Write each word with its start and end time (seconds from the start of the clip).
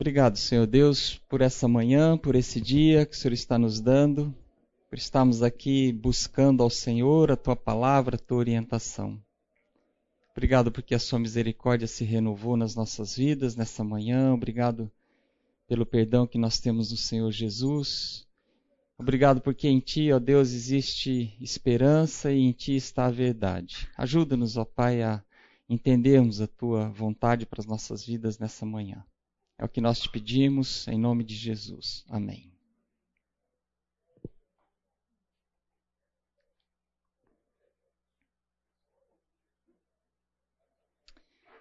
Obrigado, 0.00 0.38
Senhor 0.38 0.66
Deus, 0.66 1.20
por 1.28 1.42
essa 1.42 1.68
manhã, 1.68 2.16
por 2.16 2.34
esse 2.34 2.58
dia 2.58 3.04
que 3.04 3.14
o 3.14 3.18
Senhor 3.18 3.34
está 3.34 3.58
nos 3.58 3.82
dando, 3.82 4.34
por 4.88 4.96
estarmos 4.96 5.42
aqui 5.42 5.92
buscando 5.92 6.62
ao 6.62 6.70
Senhor 6.70 7.30
a 7.30 7.36
tua 7.36 7.54
palavra, 7.54 8.16
a 8.16 8.18
tua 8.18 8.38
orientação. 8.38 9.22
Obrigado 10.32 10.72
porque 10.72 10.94
a 10.94 10.98
sua 10.98 11.18
misericórdia 11.18 11.86
se 11.86 12.02
renovou 12.02 12.56
nas 12.56 12.74
nossas 12.74 13.14
vidas 13.14 13.56
nessa 13.56 13.84
manhã. 13.84 14.32
Obrigado 14.32 14.90
pelo 15.68 15.84
perdão 15.84 16.26
que 16.26 16.38
nós 16.38 16.58
temos 16.58 16.90
no 16.90 16.96
Senhor 16.96 17.30
Jesus. 17.30 18.26
Obrigado 18.96 19.42
porque 19.42 19.68
em 19.68 19.80
Ti, 19.80 20.12
ó 20.12 20.18
Deus, 20.18 20.54
existe 20.54 21.36
esperança 21.42 22.32
e 22.32 22.38
em 22.38 22.52
Ti 22.52 22.74
está 22.74 23.04
a 23.04 23.10
verdade. 23.10 23.86
Ajuda-nos, 23.98 24.56
ó 24.56 24.64
Pai, 24.64 25.02
a 25.02 25.22
entendermos 25.68 26.40
a 26.40 26.46
Tua 26.46 26.88
vontade 26.88 27.44
para 27.44 27.60
as 27.60 27.66
nossas 27.66 28.06
vidas 28.06 28.38
nessa 28.38 28.64
manhã. 28.64 29.04
É 29.60 29.64
o 29.66 29.68
que 29.68 29.78
nós 29.78 30.00
te 30.00 30.08
pedimos, 30.08 30.88
em 30.88 30.98
nome 30.98 31.22
de 31.22 31.34
Jesus. 31.34 32.02
Amém. 32.08 32.50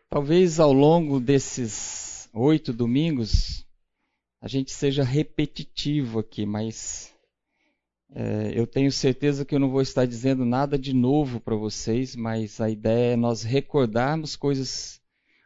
Talvez 0.07 0.61
ao 0.61 0.71
longo 0.71 1.19
desses 1.19 2.29
oito 2.33 2.71
domingos 2.71 3.67
a 4.39 4.47
gente 4.47 4.71
seja 4.71 5.03
repetitivo 5.03 6.19
aqui, 6.19 6.45
mas 6.45 7.13
é, 8.11 8.57
eu 8.57 8.65
tenho 8.65 8.93
certeza 8.93 9.43
que 9.43 9.53
eu 9.53 9.59
não 9.59 9.69
vou 9.69 9.81
estar 9.81 10.05
dizendo 10.05 10.45
nada 10.45 10.79
de 10.79 10.93
novo 10.93 11.41
para 11.41 11.57
vocês, 11.57 12.15
mas 12.15 12.61
a 12.61 12.69
ideia 12.69 13.15
é 13.15 13.17
nós 13.17 13.43
recordarmos 13.43 14.37
coisas, 14.37 14.98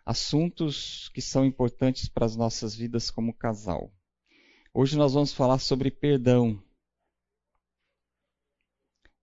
assuntos 0.06 1.10
que 1.10 1.22
são 1.22 1.46
importantes 1.46 2.10
para 2.10 2.26
as 2.26 2.36
nossas 2.36 2.76
vidas 2.76 3.10
como 3.10 3.34
casal. 3.34 3.92
Hoje 4.74 4.98
nós 4.98 5.14
vamos 5.14 5.34
falar 5.34 5.60
sobre 5.60 5.92
perdão. 5.92 6.62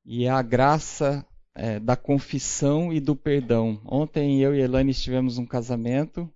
E 0.04 0.24
é 0.24 0.30
a 0.30 0.42
graça 0.42 1.26
é, 1.54 1.78
da 1.78 1.96
confissão 1.96 2.92
e 2.92 3.00
do 3.00 3.14
perdão. 3.14 3.80
Ontem 3.84 4.40
eu 4.40 4.54
e 4.54 4.60
Elane 4.60 4.92
estivemos 4.92 5.38
num 5.38 5.46
casamento, 5.46 6.32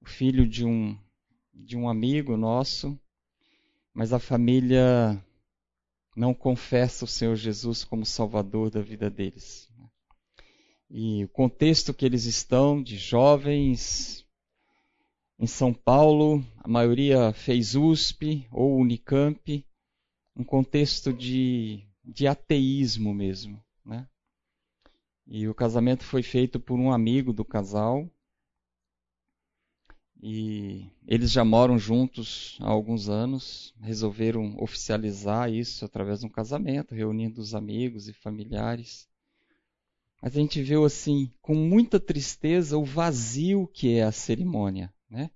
o 0.00 0.06
filho 0.06 0.46
de 0.46 0.64
um, 0.64 0.98
de 1.52 1.76
um 1.76 1.88
amigo 1.88 2.36
nosso, 2.36 2.98
mas 3.92 4.12
a 4.12 4.18
família 4.18 5.22
não 6.14 6.34
confessa 6.34 7.04
o 7.04 7.08
Senhor 7.08 7.36
Jesus 7.36 7.84
como 7.84 8.04
Salvador 8.04 8.70
da 8.70 8.82
vida 8.82 9.10
deles. 9.10 9.69
E 10.92 11.22
o 11.24 11.28
contexto 11.28 11.94
que 11.94 12.04
eles 12.04 12.24
estão, 12.24 12.82
de 12.82 12.96
jovens 12.96 14.26
em 15.38 15.46
São 15.46 15.72
Paulo, 15.72 16.44
a 16.58 16.66
maioria 16.66 17.32
fez 17.32 17.76
USP 17.76 18.44
ou 18.50 18.76
Unicamp, 18.76 19.64
um 20.34 20.42
contexto 20.42 21.12
de, 21.12 21.86
de 22.04 22.26
ateísmo 22.26 23.14
mesmo. 23.14 23.62
Né? 23.84 24.08
E 25.28 25.46
o 25.46 25.54
casamento 25.54 26.02
foi 26.02 26.24
feito 26.24 26.58
por 26.58 26.76
um 26.76 26.92
amigo 26.92 27.32
do 27.32 27.44
casal. 27.44 28.10
E 30.20 30.90
eles 31.06 31.30
já 31.30 31.44
moram 31.44 31.78
juntos 31.78 32.58
há 32.60 32.68
alguns 32.68 33.08
anos, 33.08 33.72
resolveram 33.80 34.56
oficializar 34.58 35.50
isso 35.52 35.84
através 35.84 36.20
de 36.20 36.26
um 36.26 36.30
casamento, 36.30 36.96
reunindo 36.96 37.40
os 37.40 37.54
amigos 37.54 38.08
e 38.08 38.12
familiares. 38.12 39.09
A 40.22 40.28
gente 40.28 40.62
viu 40.62 40.84
assim, 40.84 41.32
com 41.40 41.54
muita 41.54 41.98
tristeza, 41.98 42.76
o 42.76 42.84
vazio 42.84 43.66
que 43.66 43.94
é 43.94 44.02
a 44.02 44.12
cerimônia, 44.12 44.92
né? 45.10 45.30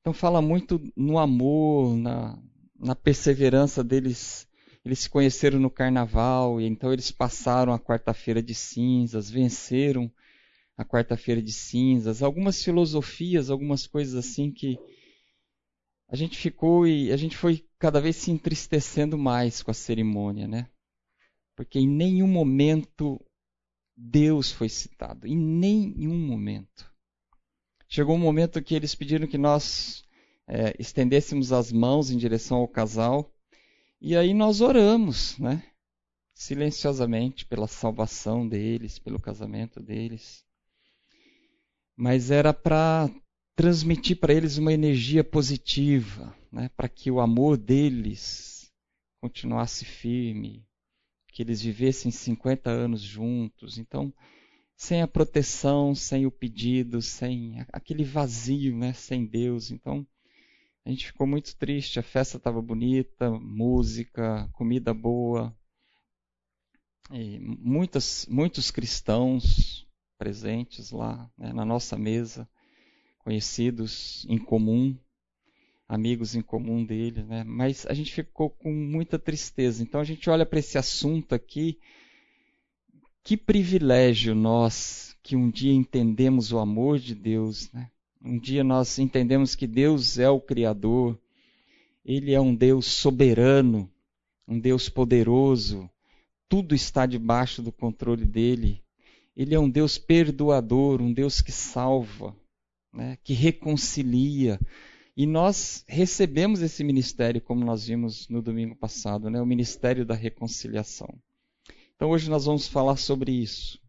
Então 0.00 0.12
fala 0.12 0.40
muito 0.40 0.80
no 0.96 1.18
amor, 1.18 1.96
na, 1.96 2.38
na 2.78 2.94
perseverança 2.94 3.82
deles 3.82 4.46
eles 4.84 4.98
se 4.98 5.08
conheceram 5.08 5.58
no 5.58 5.70
carnaval 5.70 6.60
e 6.60 6.66
então 6.66 6.92
eles 6.92 7.10
passaram 7.10 7.72
a 7.72 7.78
quarta-feira 7.78 8.42
de 8.42 8.54
cinzas, 8.54 9.30
venceram 9.30 10.12
a 10.76 10.84
quarta-feira 10.84 11.40
de 11.40 11.52
cinzas, 11.52 12.22
algumas 12.22 12.62
filosofias, 12.62 13.48
algumas 13.48 13.86
coisas 13.86 14.14
assim 14.14 14.50
que 14.50 14.78
a 16.08 16.16
gente 16.16 16.36
ficou 16.36 16.86
e 16.86 17.10
a 17.10 17.16
gente 17.16 17.36
foi 17.36 17.64
cada 17.78 18.00
vez 18.00 18.16
se 18.16 18.30
entristecendo 18.30 19.16
mais 19.16 19.62
com 19.62 19.70
a 19.70 19.74
cerimônia, 19.74 20.46
né? 20.46 20.68
Porque 21.56 21.78
em 21.78 21.88
nenhum 21.88 22.26
momento 22.26 23.24
Deus 23.96 24.50
foi 24.50 24.68
citado, 24.68 25.26
em 25.26 25.36
nenhum 25.36 26.18
momento. 26.18 26.92
Chegou 27.88 28.16
um 28.16 28.18
momento 28.18 28.62
que 28.62 28.74
eles 28.74 28.94
pediram 28.94 29.26
que 29.26 29.38
nós 29.38 30.04
é, 30.46 30.74
estendêssemos 30.78 31.52
as 31.52 31.70
mãos 31.70 32.10
em 32.10 32.16
direção 32.16 32.58
ao 32.58 32.68
casal 32.68 33.32
e 34.00 34.16
aí 34.16 34.34
nós 34.34 34.60
oramos, 34.60 35.38
né? 35.38 35.64
Silenciosamente 36.34 37.46
pela 37.46 37.68
salvação 37.68 38.46
deles, 38.46 38.98
pelo 38.98 39.20
casamento 39.20 39.80
deles. 39.80 40.44
Mas 41.96 42.30
era 42.30 42.52
para 42.52 43.08
transmitir 43.54 44.18
para 44.18 44.34
eles 44.34 44.58
uma 44.58 44.72
energia 44.72 45.22
positiva, 45.22 46.36
né? 46.50 46.68
Para 46.76 46.88
que 46.88 47.10
o 47.10 47.20
amor 47.20 47.56
deles 47.56 48.70
continuasse 49.20 49.84
firme, 49.84 50.66
que 51.34 51.42
eles 51.42 51.60
vivessem 51.60 52.12
50 52.12 52.70
anos 52.70 53.02
juntos. 53.02 53.76
Então, 53.76 54.14
sem 54.76 55.02
a 55.02 55.08
proteção, 55.08 55.92
sem 55.92 56.24
o 56.26 56.30
pedido, 56.30 57.02
sem 57.02 57.56
aquele 57.72 58.04
vazio, 58.04 58.76
né? 58.76 58.92
Sem 58.92 59.26
Deus. 59.26 59.72
Então, 59.72 60.06
a 60.84 60.90
gente 60.90 61.06
ficou 61.06 61.26
muito 61.26 61.56
triste. 61.56 61.98
A 61.98 62.04
festa 62.04 62.36
estava 62.36 62.62
bonita, 62.62 63.32
música, 63.32 64.48
comida 64.52 64.94
boa. 64.94 65.52
E 67.10 67.40
muitas, 67.40 68.26
muitos 68.26 68.70
cristãos 68.70 69.88
presentes 70.16 70.92
lá 70.92 71.28
né, 71.36 71.52
na 71.52 71.64
nossa 71.64 71.98
mesa, 71.98 72.48
conhecidos 73.18 74.24
em 74.28 74.38
comum, 74.38 74.96
amigos 75.88 76.34
em 76.34 76.40
comum 76.40 76.84
dele, 76.84 77.22
né? 77.22 77.44
mas 77.44 77.86
a 77.86 77.94
gente 77.94 78.12
ficou 78.12 78.50
com 78.50 78.72
muita 78.72 79.18
tristeza. 79.18 79.82
Então 79.82 80.00
a 80.00 80.04
gente 80.04 80.28
olha 80.30 80.46
para 80.46 80.58
esse 80.58 80.78
assunto 80.78 81.34
aqui. 81.34 81.78
Que 83.22 83.36
privilégio 83.36 84.34
nós 84.34 85.16
que 85.22 85.34
um 85.34 85.50
dia 85.50 85.72
entendemos 85.72 86.52
o 86.52 86.58
amor 86.58 86.98
de 86.98 87.14
Deus, 87.14 87.72
né? 87.72 87.90
Um 88.22 88.38
dia 88.38 88.62
nós 88.62 88.98
entendemos 88.98 89.54
que 89.54 89.66
Deus 89.66 90.18
é 90.18 90.28
o 90.28 90.40
Criador, 90.40 91.18
Ele 92.04 92.32
é 92.32 92.40
um 92.40 92.54
Deus 92.54 92.86
soberano, 92.86 93.90
um 94.46 94.58
Deus 94.58 94.88
poderoso, 94.88 95.88
tudo 96.48 96.74
está 96.74 97.06
debaixo 97.06 97.62
do 97.62 97.72
controle 97.72 98.24
dele. 98.24 98.82
Ele 99.36 99.54
é 99.54 99.58
um 99.58 99.68
Deus 99.68 99.98
perdoador, 99.98 101.02
um 101.02 101.12
Deus 101.12 101.40
que 101.40 101.50
salva, 101.50 102.36
né, 102.92 103.18
que 103.24 103.32
reconcilia. 103.32 104.60
E 105.16 105.26
nós 105.26 105.84
recebemos 105.86 106.60
esse 106.60 106.82
ministério, 106.82 107.40
como 107.40 107.64
nós 107.64 107.86
vimos 107.86 108.28
no 108.28 108.42
domingo 108.42 108.74
passado, 108.74 109.30
né, 109.30 109.40
o 109.40 109.46
ministério 109.46 110.04
da 110.04 110.14
reconciliação. 110.14 111.08
Então 111.94 112.10
hoje 112.10 112.28
nós 112.28 112.44
vamos 112.46 112.66
falar 112.66 112.96
sobre 112.96 113.30
isso. 113.30 113.80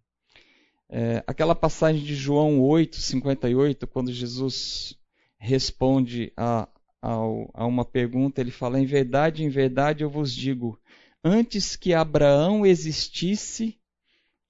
É, 0.88 1.24
aquela 1.26 1.56
passagem 1.56 2.04
de 2.04 2.16
João 2.16 2.62
8, 2.62 2.98
58, 2.98 3.88
quando 3.88 4.14
Jesus 4.14 4.96
responde 5.38 6.32
a, 6.38 6.70
a, 7.02 7.12
a 7.54 7.66
uma 7.66 7.84
pergunta, 7.84 8.40
ele 8.40 8.52
fala: 8.52 8.80
Em 8.80 8.86
verdade, 8.86 9.44
em 9.44 9.50
verdade 9.50 10.04
eu 10.04 10.10
vos 10.10 10.34
digo, 10.34 10.80
antes 11.24 11.76
que 11.76 11.94
Abraão 11.94 12.66
existisse, 12.66 13.80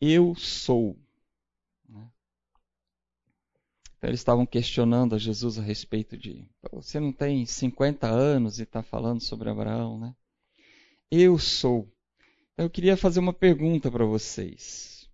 eu 0.02 0.36
sou. 0.36 1.00
Né? 1.88 2.06
Eles 4.06 4.20
estavam 4.20 4.46
questionando 4.46 5.16
a 5.16 5.18
Jesus 5.18 5.58
a 5.58 5.64
respeito 5.64 6.16
de: 6.16 6.48
Você 6.72 7.00
não 7.00 7.12
tem 7.12 7.44
50 7.44 8.07
anos 8.07 8.60
e 8.60 8.63
está 8.63 8.84
falando 8.84 9.19
sobre 9.19 9.50
Abraão, 9.50 10.00
né? 10.00 10.16
Eu 11.10 11.40
sou. 11.40 11.92
Eu 12.56 12.69
queria 12.69 12.96
fazer 12.96 13.19
uma 13.19 13.34
pergunta 13.34 13.90
para 13.90 14.06
vocês. 14.06 15.10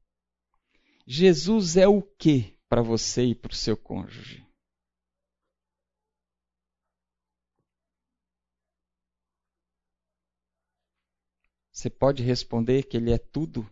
Jesus 1.08 1.78
é 1.78 1.88
o 1.88 2.02
que 2.02 2.58
para 2.68 2.82
você 2.82 3.28
e 3.28 3.36
para 3.36 3.54
o 3.54 3.56
seu 3.56 3.78
cônjuge? 3.78 4.46
Você 11.72 11.90
pode 11.90 12.22
responder 12.24 12.84
que 12.84 12.98
ele 12.98 13.12
é 13.12 13.18
tudo? 13.18 13.70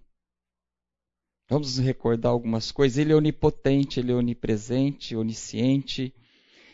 Vamos 1.49 1.79
recordar 1.79 2.31
algumas 2.31 2.71
coisas. 2.71 2.99
Ele 2.99 3.11
é 3.11 3.15
onipotente, 3.15 3.99
ele 3.99 4.11
é 4.11 4.15
onipresente, 4.15 5.15
onisciente. 5.15 6.13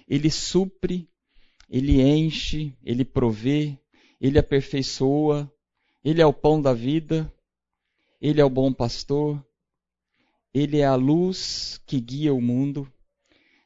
Ele 0.07 0.29
supre, 0.29 1.09
ele 1.69 2.01
enche, 2.01 2.77
ele 2.83 3.05
provê, 3.05 3.79
ele 4.19 4.37
aperfeiçoa, 4.37 5.49
ele 6.03 6.21
é 6.21 6.25
o 6.25 6.33
pão 6.33 6.61
da 6.61 6.73
vida, 6.73 7.33
ele 8.21 8.41
é 8.41 8.45
o 8.45 8.49
bom 8.49 8.71
pastor, 8.71 9.43
ele 10.53 10.77
é 10.77 10.85
a 10.85 10.95
luz 10.95 11.81
que 11.85 11.99
guia 11.99 12.33
o 12.33 12.41
mundo. 12.41 12.91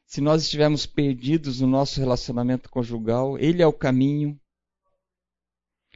se 0.06 0.20
nós 0.20 0.42
estivermos 0.42 0.86
perdidos 0.86 1.60
no 1.60 1.68
nosso 1.68 2.00
relacionamento 2.00 2.68
conjugal, 2.68 3.38
Ele 3.38 3.62
é 3.62 3.66
o 3.66 3.72
caminho. 3.72 4.36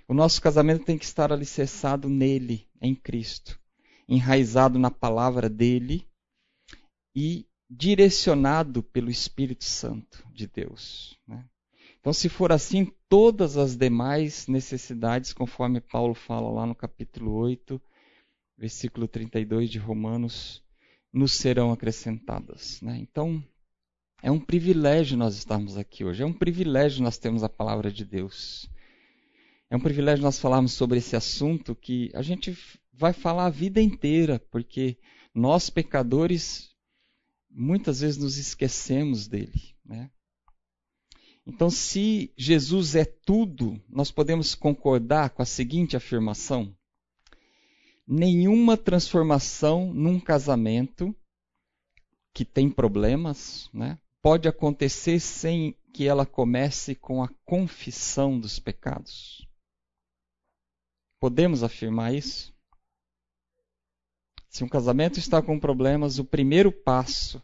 O 0.06 0.14
nosso 0.14 0.40
casamento 0.40 0.84
tem 0.84 0.96
que 0.96 1.04
estar 1.04 1.32
alicerçado 1.32 2.08
nele, 2.08 2.68
em 2.80 2.94
Cristo, 2.94 3.58
enraizado 4.08 4.78
na 4.78 4.90
palavra 4.90 5.48
dele 5.48 6.06
e 7.14 7.46
direcionado 7.68 8.82
pelo 8.82 9.10
Espírito 9.10 9.64
Santo 9.64 10.26
de 10.32 10.46
Deus. 10.46 11.18
Né? 11.26 11.44
Então, 12.00 12.12
se 12.12 12.28
for 12.28 12.52
assim, 12.52 12.92
todas 13.08 13.56
as 13.56 13.76
demais 13.76 14.46
necessidades, 14.46 15.32
conforme 15.32 15.80
Paulo 15.80 16.14
fala 16.14 16.50
lá 16.50 16.66
no 16.66 16.74
capítulo 16.74 17.32
8, 17.32 17.80
versículo 18.58 19.08
32 19.08 19.70
de 19.70 19.78
Romanos, 19.78 20.62
nos 21.12 21.32
serão 21.32 21.72
acrescentadas. 21.72 22.80
Né? 22.82 22.98
Então, 22.98 23.42
é 24.22 24.30
um 24.30 24.40
privilégio 24.40 25.16
nós 25.16 25.36
estarmos 25.36 25.76
aqui 25.76 26.04
hoje. 26.04 26.22
É 26.22 26.26
um 26.26 26.32
privilégio 26.32 27.02
nós 27.02 27.18
termos 27.18 27.42
a 27.42 27.48
palavra 27.48 27.90
de 27.90 28.04
Deus. 28.04 28.68
É 29.74 29.76
um 29.76 29.80
privilégio 29.80 30.22
nós 30.22 30.38
falarmos 30.38 30.72
sobre 30.72 30.98
esse 30.98 31.16
assunto 31.16 31.74
que 31.74 32.08
a 32.14 32.22
gente 32.22 32.56
vai 32.92 33.12
falar 33.12 33.46
a 33.46 33.50
vida 33.50 33.82
inteira, 33.82 34.38
porque 34.48 34.96
nós 35.34 35.68
pecadores 35.68 36.70
muitas 37.50 37.98
vezes 37.98 38.16
nos 38.16 38.38
esquecemos 38.38 39.26
dele, 39.26 39.74
né? 39.84 40.12
Então, 41.44 41.68
se 41.70 42.32
Jesus 42.36 42.94
é 42.94 43.04
tudo, 43.04 43.82
nós 43.88 44.12
podemos 44.12 44.54
concordar 44.54 45.30
com 45.30 45.42
a 45.42 45.44
seguinte 45.44 45.96
afirmação: 45.96 46.72
nenhuma 48.06 48.76
transformação 48.76 49.92
num 49.92 50.20
casamento 50.20 51.12
que 52.32 52.44
tem 52.44 52.70
problemas, 52.70 53.68
né? 53.74 53.98
pode 54.22 54.46
acontecer 54.46 55.18
sem 55.18 55.76
que 55.92 56.06
ela 56.06 56.24
comece 56.24 56.94
com 56.94 57.24
a 57.24 57.28
confissão 57.44 58.38
dos 58.38 58.60
pecados. 58.60 59.43
Podemos 61.24 61.62
afirmar 61.62 62.14
isso? 62.14 62.54
Se 64.46 64.62
um 64.62 64.68
casamento 64.68 65.18
está 65.18 65.40
com 65.40 65.58
problemas, 65.58 66.18
o 66.18 66.24
primeiro 66.26 66.70
passo 66.70 67.42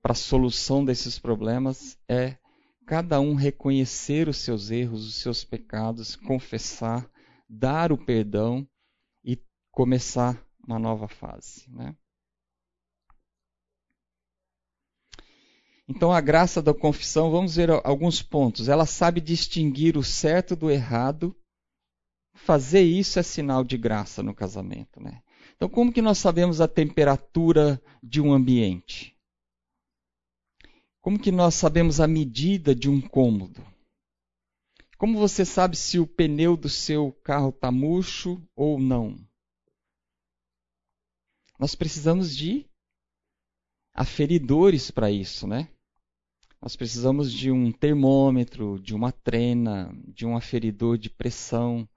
para 0.00 0.12
a 0.12 0.14
solução 0.14 0.84
desses 0.84 1.18
problemas 1.18 1.98
é 2.08 2.38
cada 2.86 3.20
um 3.20 3.34
reconhecer 3.34 4.28
os 4.28 4.36
seus 4.36 4.70
erros, 4.70 5.04
os 5.04 5.16
seus 5.16 5.42
pecados, 5.42 6.14
confessar, 6.14 7.10
dar 7.48 7.90
o 7.90 7.98
perdão 7.98 8.64
e 9.24 9.36
começar 9.72 10.40
uma 10.64 10.78
nova 10.78 11.08
fase. 11.08 11.68
Né? 11.68 11.92
Então, 15.88 16.12
a 16.12 16.20
graça 16.20 16.62
da 16.62 16.72
confissão, 16.72 17.32
vamos 17.32 17.56
ver 17.56 17.68
alguns 17.84 18.22
pontos. 18.22 18.68
Ela 18.68 18.86
sabe 18.86 19.20
distinguir 19.20 19.96
o 19.96 20.04
certo 20.04 20.54
do 20.54 20.70
errado. 20.70 21.36
Fazer 22.36 22.82
isso 22.82 23.18
é 23.18 23.22
sinal 23.22 23.64
de 23.64 23.76
graça 23.76 24.22
no 24.22 24.34
casamento. 24.34 25.00
Né? 25.00 25.22
Então, 25.56 25.68
como 25.68 25.92
que 25.92 26.02
nós 26.02 26.18
sabemos 26.18 26.60
a 26.60 26.68
temperatura 26.68 27.82
de 28.02 28.20
um 28.20 28.32
ambiente? 28.32 29.16
Como 31.00 31.18
que 31.18 31.32
nós 31.32 31.54
sabemos 31.54 32.00
a 32.00 32.06
medida 32.06 32.74
de 32.74 32.90
um 32.90 33.00
cômodo? 33.00 33.64
Como 34.98 35.18
você 35.18 35.44
sabe 35.44 35.76
se 35.76 35.98
o 35.98 36.06
pneu 36.06 36.56
do 36.56 36.68
seu 36.68 37.12
carro 37.22 37.50
está 37.50 37.70
murcho 37.70 38.42
ou 38.54 38.78
não? 38.78 39.16
Nós 41.58 41.74
precisamos 41.74 42.36
de 42.36 42.66
aferidores 43.94 44.90
para 44.90 45.10
isso, 45.10 45.46
né? 45.46 45.68
Nós 46.60 46.76
precisamos 46.76 47.32
de 47.32 47.50
um 47.50 47.70
termômetro, 47.70 48.78
de 48.80 48.94
uma 48.94 49.12
trena, 49.12 49.94
de 50.08 50.26
um 50.26 50.36
aferidor 50.36 50.98
de 50.98 51.08
pressão. 51.08 51.88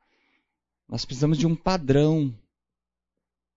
Nós 0.89 1.05
precisamos 1.05 1.37
de 1.37 1.45
um 1.45 1.55
padrão 1.55 2.33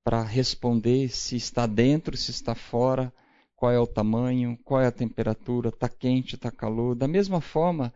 para 0.04 0.22
responder 0.22 1.08
se 1.08 1.34
está 1.34 1.66
dentro, 1.66 2.14
se 2.14 2.30
está 2.30 2.54
fora, 2.54 3.10
qual 3.56 3.72
é 3.72 3.78
o 3.78 3.86
tamanho, 3.86 4.58
qual 4.62 4.82
é 4.82 4.86
a 4.86 4.92
temperatura, 4.92 5.70
está 5.70 5.88
quente, 5.88 6.34
está 6.34 6.50
calor. 6.50 6.94
Da 6.94 7.08
mesma 7.08 7.40
forma, 7.40 7.94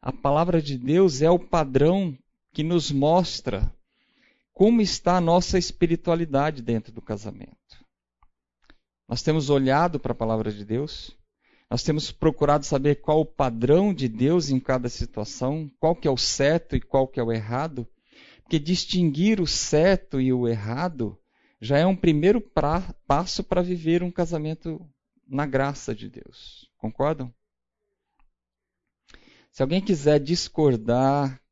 a 0.00 0.12
palavra 0.12 0.62
de 0.62 0.78
Deus 0.78 1.20
é 1.20 1.28
o 1.28 1.38
padrão 1.38 2.16
que 2.52 2.62
nos 2.62 2.92
mostra 2.92 3.74
como 4.52 4.80
está 4.80 5.16
a 5.16 5.20
nossa 5.20 5.58
espiritualidade 5.58 6.62
dentro 6.62 6.92
do 6.92 7.02
casamento. 7.02 7.84
Nós 9.08 9.20
temos 9.20 9.50
olhado 9.50 9.98
para 9.98 10.12
a 10.12 10.16
palavra 10.16 10.52
de 10.52 10.64
Deus, 10.64 11.10
nós 11.68 11.82
temos 11.82 12.12
procurado 12.12 12.64
saber 12.64 13.00
qual 13.00 13.20
o 13.20 13.26
padrão 13.26 13.92
de 13.92 14.08
Deus 14.08 14.48
em 14.48 14.60
cada 14.60 14.88
situação, 14.88 15.68
qual 15.80 15.96
que 15.96 16.06
é 16.06 16.10
o 16.10 16.16
certo 16.16 16.76
e 16.76 16.80
qual 16.80 17.08
que 17.08 17.18
é 17.18 17.22
o 17.22 17.32
errado, 17.32 17.86
porque 18.46 18.60
distinguir 18.60 19.40
o 19.40 19.46
certo 19.46 20.20
e 20.20 20.32
o 20.32 20.46
errado 20.46 21.18
já 21.60 21.78
é 21.78 21.84
um 21.84 21.96
primeiro 21.96 22.40
pra, 22.40 22.80
passo 23.04 23.42
para 23.42 23.60
viver 23.60 24.04
um 24.04 24.10
casamento 24.10 24.88
na 25.26 25.44
graça 25.44 25.92
de 25.92 26.08
Deus. 26.08 26.70
Concordam? 26.78 27.34
Se 29.50 29.62
alguém 29.62 29.80
quiser 29.80 30.20
discordar, 30.20 31.42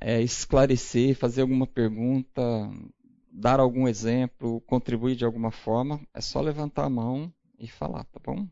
é, 0.00 0.20
esclarecer, 0.20 1.14
fazer 1.14 1.42
alguma 1.42 1.68
pergunta, 1.68 2.42
dar 3.30 3.60
algum 3.60 3.86
exemplo, 3.86 4.60
contribuir 4.62 5.14
de 5.14 5.24
alguma 5.24 5.52
forma, 5.52 6.04
é 6.12 6.20
só 6.20 6.40
levantar 6.40 6.86
a 6.86 6.90
mão 6.90 7.32
e 7.60 7.68
falar, 7.68 8.02
tá 8.06 8.18
bom? 8.18 8.48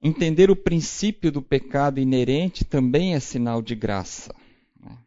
Entender 0.00 0.50
o 0.50 0.56
princípio 0.56 1.32
do 1.32 1.42
pecado 1.42 1.98
inerente 1.98 2.64
também 2.64 3.14
é 3.14 3.20
sinal 3.20 3.60
de 3.60 3.74
graça. 3.74 4.32
Né? 4.78 4.98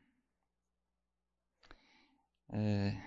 É, 2.50 2.98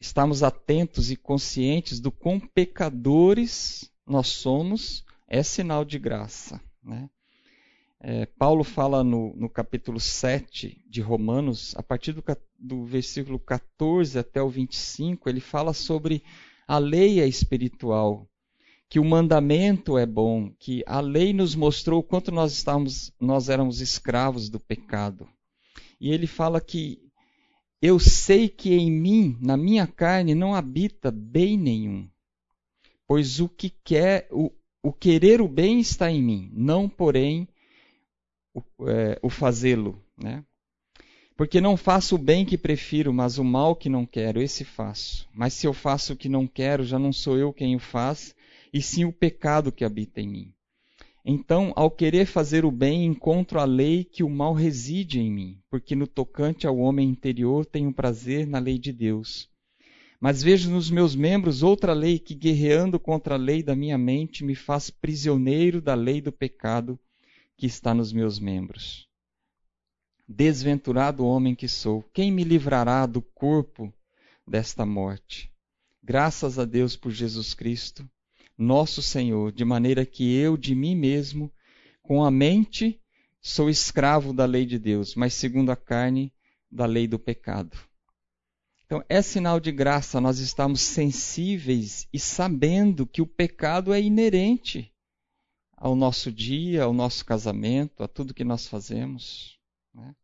estamos 0.00 0.44
atentos 0.44 1.10
e 1.10 1.16
conscientes 1.16 1.98
do 1.98 2.12
quão 2.12 2.38
pecadores 2.38 3.90
nós 4.06 4.28
somos 4.28 5.04
é 5.26 5.42
sinal 5.42 5.84
de 5.84 5.98
graça. 5.98 6.60
Né? 6.82 7.10
É, 7.98 8.26
Paulo 8.26 8.62
fala 8.62 9.02
no, 9.02 9.34
no, 9.34 9.48
capítulo 9.48 9.98
7 9.98 10.84
de 10.88 11.00
Romanos, 11.00 11.74
a 11.76 11.82
partir 11.82 12.12
do, 12.12 12.22
do 12.58 12.84
versículo 12.84 13.38
14 13.38 14.18
até 14.18 14.42
o 14.42 14.48
25, 14.48 15.28
ele 15.28 15.40
fala 15.40 15.72
sobre 15.72 16.22
a 16.68 16.78
lei 16.78 17.20
espiritual 17.20 18.28
que 18.92 19.00
o 19.00 19.04
mandamento 19.06 19.96
é 19.96 20.04
bom, 20.04 20.52
que 20.58 20.84
a 20.86 21.00
lei 21.00 21.32
nos 21.32 21.54
mostrou 21.54 22.00
o 22.00 22.02
quanto 22.02 22.30
nós 22.30 22.52
estávamos, 22.52 23.10
nós 23.18 23.48
éramos 23.48 23.80
escravos 23.80 24.50
do 24.50 24.60
pecado. 24.60 25.26
E 25.98 26.10
ele 26.10 26.26
fala 26.26 26.60
que 26.60 27.00
eu 27.80 27.98
sei 27.98 28.50
que 28.50 28.74
em 28.74 28.92
mim, 28.92 29.38
na 29.40 29.56
minha 29.56 29.86
carne, 29.86 30.34
não 30.34 30.54
habita 30.54 31.10
bem 31.10 31.56
nenhum. 31.56 32.06
Pois 33.06 33.40
o 33.40 33.48
que 33.48 33.70
quer, 33.82 34.28
o, 34.30 34.52
o 34.82 34.92
querer 34.92 35.40
o 35.40 35.48
bem 35.48 35.80
está 35.80 36.10
em 36.10 36.22
mim, 36.22 36.50
não 36.52 36.86
porém 36.86 37.48
o, 38.52 38.62
é, 38.86 39.18
o 39.22 39.30
fazê-lo, 39.30 39.98
né? 40.22 40.44
Porque 41.34 41.62
não 41.62 41.78
faço 41.78 42.16
o 42.16 42.18
bem 42.18 42.44
que 42.44 42.58
prefiro, 42.58 43.10
mas 43.10 43.38
o 43.38 43.42
mal 43.42 43.74
que 43.74 43.88
não 43.88 44.04
quero, 44.04 44.42
esse 44.42 44.66
faço. 44.66 45.26
Mas 45.32 45.54
se 45.54 45.66
eu 45.66 45.72
faço 45.72 46.12
o 46.12 46.16
que 46.16 46.28
não 46.28 46.46
quero, 46.46 46.84
já 46.84 46.98
não 46.98 47.10
sou 47.10 47.38
eu 47.38 47.54
quem 47.54 47.74
o 47.74 47.78
faz, 47.78 48.34
e 48.72 48.80
sim 48.80 49.04
o 49.04 49.12
pecado 49.12 49.70
que 49.70 49.84
habita 49.84 50.20
em 50.20 50.28
mim. 50.28 50.54
Então, 51.24 51.72
ao 51.76 51.88
querer 51.88 52.26
fazer 52.26 52.64
o 52.64 52.70
bem, 52.70 53.04
encontro 53.04 53.60
a 53.60 53.64
lei 53.64 54.02
que 54.02 54.24
o 54.24 54.30
mal 54.30 54.54
reside 54.54 55.20
em 55.20 55.30
mim, 55.30 55.62
porque 55.70 55.94
no 55.94 56.06
tocante 56.06 56.66
ao 56.66 56.78
homem 56.78 57.08
interior 57.08 57.64
tenho 57.64 57.92
prazer 57.92 58.44
na 58.46 58.58
lei 58.58 58.76
de 58.76 58.92
Deus. 58.92 59.48
Mas 60.20 60.42
vejo 60.42 60.70
nos 60.70 60.90
meus 60.90 61.14
membros 61.14 61.62
outra 61.62 61.92
lei 61.92 62.18
que, 62.18 62.34
guerreando 62.34 62.98
contra 62.98 63.34
a 63.34 63.38
lei 63.38 63.62
da 63.62 63.76
minha 63.76 63.98
mente, 63.98 64.44
me 64.44 64.54
faz 64.54 64.90
prisioneiro 64.90 65.80
da 65.80 65.94
lei 65.94 66.20
do 66.20 66.32
pecado 66.32 66.98
que 67.56 67.66
está 67.66 67.94
nos 67.94 68.12
meus 68.12 68.40
membros. 68.40 69.08
Desventurado 70.26 71.24
homem 71.24 71.54
que 71.54 71.68
sou, 71.68 72.02
quem 72.12 72.32
me 72.32 72.42
livrará 72.42 73.06
do 73.06 73.22
corpo 73.22 73.92
desta 74.46 74.84
morte? 74.84 75.52
Graças 76.02 76.58
a 76.58 76.64
Deus 76.64 76.96
por 76.96 77.12
Jesus 77.12 77.54
Cristo 77.54 78.08
nosso 78.56 79.02
Senhor, 79.02 79.52
de 79.52 79.64
maneira 79.64 80.04
que 80.04 80.34
eu 80.34 80.56
de 80.56 80.74
mim 80.74 80.94
mesmo, 80.94 81.52
com 82.02 82.24
a 82.24 82.30
mente, 82.30 83.00
sou 83.40 83.70
escravo 83.70 84.32
da 84.32 84.44
lei 84.44 84.66
de 84.66 84.78
Deus, 84.78 85.14
mas 85.14 85.34
segundo 85.34 85.70
a 85.70 85.76
carne, 85.76 86.32
da 86.70 86.86
lei 86.86 87.06
do 87.06 87.18
pecado. 87.18 87.76
Então, 88.86 89.02
é 89.08 89.22
sinal 89.22 89.58
de 89.58 89.72
graça 89.72 90.20
nós 90.20 90.38
estamos 90.38 90.80
sensíveis 90.82 92.06
e 92.12 92.18
sabendo 92.18 93.06
que 93.06 93.22
o 93.22 93.26
pecado 93.26 93.92
é 93.92 94.00
inerente 94.00 94.92
ao 95.74 95.96
nosso 95.96 96.30
dia, 96.30 96.84
ao 96.84 96.92
nosso 96.92 97.24
casamento, 97.24 98.02
a 98.02 98.08
tudo 98.08 98.34
que 98.34 98.44
nós 98.44 98.66
fazemos. 98.66 99.58
Né? 99.94 100.14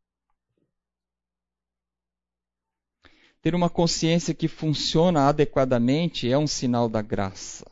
Ter 3.40 3.54
uma 3.54 3.70
consciência 3.70 4.34
que 4.34 4.48
funciona 4.48 5.28
adequadamente 5.28 6.30
é 6.30 6.36
um 6.36 6.46
sinal 6.46 6.88
da 6.88 7.00
graça. 7.00 7.64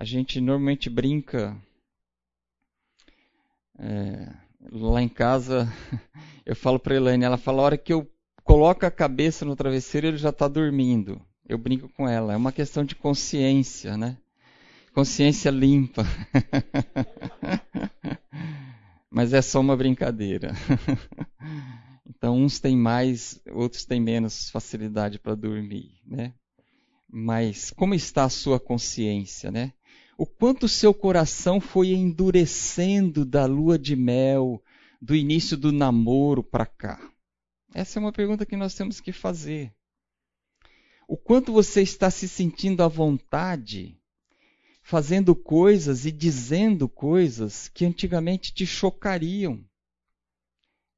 A 0.00 0.04
gente 0.06 0.40
normalmente 0.40 0.88
brinca. 0.88 1.54
É, 3.78 4.32
lá 4.72 5.02
em 5.02 5.10
casa, 5.10 5.70
eu 6.46 6.56
falo 6.56 6.78
para 6.78 6.96
Elaine, 6.96 7.22
ela 7.22 7.36
fala: 7.36 7.60
a 7.60 7.64
hora 7.66 7.76
que 7.76 7.92
eu 7.92 8.10
coloco 8.42 8.86
a 8.86 8.90
cabeça 8.90 9.44
no 9.44 9.54
travesseiro, 9.54 10.06
ele 10.06 10.16
já 10.16 10.30
está 10.30 10.48
dormindo. 10.48 11.20
Eu 11.46 11.58
brinco 11.58 11.86
com 11.90 12.08
ela. 12.08 12.32
É 12.32 12.36
uma 12.36 12.50
questão 12.50 12.82
de 12.82 12.94
consciência, 12.94 13.98
né? 13.98 14.16
Consciência 14.94 15.50
limpa. 15.50 16.02
Mas 19.10 19.34
é 19.34 19.42
só 19.42 19.60
uma 19.60 19.76
brincadeira. 19.76 20.54
Então, 22.12 22.36
uns 22.36 22.60
têm 22.60 22.76
mais, 22.76 23.40
outros 23.50 23.86
têm 23.86 23.98
menos 23.98 24.50
facilidade 24.50 25.18
para 25.18 25.34
dormir, 25.34 25.90
né? 26.04 26.34
Mas 27.08 27.70
como 27.70 27.94
está 27.94 28.24
a 28.24 28.28
sua 28.28 28.60
consciência, 28.60 29.50
né? 29.50 29.72
O 30.20 30.26
quanto 30.26 30.68
seu 30.68 30.92
coração 30.92 31.62
foi 31.62 31.92
endurecendo 31.92 33.24
da 33.24 33.46
lua 33.46 33.78
de 33.78 33.96
mel, 33.96 34.62
do 35.00 35.16
início 35.16 35.56
do 35.56 35.72
namoro 35.72 36.44
para 36.44 36.66
cá? 36.66 37.00
Essa 37.72 37.98
é 37.98 38.00
uma 38.00 38.12
pergunta 38.12 38.44
que 38.44 38.54
nós 38.54 38.74
temos 38.74 39.00
que 39.00 39.12
fazer. 39.12 39.74
O 41.08 41.16
quanto 41.16 41.54
você 41.54 41.80
está 41.80 42.10
se 42.10 42.28
sentindo 42.28 42.82
à 42.82 42.86
vontade, 42.86 43.98
fazendo 44.82 45.34
coisas 45.34 46.04
e 46.04 46.12
dizendo 46.12 46.86
coisas 46.86 47.68
que 47.68 47.86
antigamente 47.86 48.52
te 48.52 48.66
chocariam, 48.66 49.64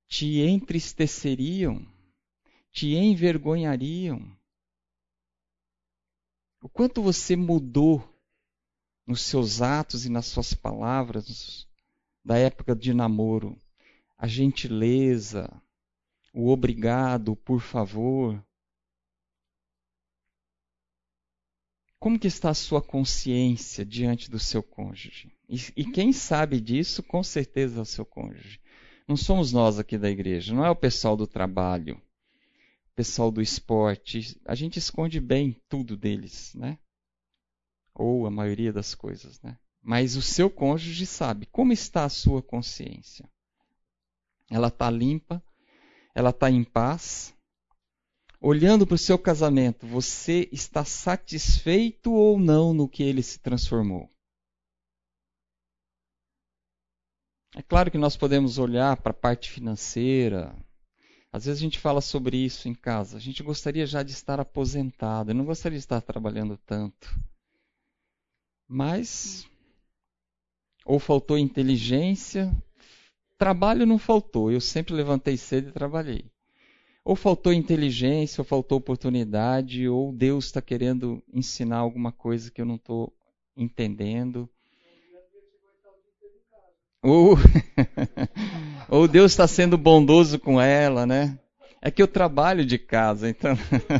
te 0.08 0.40
entristeceriam, 0.40 1.86
te 2.72 2.96
envergonhariam. 2.96 4.36
O 6.60 6.68
quanto 6.68 7.00
você 7.00 7.36
mudou 7.36 8.11
nos 9.06 9.22
seus 9.22 9.60
atos 9.60 10.06
e 10.06 10.08
nas 10.08 10.26
suas 10.26 10.54
palavras 10.54 11.66
da 12.24 12.38
época 12.38 12.74
de 12.74 12.94
namoro. 12.94 13.60
A 14.16 14.26
gentileza, 14.26 15.50
o 16.32 16.50
obrigado, 16.50 17.34
por 17.36 17.60
favor. 17.60 18.42
Como 21.98 22.18
que 22.18 22.26
está 22.26 22.50
a 22.50 22.54
sua 22.54 22.82
consciência 22.82 23.84
diante 23.84 24.30
do 24.30 24.38
seu 24.38 24.62
cônjuge? 24.62 25.32
E, 25.48 25.56
e, 25.76 25.84
quem 25.84 26.12
sabe 26.12 26.60
disso, 26.60 27.02
com 27.02 27.22
certeza 27.22 27.78
é 27.78 27.82
o 27.82 27.84
seu 27.84 28.04
cônjuge. 28.04 28.60
Não 29.06 29.16
somos 29.16 29.52
nós 29.52 29.78
aqui 29.78 29.98
da 29.98 30.10
igreja, 30.10 30.54
não 30.54 30.64
é 30.64 30.70
o 30.70 30.76
pessoal 30.76 31.16
do 31.16 31.26
trabalho, 31.26 31.96
o 31.96 32.94
pessoal 32.94 33.30
do 33.30 33.42
esporte. 33.42 34.40
A 34.44 34.54
gente 34.54 34.78
esconde 34.78 35.20
bem 35.20 35.60
tudo 35.68 35.96
deles, 35.96 36.54
né? 36.54 36.78
Ou 37.94 38.26
a 38.26 38.30
maioria 38.30 38.72
das 38.72 38.94
coisas, 38.94 39.40
né? 39.42 39.58
Mas 39.82 40.16
o 40.16 40.22
seu 40.22 40.48
cônjuge 40.48 41.06
sabe 41.06 41.46
como 41.46 41.72
está 41.72 42.04
a 42.04 42.08
sua 42.08 42.42
consciência. 42.42 43.28
Ela 44.50 44.68
está 44.68 44.88
limpa, 44.90 45.42
ela 46.14 46.30
está 46.30 46.50
em 46.50 46.62
paz. 46.62 47.34
Olhando 48.40 48.86
para 48.86 48.94
o 48.94 48.98
seu 48.98 49.18
casamento, 49.18 49.86
você 49.86 50.48
está 50.52 50.84
satisfeito 50.84 52.12
ou 52.12 52.38
não 52.38 52.74
no 52.74 52.88
que 52.88 53.02
ele 53.02 53.22
se 53.22 53.38
transformou? 53.38 54.10
É 57.54 57.62
claro 57.62 57.90
que 57.90 57.98
nós 57.98 58.16
podemos 58.16 58.58
olhar 58.58 58.96
para 58.96 59.10
a 59.10 59.14
parte 59.14 59.50
financeira. 59.50 60.56
Às 61.30 61.44
vezes 61.46 61.60
a 61.60 61.64
gente 61.64 61.78
fala 61.78 62.00
sobre 62.00 62.36
isso 62.36 62.68
em 62.68 62.74
casa. 62.74 63.16
A 63.16 63.20
gente 63.20 63.42
gostaria 63.42 63.86
já 63.86 64.02
de 64.02 64.12
estar 64.12 64.40
aposentado, 64.40 65.30
eu 65.30 65.34
não 65.34 65.44
gostaria 65.44 65.78
de 65.78 65.84
estar 65.84 66.00
trabalhando 66.00 66.56
tanto. 66.58 67.08
Mas 68.74 69.46
ou 70.86 70.98
faltou 70.98 71.36
inteligência, 71.36 72.50
trabalho 73.36 73.84
não 73.84 73.98
faltou, 73.98 74.50
eu 74.50 74.62
sempre 74.62 74.94
levantei 74.94 75.36
cedo 75.36 75.68
e 75.68 75.72
trabalhei. 75.72 76.24
Ou 77.04 77.14
faltou 77.14 77.52
inteligência, 77.52 78.40
ou 78.40 78.46
faltou 78.46 78.78
oportunidade, 78.78 79.86
ou 79.86 80.10
Deus 80.10 80.46
está 80.46 80.62
querendo 80.62 81.22
ensinar 81.30 81.76
alguma 81.76 82.12
coisa 82.12 82.50
que 82.50 82.62
eu 82.62 82.64
não 82.64 82.76
estou 82.76 83.12
entendendo. 83.54 84.48
Ou, 87.02 87.36
ou 88.88 89.06
Deus 89.06 89.32
está 89.32 89.46
sendo 89.46 89.76
bondoso 89.76 90.38
com 90.38 90.58
ela, 90.58 91.04
né? 91.04 91.38
É 91.82 91.90
que 91.90 92.00
eu 92.00 92.08
trabalho 92.08 92.64
de 92.64 92.78
casa, 92.78 93.28
então 93.28 93.54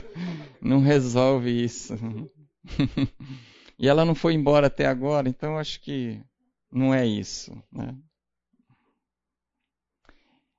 não 0.62 0.80
resolve 0.80 1.50
isso. 1.62 1.94
E 3.82 3.88
ela 3.88 4.04
não 4.04 4.14
foi 4.14 4.34
embora 4.34 4.68
até 4.68 4.86
agora, 4.86 5.28
então 5.28 5.58
acho 5.58 5.80
que 5.80 6.22
não 6.70 6.94
é 6.94 7.04
isso. 7.04 7.50
Né? 7.72 7.98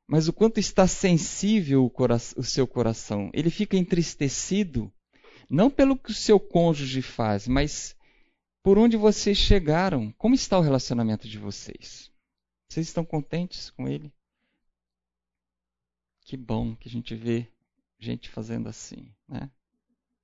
Mas 0.05 0.27
o 0.27 0.33
quanto 0.33 0.59
está 0.59 0.85
sensível 0.85 1.85
o, 1.85 1.91
o 2.37 2.43
seu 2.43 2.67
coração. 2.67 3.31
Ele 3.33 3.49
fica 3.49 3.77
entristecido, 3.77 4.91
não 5.49 5.69
pelo 5.69 5.97
que 5.97 6.11
o 6.11 6.13
seu 6.13 6.37
cônjuge 6.37 7.01
faz, 7.01 7.47
mas 7.47 7.95
por 8.61 8.77
onde 8.77 8.97
vocês 8.97 9.37
chegaram. 9.37 10.11
Como 10.17 10.35
está 10.35 10.59
o 10.59 10.61
relacionamento 10.61 11.25
de 11.25 11.39
vocês? 11.39 12.11
Vocês 12.67 12.87
estão 12.87 13.05
contentes 13.05 13.69
com 13.69 13.87
ele? 13.87 14.11
Que 16.25 16.35
bom 16.35 16.75
que 16.75 16.89
a 16.89 16.91
gente 16.91 17.15
vê 17.15 17.47
gente 17.97 18.27
fazendo 18.27 18.67
assim, 18.67 19.09
né? 19.29 19.49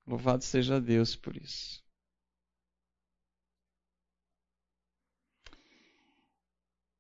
Louvado 0.06 0.44
seja 0.44 0.82
Deus 0.82 1.16
por 1.16 1.38
isso. 1.38 1.82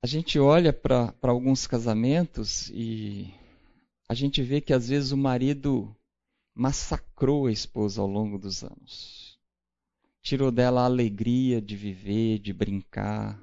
A 0.01 0.07
gente 0.07 0.39
olha 0.39 0.71
para 0.71 1.13
alguns 1.23 1.67
casamentos 1.67 2.69
e 2.69 3.33
a 4.07 4.13
gente 4.13 4.41
vê 4.41 4.61
que 4.61 4.71
às 4.71 4.87
vezes 4.87 5.11
o 5.11 5.17
marido 5.17 5.93
massacrou 6.55 7.47
a 7.47 7.51
esposa 7.51 8.01
ao 8.01 8.07
longo 8.07 8.39
dos 8.39 8.63
anos. 8.63 9.37
Tirou 10.21 10.51
dela 10.51 10.81
a 10.81 10.85
alegria 10.85 11.61
de 11.61 11.75
viver, 11.75 12.39
de 12.39 12.53
brincar. 12.53 13.41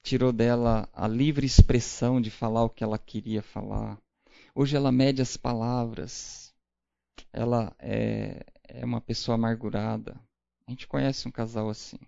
Tirou 0.00 0.32
dela 0.32 0.88
a 0.92 1.08
livre 1.08 1.44
expressão 1.44 2.20
de 2.20 2.30
falar 2.30 2.62
o 2.62 2.70
que 2.70 2.84
ela 2.84 2.98
queria 2.98 3.42
falar. 3.42 4.00
Hoje 4.54 4.76
ela 4.76 4.92
mede 4.92 5.20
as 5.20 5.36
palavras. 5.36 6.54
Ela 7.32 7.74
é, 7.80 8.46
é 8.62 8.84
uma 8.84 9.00
pessoa 9.00 9.34
amargurada. 9.34 10.20
A 10.68 10.70
gente 10.70 10.86
conhece 10.86 11.26
um 11.26 11.32
casal 11.32 11.68
assim. 11.68 11.98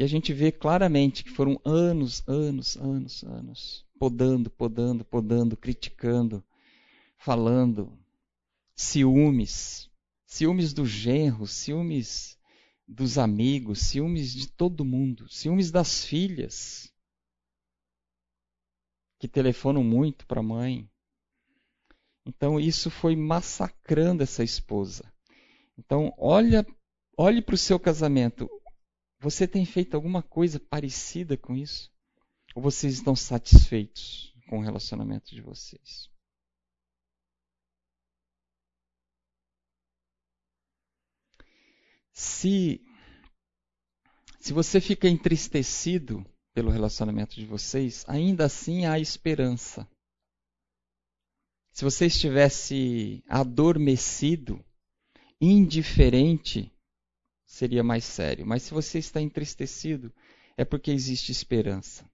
E 0.00 0.02
a 0.02 0.06
gente 0.06 0.32
vê 0.32 0.50
claramente 0.50 1.22
que 1.22 1.28
foram 1.28 1.60
anos, 1.62 2.26
anos, 2.26 2.74
anos, 2.78 3.22
anos, 3.22 3.86
podando, 3.98 4.48
podando, 4.48 5.04
podando, 5.04 5.58
criticando, 5.58 6.42
falando, 7.18 7.92
ciúmes, 8.74 9.90
ciúmes 10.24 10.72
do 10.72 10.86
genro, 10.86 11.46
ciúmes 11.46 12.38
dos 12.88 13.18
amigos, 13.18 13.80
ciúmes 13.80 14.32
de 14.32 14.48
todo 14.48 14.86
mundo, 14.86 15.28
ciúmes 15.28 15.70
das 15.70 16.02
filhas, 16.02 16.90
que 19.18 19.28
telefonam 19.28 19.84
muito 19.84 20.26
para 20.26 20.40
a 20.40 20.42
mãe. 20.42 20.90
Então 22.24 22.58
isso 22.58 22.90
foi 22.90 23.14
massacrando 23.14 24.22
essa 24.22 24.42
esposa. 24.42 25.12
Então 25.76 26.10
olha, 26.16 26.66
olhe 27.18 27.42
para 27.42 27.54
o 27.54 27.58
seu 27.58 27.78
casamento. 27.78 28.48
Você 29.20 29.46
tem 29.46 29.66
feito 29.66 29.94
alguma 29.94 30.22
coisa 30.22 30.58
parecida 30.58 31.36
com 31.36 31.54
isso? 31.54 31.92
Ou 32.54 32.62
vocês 32.62 32.94
estão 32.94 33.14
satisfeitos 33.14 34.34
com 34.48 34.58
o 34.58 34.62
relacionamento 34.62 35.34
de 35.34 35.42
vocês? 35.42 36.10
Se, 42.12 42.80
se 44.40 44.52
você 44.54 44.80
fica 44.80 45.06
entristecido 45.06 46.24
pelo 46.54 46.70
relacionamento 46.70 47.34
de 47.34 47.44
vocês, 47.44 48.04
ainda 48.08 48.46
assim 48.46 48.86
há 48.86 48.98
esperança. 48.98 49.86
Se 51.72 51.84
você 51.84 52.06
estivesse 52.06 53.22
adormecido, 53.28 54.64
indiferente 55.40 56.72
seria 57.50 57.82
mais 57.82 58.04
sério. 58.04 58.46
Mas 58.46 58.62
se 58.62 58.72
você 58.72 58.98
está 58.98 59.20
entristecido, 59.20 60.12
é 60.56 60.64
porque 60.64 60.90
existe 60.90 61.32
esperança. 61.32 62.08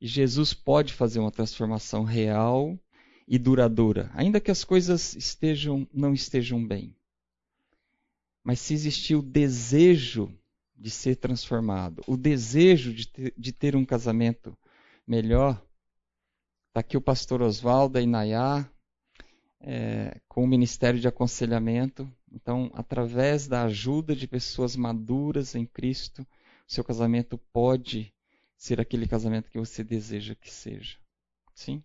E 0.00 0.06
Jesus 0.06 0.54
pode 0.54 0.94
fazer 0.94 1.20
uma 1.20 1.30
transformação 1.30 2.04
real 2.04 2.76
e 3.28 3.38
duradoura, 3.38 4.10
ainda 4.14 4.40
que 4.40 4.50
as 4.50 4.64
coisas 4.64 5.14
estejam 5.14 5.86
não 5.92 6.12
estejam 6.12 6.66
bem. 6.66 6.96
Mas 8.42 8.58
se 8.60 8.74
existir 8.74 9.14
o 9.14 9.22
desejo 9.22 10.34
de 10.74 10.90
ser 10.90 11.16
transformado, 11.16 12.02
o 12.08 12.16
desejo 12.16 12.92
de 12.92 13.06
ter, 13.06 13.34
de 13.36 13.52
ter 13.52 13.76
um 13.76 13.84
casamento 13.84 14.56
melhor, 15.06 15.62
está 16.68 16.80
aqui 16.80 16.96
o 16.96 17.00
pastor 17.00 17.42
Oswaldo 17.42 18.00
e 18.00 18.06
Nayá, 18.06 18.68
é, 19.60 20.18
com 20.26 20.42
o 20.42 20.48
Ministério 20.48 20.98
de 20.98 21.06
Aconselhamento. 21.06 22.10
Então, 22.32 22.70
através 22.74 23.46
da 23.46 23.64
ajuda 23.64 24.16
de 24.16 24.26
pessoas 24.26 24.74
maduras 24.76 25.54
em 25.54 25.64
Cristo, 25.66 26.26
seu 26.66 26.82
casamento 26.84 27.38
pode 27.52 28.12
ser 28.56 28.80
aquele 28.80 29.06
casamento 29.06 29.50
que 29.50 29.58
você 29.58 29.84
deseja 29.84 30.34
que 30.34 30.50
seja. 30.52 30.98
Sim? 31.54 31.82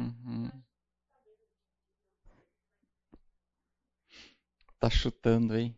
uhum. 0.01 0.51
Tá 4.79 4.89
chutando 4.89 5.55
aí. 5.55 5.75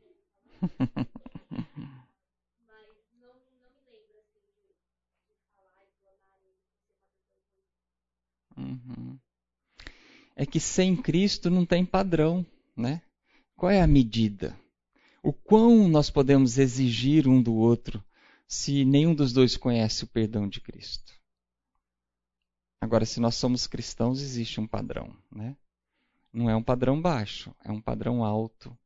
Uhum. 8.56 9.18
É 10.36 10.46
que 10.46 10.60
sem 10.60 10.96
Cristo 10.96 11.50
não 11.50 11.64
tem 11.64 11.84
padrão, 11.84 12.44
né? 12.76 13.02
Qual 13.56 13.70
é 13.70 13.80
a 13.80 13.86
medida? 13.86 14.58
O 15.22 15.32
quão 15.32 15.88
nós 15.88 16.10
podemos 16.10 16.58
exigir 16.58 17.28
um 17.28 17.42
do 17.42 17.54
outro 17.54 18.02
se 18.46 18.84
nenhum 18.84 19.14
dos 19.14 19.32
dois 19.32 19.56
conhece 19.56 20.04
o 20.04 20.08
perdão 20.08 20.48
de 20.48 20.60
Cristo? 20.60 21.21
Agora, 22.82 23.06
se 23.06 23.20
nós 23.20 23.36
somos 23.36 23.66
cristãos, 23.66 24.20
existe 24.20 24.60
um 24.60 24.66
padrão, 24.66 25.16
né? 25.30 25.56
Não 26.32 26.50
é 26.50 26.56
um 26.56 26.62
padrão 26.62 27.00
baixo, 27.00 27.54
é 27.64 27.70
um 27.70 27.80
padrão 27.80 28.24
alto. 28.24 28.76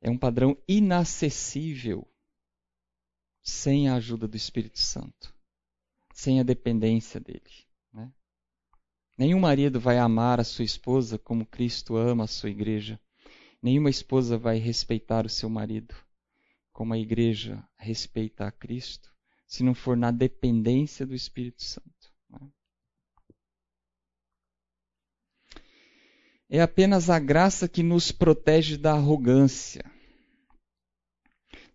É 0.00 0.10
um 0.10 0.18
padrão 0.18 0.56
inacessível 0.66 2.06
sem 3.42 3.88
a 3.88 3.94
ajuda 3.94 4.26
do 4.26 4.36
Espírito 4.36 4.78
Santo, 4.78 5.34
sem 6.12 6.40
a 6.40 6.42
dependência 6.42 7.20
dele. 7.20 7.66
Né? 7.92 8.10
Nenhum 9.16 9.38
marido 9.38 9.78
vai 9.78 9.98
amar 9.98 10.40
a 10.40 10.44
sua 10.44 10.64
esposa 10.64 11.18
como 11.18 11.46
Cristo 11.46 11.96
ama 11.96 12.24
a 12.24 12.26
sua 12.26 12.50
igreja 12.50 12.98
Nenhuma 13.62 13.90
esposa 13.90 14.38
vai 14.38 14.56
respeitar 14.56 15.26
o 15.26 15.28
seu 15.28 15.50
marido 15.50 15.94
como 16.72 16.94
a 16.94 16.98
igreja 16.98 17.62
respeita 17.76 18.46
a 18.46 18.50
Cristo, 18.50 19.12
se 19.46 19.62
não 19.62 19.74
for 19.74 19.98
na 19.98 20.10
dependência 20.10 21.06
do 21.06 21.14
Espírito 21.14 21.62
Santo. 21.62 21.99
É 26.50 26.60
apenas 26.60 27.08
a 27.08 27.18
graça 27.18 27.68
que 27.68 27.82
nos 27.82 28.10
protege 28.10 28.76
da 28.76 28.92
arrogância. 28.92 29.84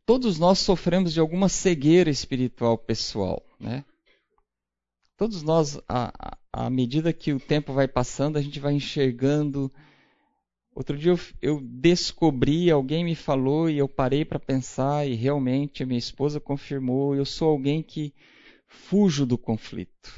Todos 0.06 0.38
nós 0.38 0.60
sofremos 0.60 1.14
de 1.14 1.20
alguma 1.20 1.50
cegueira 1.50 2.10
espiritual 2.10 2.78
pessoal, 2.78 3.44
né? 3.60 3.84
Todos 5.18 5.42
nós, 5.42 5.80
à, 5.88 6.38
à 6.52 6.70
medida 6.70 7.14
que 7.14 7.32
o 7.32 7.40
tempo 7.40 7.72
vai 7.72 7.88
passando, 7.88 8.38
a 8.38 8.42
gente 8.42 8.60
vai 8.60 8.74
enxergando 8.74 9.72
Outro 10.76 10.98
dia 10.98 11.14
eu, 11.14 11.20
eu 11.42 11.62
descobri, 11.62 12.70
alguém 12.70 13.06
me 13.06 13.16
falou 13.16 13.70
e 13.70 13.78
eu 13.78 13.88
parei 13.88 14.26
para 14.26 14.38
pensar 14.38 15.08
e 15.08 15.16
realmente 15.16 15.82
a 15.82 15.86
minha 15.86 15.98
esposa 15.98 16.38
confirmou, 16.38 17.16
eu 17.16 17.24
sou 17.24 17.50
alguém 17.50 17.82
que 17.82 18.14
fujo 18.68 19.26
do 19.26 19.38
conflito. 19.38 20.14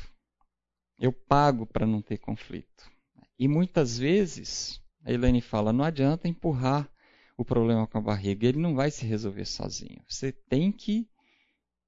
Eu 0.99 1.13
pago 1.13 1.67
para 1.67 1.85
não 1.85 2.01
ter 2.01 2.17
conflito. 2.17 2.89
E 3.39 3.47
muitas 3.47 3.97
vezes, 3.97 4.81
a 5.03 5.11
Elaine 5.11 5.41
fala, 5.41 5.73
não 5.73 5.85
adianta 5.85 6.27
empurrar 6.27 6.89
o 7.37 7.45
problema 7.45 7.85
com 7.85 7.97
a 7.97 8.01
barriga, 8.01 8.47
ele 8.47 8.59
não 8.59 8.75
vai 8.75 8.89
se 8.89 9.05
resolver 9.05 9.45
sozinho. 9.45 10.01
Você 10.07 10.31
tem 10.31 10.71
que, 10.71 11.07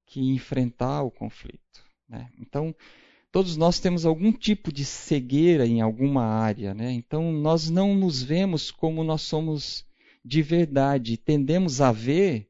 que 0.06 0.20
enfrentar 0.20 1.02
o 1.02 1.10
conflito. 1.10 1.84
Né? 2.08 2.30
Então, 2.38 2.74
Todos 3.32 3.56
nós 3.56 3.78
temos 3.78 4.04
algum 4.04 4.32
tipo 4.32 4.72
de 4.72 4.84
cegueira 4.84 5.64
em 5.64 5.80
alguma 5.80 6.24
área, 6.24 6.74
né? 6.74 6.90
Então 6.90 7.30
nós 7.30 7.70
não 7.70 7.94
nos 7.94 8.20
vemos 8.20 8.72
como 8.72 9.04
nós 9.04 9.22
somos 9.22 9.86
de 10.24 10.42
verdade. 10.42 11.16
Tendemos 11.16 11.80
a 11.80 11.92
ver 11.92 12.48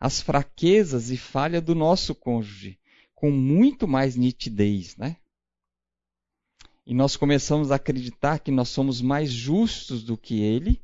as 0.00 0.20
fraquezas 0.20 1.10
e 1.10 1.16
falhas 1.16 1.62
do 1.62 1.76
nosso 1.76 2.12
cônjuge 2.12 2.76
com 3.14 3.30
muito 3.30 3.86
mais 3.86 4.16
nitidez, 4.16 4.96
né? 4.96 5.16
E 6.86 6.94
nós 6.94 7.16
começamos 7.16 7.72
a 7.72 7.76
acreditar 7.76 8.38
que 8.38 8.52
nós 8.52 8.68
somos 8.68 9.00
mais 9.00 9.30
justos 9.30 10.04
do 10.04 10.16
que 10.16 10.40
ele, 10.40 10.80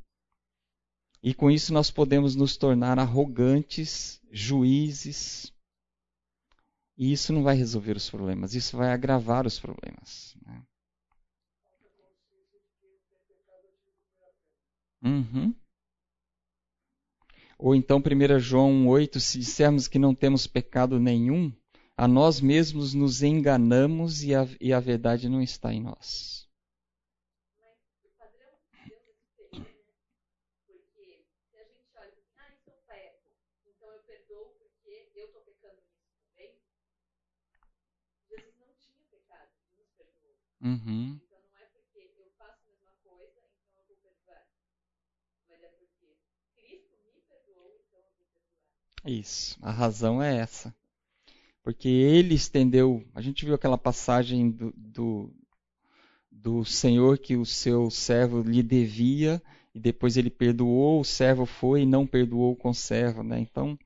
e 1.21 1.33
com 1.33 1.49
isso 1.49 1.73
nós 1.73 1.89
podemos 1.89 2.35
nos 2.35 2.57
tornar 2.57 2.99
arrogantes, 2.99 4.21
juízes, 4.29 5.53
e 6.97 7.13
isso 7.13 7.31
não 7.31 7.41
vai 7.41 7.55
resolver 7.55 7.95
os 7.95 8.09
problemas, 8.09 8.53
isso 8.53 8.75
vai 8.75 8.91
agravar 8.91 9.47
os 9.47 9.57
problemas. 9.57 10.35
Né? 10.45 10.63
Uhum. 15.01 15.55
Ou 17.57 17.73
então 17.73 17.99
1 17.99 18.39
João 18.39 18.89
8, 18.89 19.21
se 19.21 19.39
dissermos 19.39 19.87
que 19.87 19.97
não 19.97 20.13
temos 20.13 20.45
pecado 20.45 20.99
nenhum, 20.99 21.49
a 21.95 22.07
nós 22.07 22.41
mesmos 22.41 22.93
nos 22.93 23.21
enganamos 23.21 24.23
e 24.23 24.33
a, 24.33 24.47
e 24.59 24.73
a 24.73 24.79
verdade 24.79 25.29
não 25.29 25.41
está 25.41 25.73
em 25.73 25.81
nós. 25.81 26.43
Uhum. 40.63 41.19
Então 41.21 41.39
não 41.43 41.57
é 41.61 41.65
porque 41.65 42.13
eu 42.17 42.31
faço 42.37 42.61
a 42.65 42.71
mesma 42.71 42.93
coisa, 43.03 43.41
então 43.67 43.81
eu 43.81 43.85
vou 43.85 43.97
perdoar. 43.97 44.47
Mas 45.49 45.61
é 45.61 45.67
porque 45.67 46.15
Cristo 46.55 46.95
me 47.13 47.19
perdoou, 47.27 47.75
então 47.75 47.99
eu 47.99 48.05
vou 48.05 48.25
perdoar. 48.25 49.11
Isso, 49.11 49.59
a 49.61 49.71
razão 49.71 50.23
é 50.23 50.37
essa. 50.37 50.73
Porque 51.63 51.87
ele 51.87 52.35
estendeu. 52.35 53.03
A 53.15 53.21
gente 53.21 53.45
viu 53.45 53.55
aquela 53.55 53.77
passagem 53.77 54.51
do, 54.51 54.73
do, 54.75 55.33
do 56.29 56.65
Senhor 56.65 57.17
que 57.17 57.37
o 57.37 57.45
seu 57.45 57.89
servo 57.89 58.41
lhe 58.41 58.61
devia 58.61 59.41
e 59.73 59.79
depois 59.79 60.17
ele 60.17 60.29
perdoou, 60.29 60.99
o 60.99 61.05
servo 61.05 61.45
foi 61.45 61.81
e 61.81 61.85
não 61.85 62.05
perdoou 62.05 62.55
com 62.55 62.69
o 62.69 62.75
servo. 62.75 63.23
Né? 63.23 63.39
Então, 63.39 63.79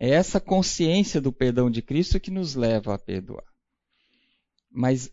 é 0.00 0.10
essa 0.10 0.40
consciência 0.40 1.20
do 1.20 1.32
perdão 1.32 1.70
de 1.70 1.80
Cristo 1.80 2.18
que 2.18 2.30
nos 2.30 2.54
leva 2.54 2.94
a 2.94 2.98
perdoar. 2.98 3.44
Mas 4.70 5.12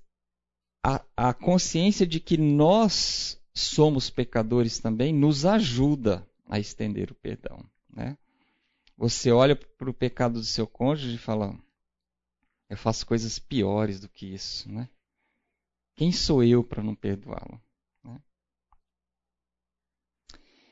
a, 0.83 1.03
a 1.15 1.33
consciência 1.33 2.07
de 2.07 2.19
que 2.19 2.37
nós 2.37 3.39
somos 3.53 4.09
pecadores 4.09 4.79
também 4.79 5.13
nos 5.13 5.45
ajuda 5.45 6.25
a 6.47 6.59
estender 6.59 7.11
o 7.11 7.15
perdão. 7.15 7.63
Né? 7.93 8.17
Você 8.97 9.31
olha 9.31 9.55
para 9.55 9.89
o 9.89 9.93
pecado 9.93 10.39
do 10.39 10.45
seu 10.45 10.65
cônjuge 10.65 11.15
e 11.15 11.19
fala: 11.19 11.55
Eu 12.69 12.77
faço 12.77 13.05
coisas 13.05 13.39
piores 13.39 13.99
do 13.99 14.07
que 14.07 14.27
isso. 14.27 14.71
Né? 14.71 14.87
Quem 15.95 16.11
sou 16.11 16.43
eu 16.43 16.63
para 16.63 16.83
não 16.83 16.95
perdoá-lo? 16.95 17.59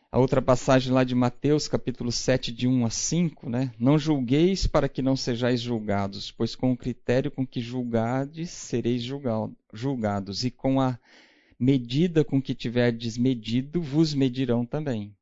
A 0.09 0.19
outra 0.19 0.41
passagem 0.41 0.93
lá 0.93 1.03
de 1.03 1.13
Mateus, 1.13 1.67
capítulo 1.67 2.13
7, 2.13 2.53
de 2.53 2.65
1 2.65 2.85
a 2.85 2.89
5, 2.89 3.49
né? 3.49 3.73
Não 3.77 3.99
julgueis 3.99 4.65
para 4.65 4.87
que 4.87 5.01
não 5.01 5.17
sejais 5.17 5.59
julgados, 5.59 6.31
pois 6.31 6.55
com 6.55 6.71
o 6.71 6.77
critério 6.77 7.29
com 7.29 7.45
que 7.45 7.59
julgades 7.59 8.49
sereis 8.49 9.03
julgados, 9.03 10.45
e 10.45 10.51
com 10.51 10.79
a 10.79 10.97
medida 11.59 12.23
com 12.23 12.41
que 12.41 12.55
tiverdes 12.55 13.17
medido, 13.17 13.81
vos 13.81 14.13
medirão 14.13 14.65
também. 14.65 15.16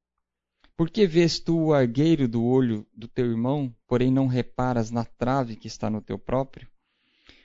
Por 0.77 0.89
que 0.89 1.07
vês 1.07 1.39
tu 1.39 1.57
o 1.57 1.73
argueiro 1.73 2.27
do 2.27 2.43
olho 2.43 2.85
do 2.93 3.07
teu 3.07 3.25
irmão, 3.25 3.73
porém 3.87 4.11
não 4.11 4.27
reparas 4.27 4.91
na 4.91 5.05
trave 5.05 5.55
que 5.55 5.67
está 5.67 5.89
no 5.89 6.01
teu 6.01 6.19
próprio? 6.19 6.67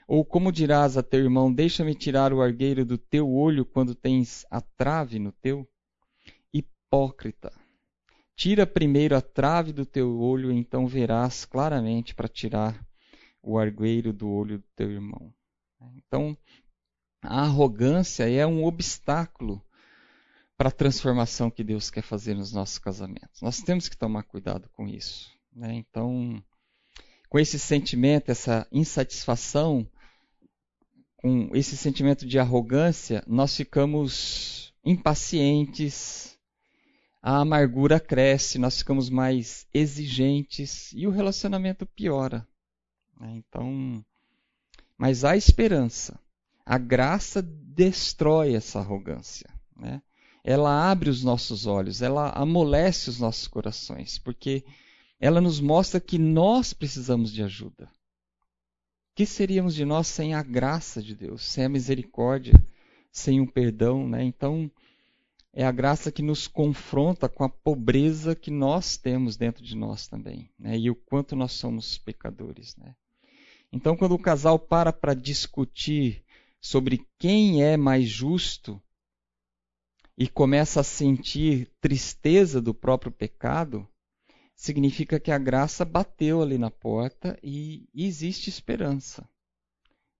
Ou 0.07 0.25
como 0.25 0.51
dirás 0.51 0.97
a 0.97 1.03
teu 1.03 1.21
irmão, 1.21 1.53
deixa-me 1.53 1.95
tirar 1.95 2.33
o 2.33 2.41
argueiro 2.41 2.83
do 2.83 2.97
teu 2.97 3.31
olho 3.31 3.65
quando 3.65 3.95
tens 3.95 4.45
a 4.51 4.59
trave 4.59 5.17
no 5.17 5.31
teu? 5.31 5.67
hipócrita. 6.91 7.53
Tira 8.35 8.67
primeiro 8.67 9.15
a 9.15 9.21
trave 9.21 9.71
do 9.71 9.85
teu 9.85 10.19
olho, 10.19 10.51
então 10.51 10.85
verás 10.85 11.45
claramente 11.45 12.13
para 12.13 12.27
tirar 12.27 12.85
o 13.41 13.57
argueiro 13.57 14.11
do 14.11 14.29
olho 14.29 14.57
do 14.57 14.67
teu 14.75 14.91
irmão. 14.91 15.33
Então, 15.95 16.37
a 17.21 17.43
arrogância 17.43 18.29
é 18.29 18.45
um 18.45 18.65
obstáculo 18.65 19.63
para 20.61 20.69
a 20.69 20.71
transformação 20.71 21.49
que 21.49 21.63
Deus 21.63 21.89
quer 21.89 22.03
fazer 22.03 22.35
nos 22.35 22.53
nossos 22.53 22.77
casamentos. 22.77 23.41
Nós 23.41 23.61
temos 23.61 23.89
que 23.89 23.97
tomar 23.97 24.21
cuidado 24.21 24.69
com 24.73 24.87
isso. 24.87 25.31
Né? 25.51 25.73
Então, 25.73 26.39
com 27.27 27.39
esse 27.39 27.57
sentimento, 27.57 28.29
essa 28.29 28.67
insatisfação, 28.71 29.89
com 31.17 31.49
esse 31.55 31.75
sentimento 31.75 32.27
de 32.27 32.37
arrogância, 32.37 33.23
nós 33.25 33.55
ficamos 33.55 34.71
impacientes, 34.85 36.37
a 37.23 37.39
amargura 37.39 37.99
cresce, 37.99 38.59
nós 38.59 38.77
ficamos 38.77 39.09
mais 39.09 39.65
exigentes 39.73 40.93
e 40.93 41.07
o 41.07 41.09
relacionamento 41.09 41.87
piora. 41.87 42.47
Né? 43.19 43.33
Então, 43.37 44.05
mas 44.95 45.25
há 45.25 45.35
esperança. 45.35 46.19
A 46.63 46.77
graça 46.77 47.41
destrói 47.41 48.53
essa 48.53 48.77
arrogância. 48.77 49.49
Né? 49.75 50.03
Ela 50.43 50.91
abre 50.91 51.09
os 51.09 51.23
nossos 51.23 51.65
olhos, 51.67 52.01
ela 52.01 52.29
amolece 52.29 53.09
os 53.09 53.19
nossos 53.19 53.47
corações, 53.47 54.17
porque 54.17 54.63
ela 55.19 55.39
nos 55.39 55.59
mostra 55.59 55.99
que 55.99 56.17
nós 56.17 56.73
precisamos 56.73 57.31
de 57.31 57.43
ajuda. 57.43 57.89
Que 59.13 59.25
seríamos 59.25 59.75
de 59.75 59.85
nós 59.85 60.07
sem 60.07 60.33
a 60.33 60.41
graça 60.41 61.01
de 61.01 61.13
Deus, 61.13 61.43
sem 61.43 61.65
a 61.65 61.69
misericórdia, 61.69 62.53
sem 63.11 63.39
o 63.39 63.45
perdão? 63.51 64.07
Né? 64.07 64.23
Então, 64.23 64.71
é 65.53 65.63
a 65.63 65.71
graça 65.71 66.11
que 66.11 66.23
nos 66.23 66.47
confronta 66.47 67.29
com 67.29 67.43
a 67.43 67.49
pobreza 67.49 68.35
que 68.35 68.49
nós 68.49 68.97
temos 68.97 69.37
dentro 69.37 69.63
de 69.63 69.75
nós 69.75 70.07
também, 70.07 70.49
né? 70.57 70.77
e 70.77 70.89
o 70.89 70.95
quanto 70.95 71.35
nós 71.35 71.51
somos 71.51 71.97
pecadores. 71.99 72.75
Né? 72.77 72.95
Então, 73.71 73.95
quando 73.95 74.13
o 74.15 74.19
casal 74.19 74.57
para 74.57 74.91
para 74.91 75.13
discutir 75.13 76.23
sobre 76.59 77.05
quem 77.19 77.63
é 77.63 77.77
mais 77.77 78.07
justo 78.07 78.81
e 80.17 80.27
começa 80.27 80.81
a 80.81 80.83
sentir 80.83 81.71
tristeza 81.79 82.61
do 82.61 82.73
próprio 82.73 83.11
pecado, 83.11 83.87
significa 84.55 85.19
que 85.19 85.31
a 85.31 85.37
graça 85.37 85.83
bateu 85.83 86.41
ali 86.41 86.57
na 86.57 86.69
porta 86.69 87.37
e 87.41 87.87
existe 87.93 88.49
esperança 88.49 89.27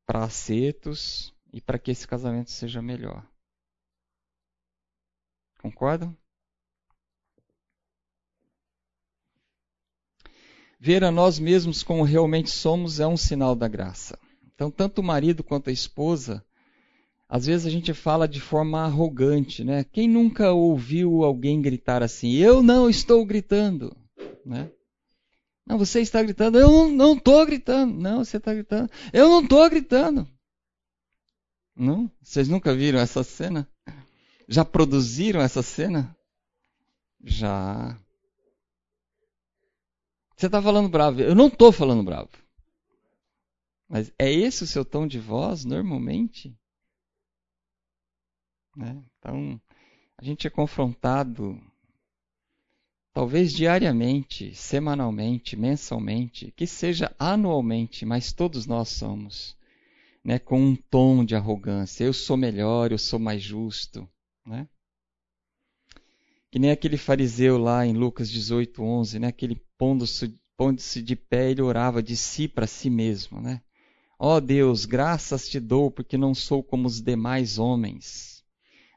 para 0.06 0.24
acertos 0.24 1.34
e 1.54 1.62
para 1.62 1.78
que 1.78 1.92
esse 1.92 2.08
casamento 2.08 2.52
seja 2.52 2.82
melhor. 2.82 3.26
Concordam? 5.62 6.18
Ver 10.80 11.04
a 11.04 11.12
nós 11.12 11.38
mesmos 11.38 11.84
como 11.84 12.02
realmente 12.04 12.50
somos 12.50 13.00
é 13.00 13.06
um 13.06 13.16
sinal 13.16 13.56
da 13.56 13.68
graça. 13.68 14.18
Então, 14.56 14.72
tanto 14.72 15.00
o 15.00 15.04
marido 15.04 15.44
quanto 15.44 15.70
a 15.70 15.74
esposa, 15.74 16.44
às 17.34 17.46
vezes 17.46 17.66
a 17.66 17.70
gente 17.70 17.94
fala 17.94 18.28
de 18.28 18.42
forma 18.42 18.82
arrogante, 18.82 19.64
né? 19.64 19.86
Quem 19.86 20.06
nunca 20.06 20.52
ouviu 20.52 21.24
alguém 21.24 21.62
gritar 21.62 22.04
assim? 22.04 22.34
Eu 22.34 22.62
não 22.62 22.90
estou 22.90 23.26
gritando, 23.26 23.96
né? 24.46 24.70
Não, 25.66 25.78
você 25.78 26.02
está 26.02 26.22
gritando. 26.22 26.60
Eu 26.60 26.90
não 26.90 27.14
estou 27.16 27.46
gritando. 27.46 27.98
Não, 27.98 28.18
você 28.18 28.36
está 28.36 28.54
gritando. 28.54 28.92
Eu 29.14 29.30
não 29.30 29.42
estou 29.44 29.70
gritando. 29.70 30.28
Não? 31.74 32.12
Vocês 32.22 32.50
nunca 32.50 32.76
viram 32.76 33.00
essa 33.00 33.24
cena? 33.24 33.66
Já 34.46 34.66
produziram 34.66 35.40
essa 35.40 35.62
cena? 35.62 36.14
Já. 37.24 37.98
Você 40.36 40.48
está 40.48 40.62
falando 40.62 40.90
bravo. 40.90 41.22
Eu 41.22 41.34
não 41.34 41.48
estou 41.48 41.72
falando 41.72 42.04
bravo. 42.04 42.30
Mas 43.88 44.12
é 44.20 44.30
esse 44.30 44.66
o 44.66 44.68
seu 44.68 44.84
tom 44.84 45.08
de 45.08 45.18
voz 45.18 45.64
normalmente? 45.64 46.54
Né? 48.76 49.04
Então, 49.18 49.60
a 50.18 50.24
gente 50.24 50.48
é 50.48 50.50
confrontado, 50.50 51.60
talvez 53.14 53.52
diariamente, 53.52 54.54
semanalmente, 54.56 55.56
mensalmente, 55.56 56.52
que 56.52 56.66
seja 56.66 57.14
anualmente, 57.20 58.06
mas 58.06 58.32
todos 58.32 58.66
nós 58.66 58.90
somos, 58.90 59.58
né? 60.24 60.40
com 60.40 60.62
um 60.62 60.76
tom 60.76 61.26
de 61.26 61.36
arrogância. 61.36 62.04
Eu 62.04 62.14
sou 62.14 62.38
melhor, 62.38 62.92
eu 62.92 62.98
sou 62.98 63.20
mais 63.20 63.42
justo. 63.42 64.08
Né? 64.46 64.68
Que 66.50 66.60
nem 66.60 66.72
aquele 66.72 66.98
fariseu 66.98 67.58
lá 67.58 67.86
em 67.86 67.94
Lucas 67.94 68.30
18, 68.30 68.82
11, 68.82 69.20
né? 69.20 69.28
aquele 69.28 69.56
pondo-se 69.78 70.40
pondo 70.62 70.80
de 70.80 71.16
pé, 71.16 71.50
ele 71.50 71.62
orava 71.64 72.04
de 72.04 72.16
si 72.16 72.48
para 72.48 72.68
si 72.68 72.88
mesmo, 72.88 73.42
né? 73.42 73.64
Ó 74.20 74.36
oh 74.36 74.40
Deus, 74.40 74.86
graças 74.86 75.50
te 75.50 75.60
dou 75.60 75.90
porque 75.90 76.16
não 76.20 76.36
sou 76.36 76.62
como 76.62 76.88
os 76.88 77.02
demais 77.02 77.58
homens, 77.58 78.41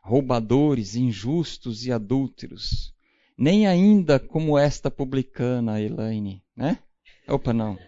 roubadores, 0.05 0.95
injustos 0.95 1.87
e 1.87 1.91
adúlteros, 1.91 2.95
nem 3.39 3.67
ainda 3.67 4.21
como 4.21 4.59
esta 4.59 4.91
publicana, 4.91 5.81
Elaine, 5.81 6.45
né? 6.55 6.79
Opa, 7.27 7.55
não. 7.55 7.79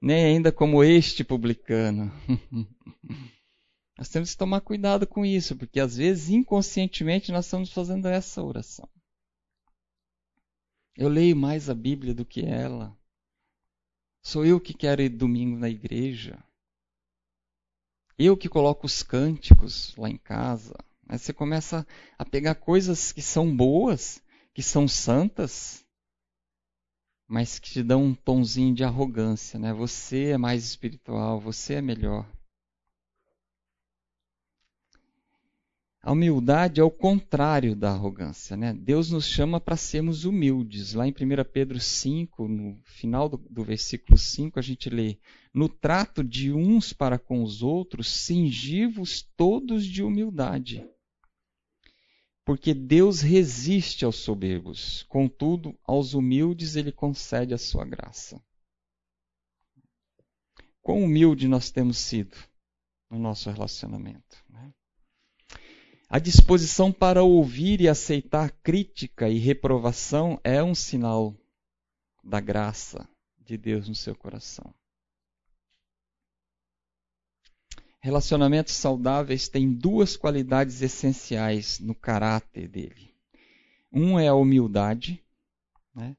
Nem 0.00 0.24
ainda 0.24 0.52
como 0.52 0.84
este 0.84 1.24
publicano. 1.24 2.12
nós 3.98 4.08
temos 4.08 4.30
que 4.30 4.38
tomar 4.38 4.60
cuidado 4.60 5.04
com 5.04 5.26
isso, 5.26 5.56
porque 5.56 5.80
às 5.80 5.96
vezes 5.96 6.28
inconscientemente 6.28 7.32
nós 7.32 7.46
estamos 7.46 7.72
fazendo 7.72 8.06
essa 8.06 8.40
oração. 8.40 8.88
Eu 10.96 11.08
leio 11.08 11.34
mais 11.34 11.68
a 11.68 11.74
Bíblia 11.74 12.14
do 12.14 12.24
que 12.24 12.44
ela. 12.44 12.96
Sou 14.22 14.46
eu 14.46 14.60
que 14.60 14.74
quero 14.74 15.02
ir 15.02 15.08
domingo 15.08 15.58
na 15.58 15.68
igreja. 15.68 16.38
Eu 18.16 18.36
que 18.36 18.48
coloco 18.48 18.86
os 18.86 19.02
cânticos 19.02 19.96
lá 19.96 20.08
em 20.08 20.18
casa. 20.18 20.76
Aí 21.12 21.18
você 21.18 21.30
começa 21.30 21.86
a 22.18 22.24
pegar 22.24 22.54
coisas 22.54 23.12
que 23.12 23.20
são 23.20 23.54
boas, 23.54 24.22
que 24.54 24.62
são 24.62 24.88
santas, 24.88 25.84
mas 27.28 27.58
que 27.58 27.70
te 27.70 27.82
dão 27.82 28.02
um 28.02 28.14
tonzinho 28.14 28.74
de 28.74 28.82
arrogância, 28.82 29.58
né? 29.58 29.74
Você 29.74 30.28
é 30.28 30.38
mais 30.38 30.64
espiritual, 30.64 31.38
você 31.38 31.74
é 31.74 31.82
melhor. 31.82 32.26
A 36.00 36.12
humildade 36.12 36.80
é 36.80 36.82
o 36.82 36.90
contrário 36.90 37.76
da 37.76 37.90
arrogância. 37.90 38.56
Né? 38.56 38.72
Deus 38.72 39.10
nos 39.10 39.26
chama 39.26 39.60
para 39.60 39.76
sermos 39.76 40.24
humildes. 40.24 40.94
Lá 40.94 41.06
em 41.06 41.10
1 41.10 41.14
Pedro 41.52 41.78
5, 41.78 42.48
no 42.48 42.80
final 42.84 43.28
do, 43.28 43.36
do, 43.36 43.62
versículo 43.62 44.16
5, 44.16 44.58
a 44.58 44.62
gente 44.62 44.88
lê: 44.88 45.18
No 45.52 45.68
trato 45.68 46.24
de 46.24 46.50
uns 46.54 46.94
para 46.94 47.18
com 47.18 47.42
os 47.42 47.62
outros, 47.62 48.10
cingi-vos 48.10 49.20
todos 49.36 49.84
de 49.84 50.02
humildade. 50.02 50.84
Porque 52.44 52.74
Deus 52.74 53.20
resiste 53.20 54.04
aos 54.04 54.16
soberbos, 54.16 55.04
contudo, 55.04 55.78
aos 55.84 56.12
humildes 56.12 56.74
ele 56.74 56.90
concede 56.90 57.54
a 57.54 57.58
sua 57.58 57.84
graça. 57.84 58.42
Quão 60.80 61.04
humilde 61.04 61.46
nós 61.46 61.70
temos 61.70 61.98
sido 61.98 62.36
no 63.08 63.18
nosso 63.18 63.50
relacionamento. 63.50 64.42
Né? 64.48 64.72
A 66.08 66.18
disposição 66.18 66.90
para 66.90 67.22
ouvir 67.22 67.80
e 67.80 67.88
aceitar 67.88 68.50
crítica 68.62 69.28
e 69.28 69.38
reprovação 69.38 70.40
é 70.42 70.62
um 70.62 70.74
sinal 70.74 71.36
da 72.24 72.40
graça 72.40 73.08
de 73.38 73.56
Deus 73.56 73.88
no 73.88 73.94
seu 73.94 74.16
coração. 74.16 74.74
Relacionamentos 78.04 78.74
saudáveis 78.74 79.46
têm 79.48 79.72
duas 79.72 80.16
qualidades 80.16 80.82
essenciais 80.82 81.78
no 81.78 81.94
caráter 81.94 82.66
dele. 82.66 83.14
Um 83.92 84.18
é 84.18 84.26
a 84.26 84.34
humildade, 84.34 85.22
né? 85.94 86.16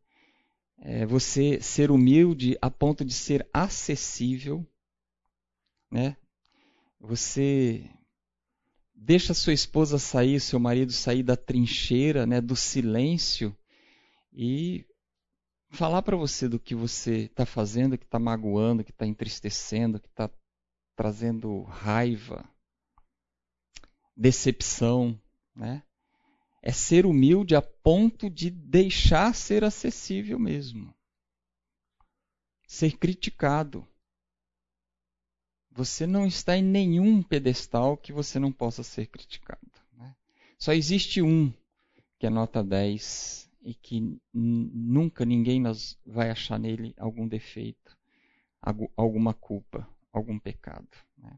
é 0.78 1.06
você 1.06 1.62
ser 1.62 1.92
humilde 1.92 2.58
a 2.62 2.72
ponto 2.72 3.04
de 3.04 3.14
ser 3.14 3.46
acessível, 3.54 4.66
né? 5.92 6.16
Você 7.02 7.84
deixa 8.96 9.34
sua 9.34 9.52
esposa 9.52 10.00
sair, 10.00 10.40
seu 10.40 10.62
marido 10.62 10.94
sair 10.94 11.22
da 11.22 11.36
trincheira, 11.36 12.26
né, 12.26 12.40
do 12.40 12.56
silêncio 12.56 13.54
e 14.32 14.86
falar 15.70 16.02
para 16.02 16.16
você 16.16 16.48
do 16.48 16.58
que 16.58 16.74
você 16.74 17.24
está 17.24 17.46
fazendo, 17.46 17.98
que 17.98 18.06
está 18.06 18.20
magoando, 18.20 18.86
que 18.86 18.92
está 18.92 19.06
entristecendo, 19.06 20.00
que 20.00 20.08
está 20.08 20.30
trazendo 20.96 21.64
raiva, 21.64 22.48
decepção, 24.16 25.20
né? 25.56 25.84
É 26.62 26.72
ser 26.72 27.06
humilde 27.06 27.56
a 27.56 27.62
ponto 27.62 28.30
de 28.30 28.50
deixar 28.50 29.36
ser 29.36 29.64
acessível 29.64 30.40
mesmo. 30.40 30.94
Ser 32.66 32.98
criticado. 32.98 33.86
Você 35.72 36.08
não 36.08 36.26
está 36.26 36.56
em 36.56 36.64
nenhum 36.64 37.22
pedestal 37.22 37.98
que 37.98 38.14
você 38.14 38.40
não 38.40 38.52
possa 38.52 38.82
ser 38.82 39.08
criticado. 39.08 39.60
Né? 39.98 40.16
Só 40.58 40.72
existe 40.72 41.22
um 41.22 41.52
que 42.18 42.28
é 42.28 42.30
nota 42.30 42.64
10 42.64 43.52
e 43.64 43.74
que 43.74 44.18
nunca 44.34 45.26
ninguém 45.26 45.62
vai 46.06 46.30
achar 46.30 46.58
nele 46.58 46.94
algum 46.98 47.28
defeito, 47.28 47.98
alguma 48.96 49.34
culpa, 49.34 49.86
algum 50.14 50.38
pecado. 50.40 50.88
Né? 51.18 51.38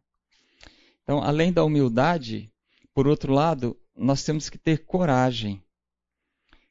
Então, 1.02 1.24
além 1.24 1.52
da 1.52 1.64
humildade, 1.64 2.52
por 2.94 3.08
outro 3.08 3.34
lado, 3.34 3.80
nós 3.96 4.24
temos 4.24 4.50
que 4.50 4.58
ter 4.58 4.86
coragem. 4.86 5.64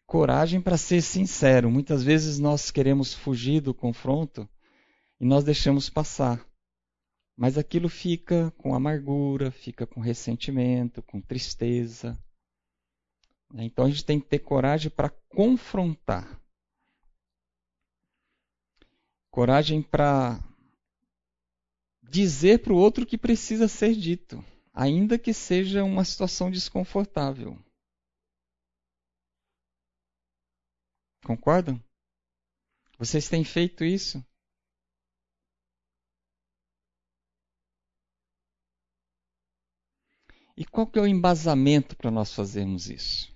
Coragem 0.07 0.61
para 0.61 0.77
ser 0.77 1.01
sincero. 1.01 1.71
Muitas 1.71 2.03
vezes 2.03 2.39
nós 2.39 2.71
queremos 2.71 3.15
fugir 3.15 3.61
do 3.61 3.73
confronto 3.73 4.49
e 5.19 5.25
nós 5.25 5.43
deixamos 5.43 5.89
passar. 5.89 6.45
Mas 7.37 7.59
aquilo 7.59 7.89
fica 7.89 8.53
com 8.59 8.75
amargura, 8.75 9.51
fica 9.51 9.87
com 9.87 10.01
ressentimento, 10.01 11.03
com 11.03 11.21
tristeza. 11.21 12.17
Então 13.55 13.87
a 13.87 13.89
gente 13.89 14.05
tem 14.05 14.21
que 14.21 14.27
ter 14.27 14.41
coragem 14.41 14.91
para 14.91 15.09
confrontar. 15.29 16.41
Coragem 19.31 19.83
para 19.83 20.39
dizer 22.11 22.63
para 22.63 22.73
o 22.73 22.77
outro 22.77 23.07
que 23.07 23.19
precisa 23.19 23.69
ser 23.69 23.95
dito, 23.95 24.45
ainda 24.73 25.19
que 25.19 25.33
seja 25.33 25.85
uma 25.85 26.05
situação 26.05 26.51
desconfortável. 26.51 27.59
Concordam? 31.25 31.83
Vocês 32.99 33.29
têm 33.29 33.45
feito 33.45 33.85
isso? 33.85 34.25
E 40.57 40.65
qual 40.65 40.87
que 40.87 40.99
é 40.99 41.03
o 41.03 41.07
embasamento 41.07 41.97
para 41.97 42.11
nós 42.11 42.33
fazermos 42.33 42.89
isso? 42.89 43.35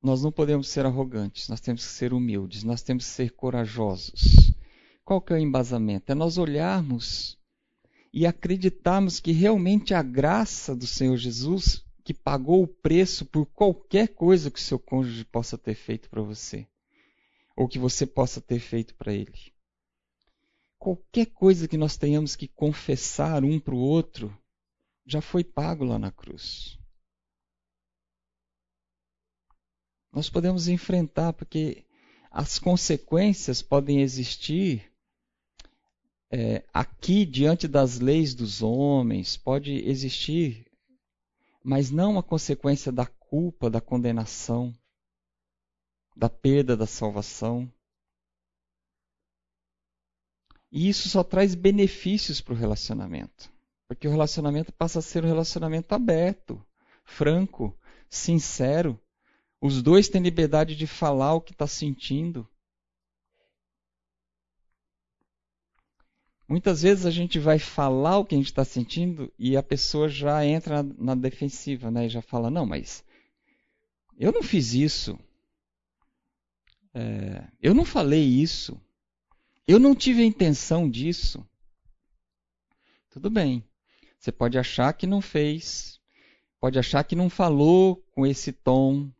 Nós 0.00 0.22
não 0.22 0.30
podemos 0.30 0.68
ser 0.68 0.86
arrogantes, 0.86 1.48
nós 1.48 1.60
temos 1.60 1.84
que 1.84 1.92
ser 1.92 2.12
humildes, 2.12 2.62
nós 2.62 2.82
temos 2.82 3.04
que 3.04 3.10
ser 3.10 3.30
corajosos. 3.30 4.54
Qual 5.04 5.20
que 5.20 5.32
é 5.32 5.36
o 5.36 5.38
embasamento? 5.38 6.10
É 6.10 6.14
nós 6.14 6.38
olharmos 6.38 7.38
e 8.12 8.26
acreditarmos 8.26 9.20
que 9.20 9.32
realmente 9.32 9.92
a 9.92 10.02
graça 10.02 10.74
do 10.74 10.86
Senhor 10.86 11.16
Jesus, 11.16 11.84
que 12.02 12.14
pagou 12.14 12.62
o 12.62 12.68
preço 12.68 13.26
por 13.26 13.44
qualquer 13.46 14.08
coisa 14.08 14.50
que 14.50 14.58
o 14.58 14.62
seu 14.62 14.78
cônjuge 14.78 15.24
possa 15.26 15.58
ter 15.58 15.74
feito 15.74 16.08
para 16.08 16.22
você, 16.22 16.66
ou 17.54 17.68
que 17.68 17.78
você 17.78 18.06
possa 18.06 18.40
ter 18.40 18.58
feito 18.60 18.94
para 18.94 19.12
ele. 19.12 19.52
Qualquer 20.78 21.26
coisa 21.26 21.68
que 21.68 21.76
nós 21.76 21.96
tenhamos 21.96 22.34
que 22.34 22.48
confessar 22.48 23.44
um 23.44 23.60
para 23.60 23.74
o 23.74 23.78
outro, 23.78 24.34
já 25.04 25.20
foi 25.20 25.44
pago 25.44 25.84
lá 25.84 25.98
na 25.98 26.10
cruz. 26.10 26.78
Nós 30.10 30.30
podemos 30.30 30.68
enfrentar, 30.68 31.32
porque 31.32 31.84
as 32.30 32.58
consequências 32.58 33.60
podem 33.60 34.00
existir 34.00 34.93
é, 36.36 36.64
aqui 36.74 37.24
diante 37.24 37.68
das 37.68 38.00
leis 38.00 38.34
dos 38.34 38.60
homens, 38.60 39.36
pode 39.36 39.72
existir, 39.88 40.66
mas 41.62 41.92
não 41.92 42.18
a 42.18 42.24
consequência 42.24 42.90
da 42.90 43.06
culpa, 43.06 43.70
da 43.70 43.80
condenação, 43.80 44.74
da 46.16 46.28
perda 46.28 46.76
da 46.76 46.88
salvação. 46.88 47.72
E 50.72 50.88
isso 50.88 51.08
só 51.08 51.22
traz 51.22 51.54
benefícios 51.54 52.40
para 52.40 52.54
o 52.54 52.56
relacionamento. 52.56 53.48
Porque 53.86 54.08
o 54.08 54.10
relacionamento 54.10 54.72
passa 54.72 54.98
a 54.98 55.02
ser 55.02 55.24
um 55.24 55.28
relacionamento 55.28 55.94
aberto, 55.94 56.60
franco, 57.04 57.78
sincero. 58.10 59.00
Os 59.60 59.80
dois 59.80 60.08
têm 60.08 60.20
liberdade 60.20 60.74
de 60.74 60.88
falar 60.88 61.34
o 61.34 61.40
que 61.40 61.52
está 61.52 61.68
sentindo. 61.68 62.48
Muitas 66.46 66.82
vezes 66.82 67.06
a 67.06 67.10
gente 67.10 67.38
vai 67.38 67.58
falar 67.58 68.18
o 68.18 68.24
que 68.24 68.34
a 68.34 68.38
gente 68.38 68.48
está 68.48 68.64
sentindo 68.64 69.32
e 69.38 69.56
a 69.56 69.62
pessoa 69.62 70.08
já 70.08 70.44
entra 70.44 70.82
na 70.82 71.14
defensiva, 71.14 71.90
né? 71.90 72.06
E 72.06 72.10
já 72.10 72.20
fala, 72.20 72.50
não, 72.50 72.66
mas 72.66 73.02
eu 74.18 74.30
não 74.30 74.42
fiz 74.42 74.74
isso. 74.74 75.18
É, 76.92 77.48
eu 77.62 77.74
não 77.74 77.84
falei 77.84 78.22
isso. 78.22 78.80
Eu 79.66 79.78
não 79.78 79.94
tive 79.94 80.22
a 80.22 80.26
intenção 80.26 80.88
disso. 80.88 81.44
Tudo 83.08 83.30
bem. 83.30 83.64
Você 84.18 84.30
pode 84.30 84.58
achar 84.58 84.92
que 84.92 85.06
não 85.06 85.20
fez, 85.20 86.00
pode 86.58 86.78
achar 86.78 87.04
que 87.04 87.14
não 87.14 87.28
falou 87.28 87.96
com 88.12 88.26
esse 88.26 88.52
tom, 88.52 89.10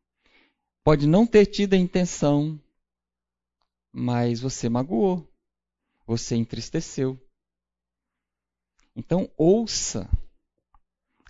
pode 0.82 1.06
não 1.06 1.26
ter 1.26 1.46
tido 1.46 1.74
a 1.74 1.76
intenção, 1.78 2.58
mas 3.92 4.40
você 4.40 4.68
magoou, 4.68 5.30
você 6.06 6.36
entristeceu. 6.36 7.18
Então, 8.96 9.30
ouça, 9.36 10.08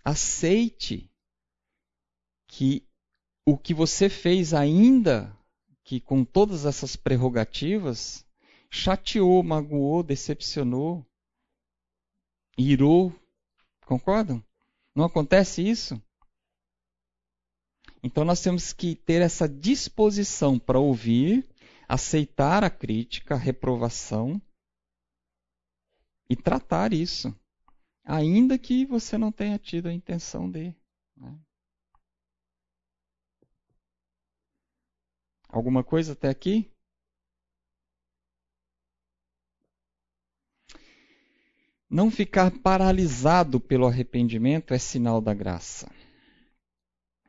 aceite 0.04 1.10
que 2.46 2.86
o 3.46 3.56
que 3.56 3.74
você 3.74 4.08
fez, 4.08 4.52
ainda 4.52 5.36
que 5.82 6.00
com 6.00 6.24
todas 6.24 6.64
essas 6.64 6.96
prerrogativas, 6.96 8.26
chateou, 8.70 9.42
magoou, 9.42 10.02
decepcionou, 10.02 11.04
irou 12.56 13.12
Concordam? 13.84 14.42
Não 14.94 15.04
acontece 15.04 15.66
isso? 15.66 16.00
Então 18.02 18.24
nós 18.24 18.40
temos 18.40 18.72
que 18.72 18.94
ter 18.94 19.20
essa 19.22 19.48
disposição 19.48 20.58
para 20.58 20.78
ouvir, 20.78 21.46
aceitar 21.88 22.64
a 22.64 22.70
crítica, 22.70 23.34
a 23.34 23.38
reprovação 23.38 24.40
e 26.28 26.36
tratar 26.36 26.92
isso, 26.92 27.34
ainda 28.04 28.58
que 28.58 28.86
você 28.86 29.18
não 29.18 29.30
tenha 29.30 29.58
tido 29.58 29.88
a 29.88 29.92
intenção 29.92 30.50
de. 30.50 30.74
Né? 31.16 31.38
Alguma 35.48 35.84
coisa 35.84 36.12
até 36.12 36.28
aqui? 36.28 36.70
Não 41.88 42.10
ficar 42.10 42.50
paralisado 42.50 43.60
pelo 43.60 43.86
arrependimento 43.86 44.74
é 44.74 44.78
sinal 44.78 45.20
da 45.20 45.32
graça. 45.32 45.88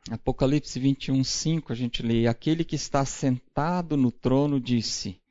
Apocalipse 0.09 0.79
21, 0.79 1.23
5, 1.23 1.71
a 1.71 1.75
gente 1.75 2.01
lê: 2.01 2.25
Aquele 2.25 2.63
que 2.63 2.75
está 2.75 3.05
sentado 3.05 3.95
no 3.95 4.11
trono 4.11 4.59
disse: 4.59 5.21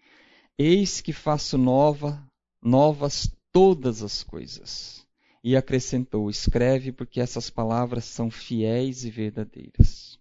Eis 0.57 1.01
que 1.01 1.13
faço 1.13 1.59
nova, 1.59 2.25
novas 2.63 3.29
todas 3.55 4.03
as 4.03 4.25
coisas. 4.25 5.07
E 5.43 5.57
acrescentou: 5.57 6.29
Escreve, 6.29 6.91
porque 6.91 7.21
essas 7.21 7.49
palavras 7.49 8.05
são 8.05 8.31
fiéis 8.31 9.05
e 9.05 9.11
verdadeiras. 9.11 10.19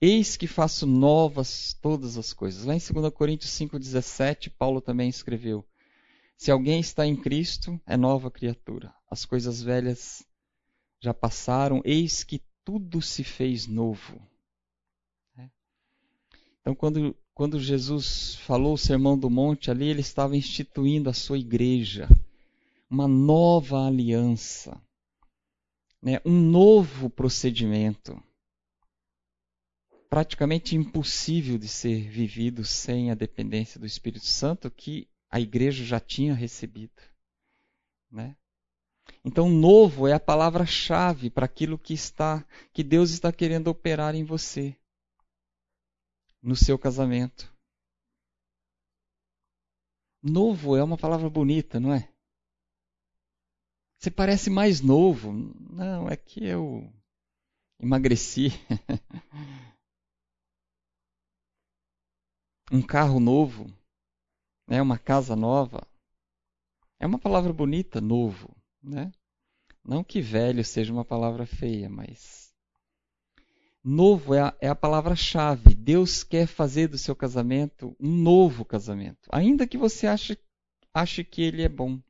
Eis 0.00 0.36
que 0.36 0.46
faço 0.46 0.86
novas 0.86 1.74
todas 1.74 2.16
as 2.16 2.32
coisas. 2.32 2.64
Lá 2.64 2.74
em 2.74 2.78
2 2.78 3.12
Coríntios 3.12 3.52
5,17, 3.52 4.50
Paulo 4.56 4.80
também 4.80 5.10
escreveu: 5.10 5.64
se 6.40 6.50
alguém 6.50 6.80
está 6.80 7.06
em 7.06 7.14
Cristo, 7.14 7.78
é 7.84 7.98
nova 7.98 8.30
criatura. 8.30 8.94
As 9.10 9.26
coisas 9.26 9.60
velhas 9.60 10.26
já 10.98 11.12
passaram, 11.12 11.82
eis 11.84 12.24
que 12.24 12.40
tudo 12.64 13.02
se 13.02 13.22
fez 13.22 13.66
novo. 13.66 14.18
É. 15.36 15.50
Então, 16.62 16.74
quando, 16.74 17.14
quando 17.34 17.60
Jesus 17.60 18.36
falou 18.36 18.72
o 18.72 18.78
Sermão 18.78 19.18
do 19.18 19.28
Monte 19.28 19.70
ali, 19.70 19.86
ele 19.86 20.00
estava 20.00 20.34
instituindo 20.34 21.10
a 21.10 21.12
sua 21.12 21.38
igreja, 21.38 22.08
uma 22.90 23.06
nova 23.06 23.86
aliança, 23.86 24.82
né? 26.02 26.20
um 26.24 26.40
novo 26.40 27.08
procedimento, 27.08 28.20
praticamente 30.08 30.74
impossível 30.74 31.56
de 31.56 31.68
ser 31.68 32.10
vivido 32.10 32.64
sem 32.64 33.12
a 33.12 33.14
dependência 33.14 33.78
do 33.78 33.86
Espírito 33.86 34.26
Santo, 34.26 34.68
que 34.68 35.08
a 35.30 35.38
igreja 35.38 35.84
já 35.84 36.00
tinha 36.00 36.34
recebido. 36.34 37.00
Né? 38.10 38.36
Então, 39.24 39.48
novo 39.48 40.08
é 40.08 40.12
a 40.12 40.18
palavra-chave 40.18 41.30
para 41.30 41.46
aquilo 41.46 41.78
que 41.78 41.94
está, 41.94 42.44
que 42.72 42.82
Deus 42.82 43.10
está 43.10 43.32
querendo 43.32 43.68
operar 43.68 44.16
em 44.16 44.24
você, 44.24 44.76
no 46.42 46.56
seu 46.56 46.76
casamento. 46.76 47.54
Novo 50.20 50.76
é 50.76 50.82
uma 50.82 50.98
palavra 50.98 51.30
bonita, 51.30 51.78
não 51.78 51.94
é? 51.94 52.12
Você 54.00 54.10
parece 54.10 54.50
mais 54.50 54.80
novo. 54.80 55.32
Não, 55.70 56.08
é 56.08 56.16
que 56.16 56.44
eu 56.44 56.92
emagreci. 57.78 58.48
um 62.72 62.82
carro 62.82 63.20
novo 63.20 63.72
né, 64.70 64.80
uma 64.80 64.96
casa 64.96 65.34
nova. 65.34 65.84
É 67.00 67.06
uma 67.06 67.18
palavra 67.18 67.52
bonita, 67.52 68.00
novo, 68.00 68.56
né? 68.80 69.10
Não 69.84 70.04
que 70.04 70.20
velho 70.20 70.64
seja 70.64 70.92
uma 70.92 71.04
palavra 71.04 71.44
feia, 71.44 71.90
mas 71.90 72.54
novo 73.82 74.32
é 74.32 74.42
a, 74.42 74.56
é 74.60 74.68
a 74.68 74.76
palavra-chave. 74.76 75.74
Deus 75.74 76.22
quer 76.22 76.46
fazer 76.46 76.86
do 76.86 76.96
seu 76.96 77.16
casamento 77.16 77.96
um 77.98 78.14
novo 78.14 78.64
casamento, 78.64 79.28
ainda 79.32 79.66
que 79.66 79.76
você 79.76 80.06
ache, 80.06 80.38
ache 80.94 81.24
que 81.24 81.42
ele 81.42 81.62
é 81.62 81.68
bom. 81.68 82.00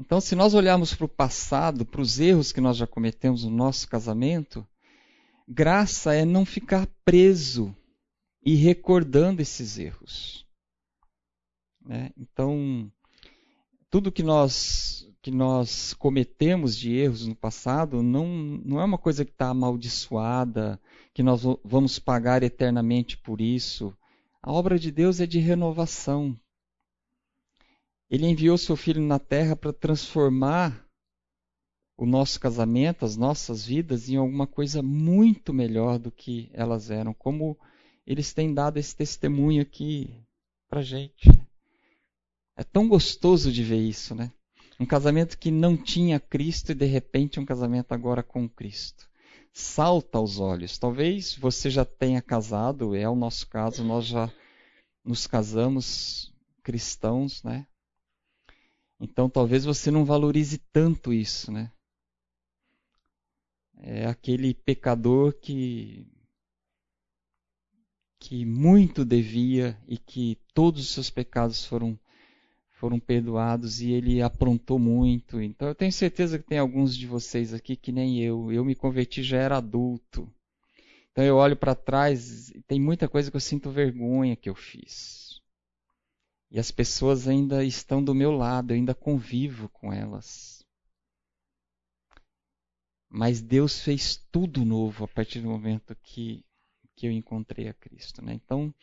Então, 0.00 0.18
se 0.18 0.34
nós 0.34 0.54
olharmos 0.54 0.94
para 0.94 1.04
o 1.04 1.08
passado, 1.08 1.84
para 1.84 2.00
os 2.00 2.18
erros 2.18 2.52
que 2.52 2.60
nós 2.60 2.78
já 2.78 2.86
cometemos 2.86 3.44
no 3.44 3.50
nosso 3.50 3.86
casamento, 3.86 4.66
graça 5.46 6.14
é 6.14 6.24
não 6.24 6.46
ficar 6.46 6.88
preso 7.04 7.76
e 8.42 8.54
recordando 8.54 9.42
esses 9.42 9.78
erros. 9.78 10.46
Né? 11.84 12.10
Então, 12.16 12.90
tudo 13.90 14.10
que 14.10 14.22
nós 14.22 15.06
que 15.22 15.30
nós 15.30 15.92
cometemos 15.92 16.74
de 16.74 16.94
erros 16.94 17.26
no 17.26 17.36
passado 17.36 18.02
não, 18.02 18.26
não 18.64 18.80
é 18.80 18.84
uma 18.86 18.96
coisa 18.96 19.22
que 19.22 19.32
está 19.32 19.50
amaldiçoada, 19.50 20.80
que 21.12 21.22
nós 21.22 21.42
vamos 21.62 21.98
pagar 21.98 22.42
eternamente 22.42 23.18
por 23.18 23.38
isso. 23.38 23.94
A 24.42 24.50
obra 24.50 24.78
de 24.78 24.90
Deus 24.90 25.20
é 25.20 25.26
de 25.26 25.38
renovação. 25.38 26.34
Ele 28.10 28.26
enviou 28.26 28.58
seu 28.58 28.76
Filho 28.76 29.00
na 29.00 29.20
terra 29.20 29.54
para 29.54 29.72
transformar 29.72 30.84
o 31.96 32.04
nosso 32.04 32.40
casamento, 32.40 33.04
as 33.04 33.16
nossas 33.16 33.64
vidas, 33.64 34.08
em 34.08 34.16
alguma 34.16 34.46
coisa 34.46 34.82
muito 34.82 35.52
melhor 35.54 35.98
do 35.98 36.10
que 36.10 36.50
elas 36.52 36.90
eram. 36.90 37.14
Como 37.14 37.56
eles 38.06 38.32
têm 38.32 38.52
dado 38.52 38.78
esse 38.78 38.96
testemunho 38.96 39.62
aqui 39.62 40.12
para 40.68 40.82
gente. 40.82 41.28
É 42.56 42.64
tão 42.64 42.88
gostoso 42.88 43.52
de 43.52 43.62
ver 43.62 43.80
isso, 43.80 44.14
né? 44.14 44.32
Um 44.80 44.86
casamento 44.86 45.38
que 45.38 45.50
não 45.50 45.76
tinha 45.76 46.18
Cristo 46.18 46.72
e 46.72 46.74
de 46.74 46.86
repente 46.86 47.38
um 47.38 47.44
casamento 47.44 47.92
agora 47.92 48.22
com 48.22 48.48
Cristo. 48.48 49.08
Salta 49.52 50.18
aos 50.18 50.40
olhos. 50.40 50.78
Talvez 50.78 51.36
você 51.36 51.70
já 51.70 51.84
tenha 51.84 52.22
casado, 52.22 52.94
é 52.94 53.08
o 53.08 53.14
nosso 53.14 53.46
caso, 53.46 53.84
nós 53.84 54.06
já 54.06 54.32
nos 55.04 55.26
casamos 55.26 56.32
cristãos, 56.62 57.42
né? 57.42 57.66
Então 59.00 59.30
talvez 59.30 59.64
você 59.64 59.90
não 59.90 60.04
valorize 60.04 60.58
tanto 60.72 61.12
isso, 61.12 61.50
né? 61.50 61.72
É 63.78 64.06
aquele 64.06 64.52
pecador 64.52 65.32
que 65.32 66.06
que 68.18 68.44
muito 68.44 69.02
devia 69.02 69.78
e 69.88 69.96
que 69.96 70.38
todos 70.52 70.82
os 70.82 70.90
seus 70.90 71.08
pecados 71.08 71.64
foram 71.64 71.98
foram 72.72 72.98
perdoados 72.98 73.80
e 73.80 73.90
ele 73.90 74.22
aprontou 74.22 74.78
muito. 74.78 75.40
Então 75.40 75.68
eu 75.68 75.74
tenho 75.74 75.92
certeza 75.92 76.38
que 76.38 76.46
tem 76.46 76.58
alguns 76.58 76.96
de 76.96 77.06
vocês 77.06 77.52
aqui 77.52 77.76
que 77.76 77.92
nem 77.92 78.22
eu. 78.22 78.52
Eu 78.52 78.64
me 78.64 78.74
converti 78.74 79.22
já 79.22 79.38
era 79.38 79.58
adulto. 79.58 80.30
Então 81.12 81.24
eu 81.24 81.36
olho 81.36 81.56
para 81.56 81.74
trás 81.74 82.50
e 82.50 82.62
tem 82.62 82.80
muita 82.80 83.08
coisa 83.08 83.30
que 83.30 83.36
eu 83.36 83.40
sinto 83.40 83.70
vergonha 83.70 84.36
que 84.36 84.48
eu 84.48 84.54
fiz. 84.54 85.29
E 86.50 86.58
as 86.58 86.70
pessoas 86.70 87.28
ainda 87.28 87.64
estão 87.64 88.02
do 88.02 88.14
meu 88.14 88.32
lado, 88.32 88.72
eu 88.72 88.76
ainda 88.76 88.94
convivo 88.94 89.68
com 89.68 89.92
elas. 89.92 90.66
Mas 93.08 93.40
Deus 93.40 93.80
fez 93.80 94.16
tudo 94.32 94.64
novo 94.64 95.04
a 95.04 95.08
partir 95.08 95.40
do 95.40 95.48
momento 95.48 95.96
que, 96.02 96.44
que 96.96 97.06
eu 97.06 97.12
encontrei 97.12 97.68
a 97.68 97.74
Cristo. 97.74 98.24
Né? 98.24 98.34
Então, 98.34 98.74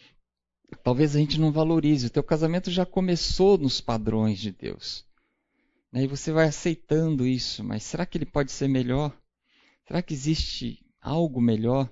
talvez 0.84 1.16
a 1.16 1.20
gente 1.20 1.40
não 1.40 1.52
valorize. 1.52 2.08
O 2.08 2.10
teu 2.10 2.24
casamento 2.24 2.72
já 2.72 2.86
começou 2.86 3.58
nos 3.58 3.82
padrões 3.82 4.40
de 4.40 4.52
Deus. 4.52 5.06
Né? 5.92 6.04
E 6.04 6.08
você 6.08 6.32
vai 6.32 6.48
aceitando 6.48 7.28
isso, 7.28 7.64
mas 7.64 7.84
será 7.84 8.06
que 8.06 8.18
ele 8.18 8.26
pode 8.26 8.52
ser 8.52 8.68
melhor? 8.68 9.18
Será 9.86 10.02
que 10.02 10.14
existe 10.14 10.86
algo 11.02 11.42
melhor? 11.42 11.90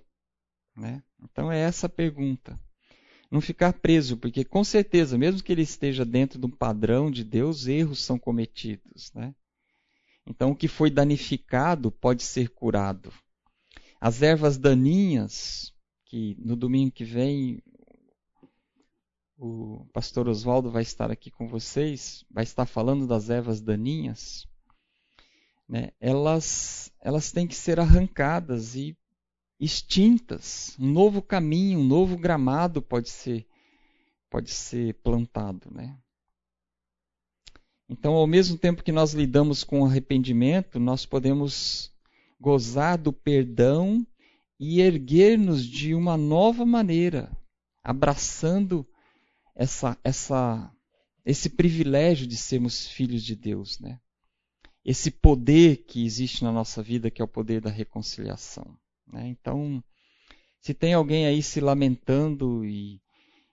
Né? 0.75 1.03
Então 1.21 1.51
é 1.51 1.59
essa 1.59 1.87
a 1.87 1.89
pergunta. 1.89 2.59
Não 3.31 3.41
ficar 3.41 3.73
preso, 3.73 4.17
porque 4.17 4.45
com 4.45 4.63
certeza, 4.63 5.17
mesmo 5.17 5.43
que 5.43 5.51
ele 5.51 5.63
esteja 5.63 6.05
dentro 6.05 6.39
de 6.39 6.45
um 6.45 6.49
padrão 6.49 7.09
de 7.09 7.23
Deus, 7.23 7.67
erros 7.67 8.03
são 8.03 8.17
cometidos. 8.17 9.11
Né? 9.13 9.33
Então 10.25 10.51
o 10.51 10.55
que 10.55 10.67
foi 10.67 10.89
danificado 10.89 11.91
pode 11.91 12.23
ser 12.23 12.49
curado. 12.49 13.11
As 13.99 14.21
ervas 14.21 14.57
daninhas, 14.57 15.73
que 16.05 16.35
no 16.39 16.55
domingo 16.55 16.91
que 16.91 17.03
vem 17.03 17.61
o 19.37 19.85
pastor 19.91 20.27
Oswaldo 20.27 20.71
vai 20.71 20.81
estar 20.81 21.11
aqui 21.11 21.29
com 21.29 21.47
vocês, 21.47 22.23
vai 22.31 22.43
estar 22.43 22.65
falando 22.65 23.05
das 23.05 23.29
ervas 23.29 23.61
daninhas, 23.61 24.47
né, 25.67 25.91
elas, 25.99 26.91
elas 27.01 27.31
têm 27.31 27.47
que 27.47 27.55
ser 27.55 27.79
arrancadas 27.79 28.75
e 28.75 28.97
extintas. 29.59 30.75
Um 30.79 30.91
novo 30.91 31.21
caminho, 31.21 31.79
um 31.79 31.83
novo 31.83 32.17
gramado 32.17 32.81
pode 32.81 33.09
ser, 33.09 33.45
pode 34.29 34.51
ser 34.51 34.93
plantado. 34.95 35.69
Né? 35.71 35.97
Então, 37.89 38.13
ao 38.13 38.27
mesmo 38.27 38.57
tempo 38.57 38.83
que 38.83 38.91
nós 38.91 39.13
lidamos 39.13 39.63
com 39.63 39.85
arrependimento, 39.85 40.79
nós 40.79 41.05
podemos 41.05 41.91
gozar 42.39 42.97
do 42.97 43.13
perdão 43.13 44.05
e 44.59 44.81
erguer-nos 44.81 45.65
de 45.65 45.93
uma 45.93 46.17
nova 46.17 46.65
maneira, 46.65 47.31
abraçando 47.83 48.87
essa, 49.55 49.97
essa, 50.03 50.71
esse 51.25 51.49
privilégio 51.49 52.25
de 52.27 52.37
sermos 52.37 52.87
filhos 52.87 53.23
de 53.23 53.35
Deus, 53.35 53.79
né? 53.79 53.99
Esse 54.83 55.09
poder 55.09 55.77
que 55.85 56.05
existe 56.05 56.43
na 56.43 56.51
nossa 56.51 56.81
vida, 56.83 57.09
que 57.09 57.21
é 57.21 57.25
o 57.25 57.27
poder 57.27 57.59
da 57.59 57.71
reconciliação. 57.71 58.77
Né? 59.07 59.27
Então, 59.27 59.83
se 60.59 60.73
tem 60.73 60.93
alguém 60.93 61.27
aí 61.27 61.41
se 61.43 61.59
lamentando 61.59 62.65
e, 62.65 63.01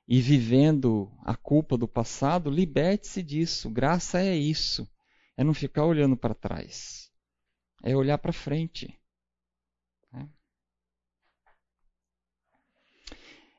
e 0.06 0.20
vivendo 0.20 1.10
a 1.24 1.36
culpa 1.36 1.76
do 1.76 1.88
passado, 1.88 2.50
liberte-se 2.50 3.22
disso. 3.22 3.70
Graça 3.70 4.20
é 4.20 4.36
isso. 4.36 4.88
É 5.36 5.44
não 5.44 5.54
ficar 5.54 5.84
olhando 5.84 6.16
para 6.16 6.34
trás. 6.34 7.10
É 7.82 7.96
olhar 7.96 8.18
para 8.18 8.32
frente. 8.32 8.98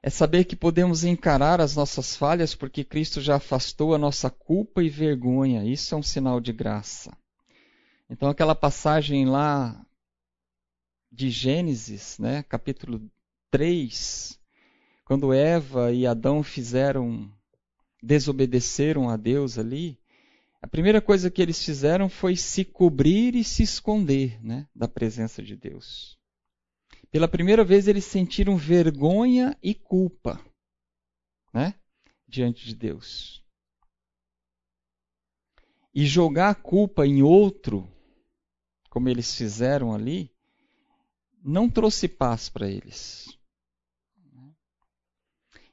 é 0.04 0.10
saber 0.10 0.44
que 0.44 0.56
podemos 0.58 1.06
encarar 1.06 1.62
as 1.62 1.78
nossas 1.78 2.14
falhas 2.14 2.54
porque 2.54 2.84
Cristo 2.84 3.22
já 3.22 3.38
afastou 3.38 3.96
a 3.96 3.98
nossa 3.98 4.30
culpa 4.30 4.84
e 4.84 4.90
vergonha. 4.90 5.64
Isso 5.64 5.96
é 5.96 5.98
um 5.98 6.04
sinal 6.04 6.42
de 6.42 6.52
graça. 6.52 7.18
Então, 8.10 8.28
aquela 8.28 8.54
passagem 8.54 9.26
lá 9.26 9.82
de 11.14 11.30
Gênesis, 11.30 12.18
né, 12.18 12.42
capítulo 12.42 13.00
3, 13.52 14.40
quando 15.06 15.32
Eva 15.32 15.92
e 15.92 16.08
Adão 16.08 16.42
fizeram, 16.42 17.32
desobedeceram 18.02 19.10
a 19.10 19.16
Deus 19.16 19.60
ali, 19.60 20.00
a 20.60 20.68
primeira 20.68 21.00
coisa 21.00 21.30
que 21.30 21.40
eles 21.40 21.64
fizeram 21.64 22.10
foi 22.10 22.36
se 22.36 22.66
cobrir 22.66 23.36
e 23.36 23.44
se 23.44 23.62
esconder 23.62 24.44
né, 24.44 24.68
da 24.74 24.88
presença 24.88 25.44
de 25.44 25.56
Deus. 25.56 26.18
Pela 27.12 27.28
primeira 27.28 27.64
vez 27.64 27.88
eles 27.88 28.06
sentiram 28.06 28.58
vergonha 28.58 29.56
e 29.62 29.76
culpa, 29.76 30.44
né? 31.54 31.76
Diante 32.28 32.66
de 32.66 32.74
Deus. 32.74 33.46
E 35.94 36.08
jogar 36.08 36.50
a 36.50 36.56
culpa 36.56 37.06
em 37.06 37.22
outro, 37.22 37.88
como 38.90 39.10
eles 39.10 39.36
fizeram 39.36 39.94
ali, 39.94 40.33
não 41.44 41.70
trouxe 41.70 42.08
paz 42.08 42.50
para 42.50 42.70
eles. 42.70 43.38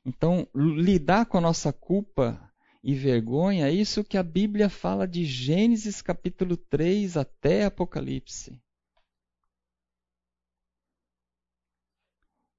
Então, 0.04 0.48
lidar 0.54 1.26
com 1.26 1.38
a 1.38 1.40
nossa 1.40 1.72
culpa 1.72 2.50
e 2.83 2.94
vergonha 2.94 3.68
é 3.68 3.72
isso 3.72 4.02
que 4.02 4.16
a 4.16 4.22
Bíblia 4.22 4.68
fala 4.68 5.06
de 5.06 5.24
Gênesis 5.24 6.00
capítulo 6.02 6.56
3 6.56 7.16
até 7.16 7.64
Apocalipse. 7.66 8.61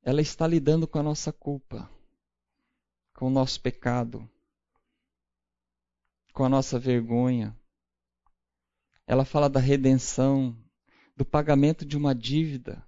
ela 0.03 0.21
está 0.21 0.47
lidando 0.47 0.87
com 0.87 0.97
a 0.97 1.03
nossa 1.03 1.31
culpa, 1.31 1.89
com 3.13 3.27
o 3.27 3.29
nosso 3.29 3.61
pecado, 3.61 4.27
com 6.33 6.43
a 6.43 6.49
nossa 6.49 6.79
vergonha. 6.79 7.55
Ela 9.05 9.25
fala 9.25 9.49
da 9.49 9.59
redenção, 9.59 10.57
do 11.15 11.23
pagamento 11.23 11.85
de 11.85 11.95
uma 11.95 12.15
dívida, 12.15 12.85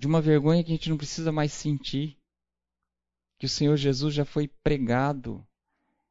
de 0.00 0.06
uma 0.06 0.22
vergonha 0.22 0.64
que 0.64 0.72
a 0.72 0.74
gente 0.74 0.88
não 0.88 0.96
precisa 0.96 1.30
mais 1.30 1.52
sentir, 1.52 2.16
que 3.38 3.44
o 3.44 3.48
Senhor 3.50 3.76
Jesus 3.76 4.14
já 4.14 4.24
foi 4.24 4.48
pregado 4.48 5.46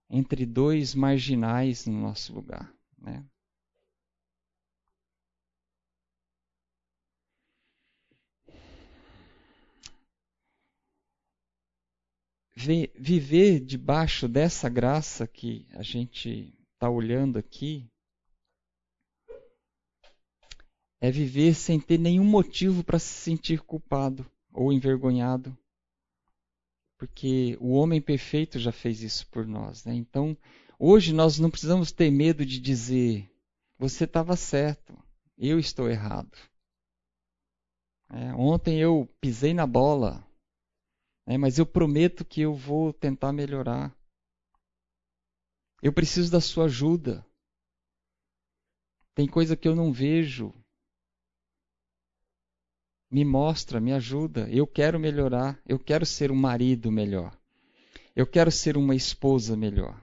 entre 0.07 0.45
dois 0.45 0.93
marginais 0.93 1.87
no 1.87 1.99
nosso 1.99 2.31
lugar. 2.31 2.71
Né? 2.99 3.25
viver 12.55 13.61
debaixo 13.61 14.27
dessa 14.27 14.69
graça 14.69 15.25
que 15.25 15.65
a 15.71 15.81
gente 15.81 16.53
está 16.75 16.89
olhando 16.89 17.39
aqui 17.39 17.89
é 21.01 21.09
viver 21.11 21.53
sem 21.53 21.79
ter 21.79 21.97
nenhum 21.97 22.25
motivo 22.25 22.83
para 22.83 22.99
se 22.99 23.13
sentir 23.13 23.61
culpado 23.61 24.29
ou 24.51 24.73
envergonhado. 24.73 25.57
Porque 26.97 27.57
o 27.61 27.71
homem 27.71 28.01
perfeito 28.01 28.59
já 28.59 28.71
fez 28.71 29.01
isso 29.01 29.25
por 29.29 29.47
nós. 29.47 29.85
Né? 29.85 29.93
Então, 29.93 30.37
hoje 30.77 31.13
nós 31.13 31.39
não 31.39 31.49
precisamos 31.49 31.91
ter 31.91 32.11
medo 32.11 32.45
de 32.45 32.59
dizer: 32.59 33.31
você 33.77 34.03
estava 34.03 34.35
certo, 34.35 34.97
eu 35.37 35.57
estou 35.57 35.89
errado. 35.89 36.37
É, 38.11 38.33
ontem 38.33 38.79
eu 38.79 39.07
pisei 39.21 39.53
na 39.53 39.65
bola, 39.65 40.27
é, 41.25 41.37
mas 41.37 41.57
eu 41.57 41.65
prometo 41.65 42.25
que 42.25 42.41
eu 42.41 42.53
vou 42.53 42.91
tentar 42.91 43.31
melhorar. 43.31 43.95
Eu 45.81 45.93
preciso 45.93 46.29
da 46.29 46.41
sua 46.41 46.65
ajuda. 46.65 47.25
Tem 49.15 49.27
coisa 49.27 49.55
que 49.55 49.67
eu 49.67 49.75
não 49.75 49.93
vejo. 49.93 50.53
Me 53.11 53.25
mostra, 53.25 53.79
me 53.79 53.91
ajuda. 53.91 54.47
Eu 54.49 54.67
quero 54.67 54.99
melhorar. 54.99 55.59
Eu 55.65 55.79
quero 55.79 56.05
ser 56.05 56.31
um 56.31 56.35
marido 56.35 56.91
melhor. 56.91 57.35
Eu 58.15 58.27
quero 58.27 58.51
ser 58.51 58.77
uma 58.77 58.95
esposa 58.95 59.55
melhor. 59.55 59.99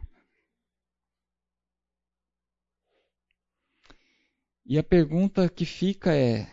E 4.65 4.79
a 4.79 4.83
pergunta 4.83 5.49
que 5.49 5.65
fica 5.65 6.13
é: 6.13 6.51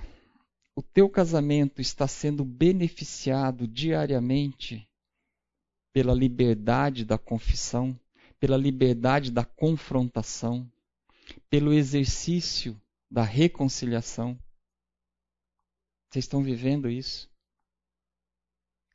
o 0.76 0.84
teu 0.84 1.10
casamento 1.10 1.82
está 1.82 2.08
sendo 2.08 2.46
beneficiado 2.46 3.68
diariamente 3.68 4.88
pela 5.92 6.14
liberdade 6.14 7.06
da 7.06 7.18
confissão, 7.18 8.00
pela 8.40 8.58
liberdade 8.58 9.32
da 9.32 9.44
confrontação, 9.44 10.72
pelo 11.50 11.74
exercício 11.74 12.80
da 13.10 13.24
reconciliação? 13.24 14.38
Vocês 16.14 16.26
estão 16.26 16.44
vivendo 16.44 16.92
isso? 16.92 17.28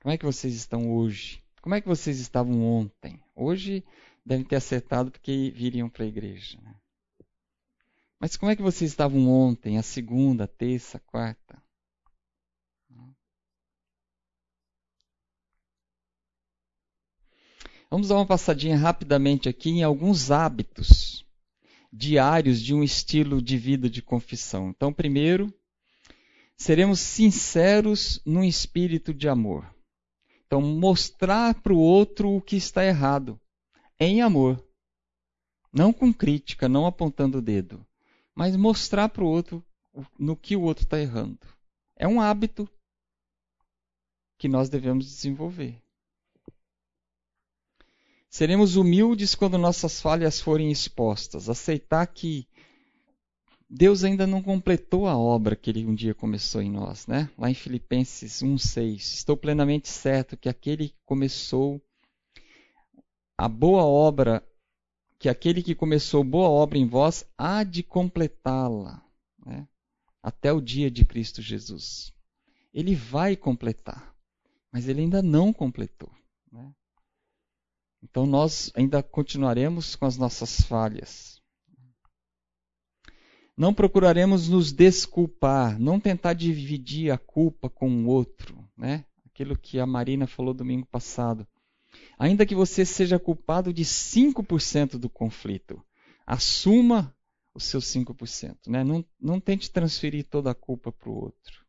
Como 0.01 0.15
é 0.15 0.17
que 0.17 0.25
vocês 0.25 0.55
estão 0.55 0.95
hoje? 0.95 1.43
Como 1.61 1.75
é 1.75 1.81
que 1.81 1.89
vocês 1.89 2.21
estavam 2.21 2.63
ontem? 2.63 3.21
Hoje 3.35 3.85
devem 4.25 4.45
ter 4.45 4.55
acertado 4.55 5.11
porque 5.11 5.53
viriam 5.53 5.91
para 5.91 6.05
a 6.05 6.07
igreja. 6.07 6.61
Né? 6.61 6.77
Mas 8.21 8.37
como 8.37 8.53
é 8.53 8.55
que 8.55 8.63
vocês 8.63 8.93
estavam 8.93 9.29
ontem, 9.29 9.79
a 9.79 9.83
segunda, 9.83 10.45
a 10.45 10.47
terça, 10.47 10.99
a 10.99 11.01
quarta? 11.01 11.61
Vamos 17.91 18.07
dar 18.07 18.15
uma 18.15 18.27
passadinha 18.29 18.77
rapidamente 18.77 19.49
aqui 19.49 19.71
em 19.71 19.83
alguns 19.83 20.31
hábitos 20.31 21.27
diários 21.93 22.63
de 22.63 22.73
um 22.73 22.85
estilo 22.85 23.43
de 23.43 23.59
vida 23.59 23.91
de 23.91 24.03
confissão. 24.03 24.71
Então, 24.71 24.93
primeiro, 24.93 25.53
seremos 26.59 27.01
sinceros 27.01 28.21
no 28.27 28.45
espírito 28.45 29.15
de 29.15 29.29
amor. 29.29 29.75
Então, 30.47 30.61
mostrar 30.61 31.55
para 31.63 31.73
o 31.73 31.79
outro 31.79 32.31
o 32.31 32.43
que 32.43 32.57
está 32.57 32.85
errado, 32.85 33.41
em 33.99 34.21
amor. 34.21 34.63
Não 35.73 35.93
com 35.93 36.13
crítica, 36.13 36.69
não 36.69 36.87
apontando 36.87 37.39
o 37.39 37.43
dedo 37.43 37.87
mas 38.39 38.55
mostrar 38.55 39.09
para 39.09 39.25
o 39.25 39.27
outro 39.27 39.67
no 40.17 40.37
que 40.37 40.55
o 40.55 40.63
outro 40.63 40.85
está 40.85 40.97
errando. 40.97 41.41
É 41.97 42.07
um 42.07 42.21
hábito 42.21 42.71
que 44.39 44.47
nós 44.47 44.69
devemos 44.69 45.07
desenvolver. 45.07 45.83
Seremos 48.31 48.77
humildes 48.77 49.35
quando 49.35 49.59
nossas 49.59 50.01
falhas 50.01 50.41
forem 50.41 50.71
expostas, 50.71 51.49
aceitar 51.49 52.07
que 52.07 52.48
Deus 53.71 54.03
ainda 54.03 54.27
não 54.27 54.43
completou 54.43 55.07
a 55.07 55.17
obra 55.17 55.55
que 55.55 55.69
ele 55.69 55.85
um 55.85 55.95
dia 55.95 56.15
começou 56.15 56.63
em 56.63 56.71
nós, 56.71 57.07
né? 57.07 57.31
Lá 57.37 57.51
em 57.51 57.55
Filipenses 57.55 58.43
1:6, 58.43 58.97
estou 58.97 59.37
plenamente 59.37 59.89
certo 59.89 60.37
que 60.37 60.49
aquele 60.49 60.89
que 60.89 60.97
começou 61.05 61.81
a 63.37 63.49
boa 63.49 63.85
obra 63.85 64.43
que 65.19 65.29
aquele 65.29 65.63
que 65.63 65.75
começou 65.75 66.23
boa 66.23 66.49
obra 66.49 66.79
em 66.79 66.87
vós 66.87 67.27
há 67.37 67.65
de 67.65 67.83
completá-la 67.83 69.05
né? 69.45 69.67
até 70.23 70.53
o 70.53 70.61
dia 70.61 70.91
de 70.91 71.05
Cristo 71.05 71.43
Jesus. 71.43 72.13
Ele 72.73 72.95
vai 72.95 73.37
completar, 73.37 74.15
mas 74.71 74.89
ele 74.89 75.01
ainda 75.01 75.21
não 75.21 75.53
completou. 75.53 76.11
Né? 76.53 76.73
Então 78.03 78.27
nós 78.27 78.71
ainda 78.75 79.03
continuaremos 79.03 79.97
com 79.97 80.07
as 80.07 80.17
nossas 80.17 80.61
falhas. 80.61 81.38
Não 83.59 83.75
procuraremos 83.75 84.49
nos 84.49 84.71
desculpar, 84.71 85.81
não 85.81 85.99
tentar 85.99 86.33
dividir 86.33 87.11
a 87.11 87.19
culpa 87.19 87.69
com 87.69 87.91
o 87.91 88.07
outro, 88.07 88.65
né? 88.77 89.05
Aquilo 89.27 89.59
que 89.59 89.81
a 89.81 89.87
Marina 89.87 90.29
falou 90.29 90.55
domingo 90.55 90.87
passado. 90.87 91.45
Ainda 92.17 92.47
que 92.47 92.55
você 92.55 92.85
seja 92.85 93.19
culpado 93.19 93.73
de 93.73 93.85
5% 93.85 94.97
do 94.97 95.11
conflito, 95.11 95.85
assuma 96.25 97.13
os 97.53 97.65
seus 97.65 97.85
5%. 97.87 98.69
Né? 98.69 98.85
Não, 98.85 99.05
não 99.21 99.41
tente 99.41 99.73
transferir 99.73 100.25
toda 100.25 100.53
a 100.53 100.55
culpa 100.55 100.93
para 100.93 101.11
o 101.11 101.25
outro. 101.25 101.67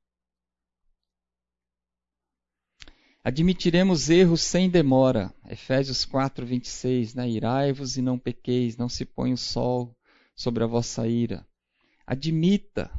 Admitiremos 3.24 4.12
erros 4.12 4.42
sem 4.42 4.70
demora. 4.70 5.34
Efésios 5.50 6.06
4, 6.06 6.46
26. 6.46 7.16
Né? 7.16 7.28
Irai-vos 7.32 7.98
e 7.98 8.02
não 8.04 8.20
pequeis, 8.20 8.78
não 8.78 8.88
se 8.88 9.06
põe 9.06 9.34
o 9.34 9.38
sol 9.38 9.98
sobre 10.36 10.64
a 10.64 10.68
vossa 10.68 11.08
ira. 11.08 11.49
Admita 12.10 12.90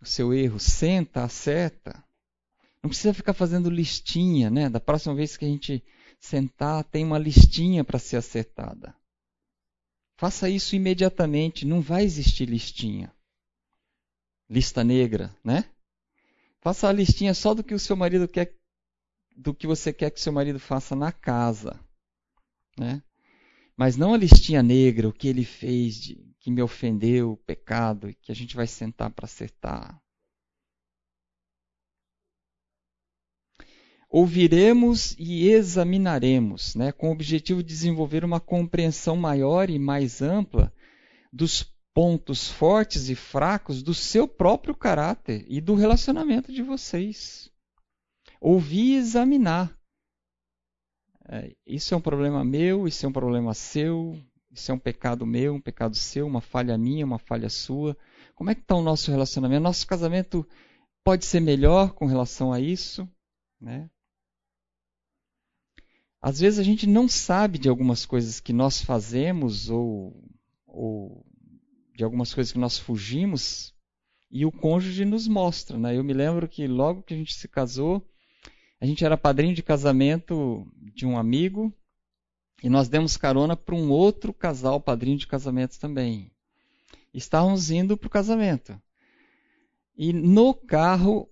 o 0.00 0.06
seu 0.06 0.32
erro, 0.32 0.58
senta, 0.58 1.24
acerta. 1.24 2.02
Não 2.82 2.88
precisa 2.88 3.12
ficar 3.12 3.34
fazendo 3.34 3.68
listinha, 3.68 4.48
né? 4.48 4.70
Da 4.70 4.80
próxima 4.80 5.14
vez 5.14 5.36
que 5.36 5.44
a 5.44 5.48
gente 5.48 5.84
sentar, 6.18 6.82
tem 6.84 7.04
uma 7.04 7.18
listinha 7.18 7.84
para 7.84 7.98
ser 7.98 8.16
acertada. 8.16 8.96
Faça 10.16 10.48
isso 10.48 10.74
imediatamente, 10.74 11.66
não 11.66 11.82
vai 11.82 12.02
existir 12.02 12.48
listinha. 12.48 13.14
Lista 14.48 14.82
negra, 14.82 15.36
né? 15.44 15.68
Faça 16.62 16.88
a 16.88 16.92
listinha 16.92 17.34
só 17.34 17.52
do 17.52 17.62
que 17.62 17.74
o 17.74 17.78
seu 17.78 17.94
marido 17.94 18.26
quer, 18.26 18.56
do 19.36 19.52
que 19.52 19.66
você 19.66 19.92
quer 19.92 20.10
que 20.10 20.18
seu 20.18 20.32
marido 20.32 20.58
faça 20.58 20.96
na 20.96 21.12
casa, 21.12 21.78
né? 22.78 23.02
Mas 23.76 23.98
não 23.98 24.14
a 24.14 24.16
listinha 24.16 24.62
negra, 24.62 25.06
o 25.10 25.12
que 25.12 25.28
ele 25.28 25.44
fez 25.44 25.96
de 25.96 26.33
que 26.44 26.50
me 26.50 26.60
ofendeu, 26.60 27.38
pecado, 27.46 28.06
e 28.06 28.14
que 28.14 28.30
a 28.30 28.34
gente 28.34 28.54
vai 28.54 28.66
sentar 28.66 29.10
para 29.10 29.24
acertar. 29.24 29.98
ouviremos 34.10 35.16
e 35.18 35.48
examinaremos, 35.48 36.76
né, 36.76 36.92
com 36.92 37.08
o 37.08 37.12
objetivo 37.12 37.64
de 37.64 37.68
desenvolver 37.68 38.24
uma 38.24 38.38
compreensão 38.38 39.16
maior 39.16 39.68
e 39.68 39.76
mais 39.76 40.22
ampla 40.22 40.72
dos 41.32 41.64
pontos 41.92 42.48
fortes 42.48 43.08
e 43.08 43.16
fracos 43.16 43.82
do 43.82 43.92
seu 43.92 44.28
próprio 44.28 44.72
caráter 44.72 45.44
e 45.48 45.60
do 45.60 45.74
relacionamento 45.74 46.52
de 46.52 46.62
vocês. 46.62 47.50
Ouvir 48.40 48.92
e 48.92 48.96
examinar. 48.98 49.76
É, 51.28 51.52
isso 51.66 51.92
é 51.92 51.96
um 51.96 52.00
problema 52.00 52.44
meu, 52.44 52.86
isso 52.86 53.04
é 53.04 53.08
um 53.08 53.12
problema 53.12 53.52
seu, 53.52 54.16
isso 54.54 54.70
é 54.70 54.74
um 54.74 54.78
pecado 54.78 55.26
meu, 55.26 55.54
um 55.54 55.60
pecado 55.60 55.96
seu, 55.96 56.26
uma 56.26 56.40
falha 56.40 56.78
minha, 56.78 57.04
uma 57.04 57.18
falha 57.18 57.48
sua. 57.48 57.96
Como 58.36 58.50
é 58.50 58.54
que 58.54 58.60
está 58.60 58.76
o 58.76 58.82
nosso 58.82 59.10
relacionamento? 59.10 59.62
Nosso 59.62 59.86
casamento 59.86 60.46
pode 61.02 61.24
ser 61.24 61.40
melhor 61.40 61.92
com 61.92 62.06
relação 62.06 62.52
a 62.52 62.60
isso, 62.60 63.08
né? 63.60 63.90
Às 66.22 66.40
vezes 66.40 66.58
a 66.58 66.62
gente 66.62 66.86
não 66.86 67.08
sabe 67.08 67.58
de 67.58 67.68
algumas 67.68 68.06
coisas 68.06 68.40
que 68.40 68.52
nós 68.52 68.80
fazemos 68.80 69.68
ou, 69.68 70.24
ou 70.66 71.26
de 71.94 72.02
algumas 72.02 72.32
coisas 72.32 72.52
que 72.52 72.58
nós 72.58 72.78
fugimos 72.78 73.74
e 74.30 74.46
o 74.46 74.52
cônjuge 74.52 75.04
nos 75.04 75.28
mostra. 75.28 75.76
Né? 75.76 75.98
Eu 75.98 76.04
me 76.04 76.14
lembro 76.14 76.48
que 76.48 76.66
logo 76.66 77.02
que 77.02 77.12
a 77.12 77.16
gente 77.16 77.34
se 77.34 77.46
casou, 77.46 78.02
a 78.80 78.86
gente 78.86 79.04
era 79.04 79.18
padrinho 79.18 79.54
de 79.54 79.62
casamento 79.62 80.66
de 80.94 81.04
um 81.04 81.18
amigo 81.18 81.74
e 82.62 82.68
nós 82.68 82.88
demos 82.88 83.16
carona 83.16 83.56
para 83.56 83.74
um 83.74 83.90
outro 83.90 84.32
casal 84.32 84.80
padrinho 84.80 85.18
de 85.18 85.26
casamento 85.26 85.78
também. 85.78 86.30
Estávamos 87.12 87.70
indo 87.70 87.96
para 87.96 88.06
o 88.06 88.10
casamento. 88.10 88.80
E 89.96 90.12
no 90.12 90.54
carro 90.54 91.28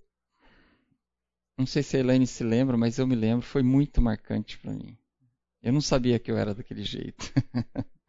não 1.57 1.67
sei 1.67 1.83
se 1.83 1.95
a 1.95 1.99
Elaine 1.99 2.25
se 2.25 2.43
lembra, 2.43 2.75
mas 2.75 2.97
eu 2.97 3.05
me 3.05 3.15
lembro, 3.15 3.45
foi 3.45 3.61
muito 3.61 4.01
marcante 4.01 4.57
para 4.57 4.73
mim. 4.73 4.97
Eu 5.61 5.71
não 5.71 5.81
sabia 5.81 6.19
que 6.19 6.31
eu 6.31 6.37
era 6.37 6.53
daquele 6.53 6.83
jeito. 6.83 7.31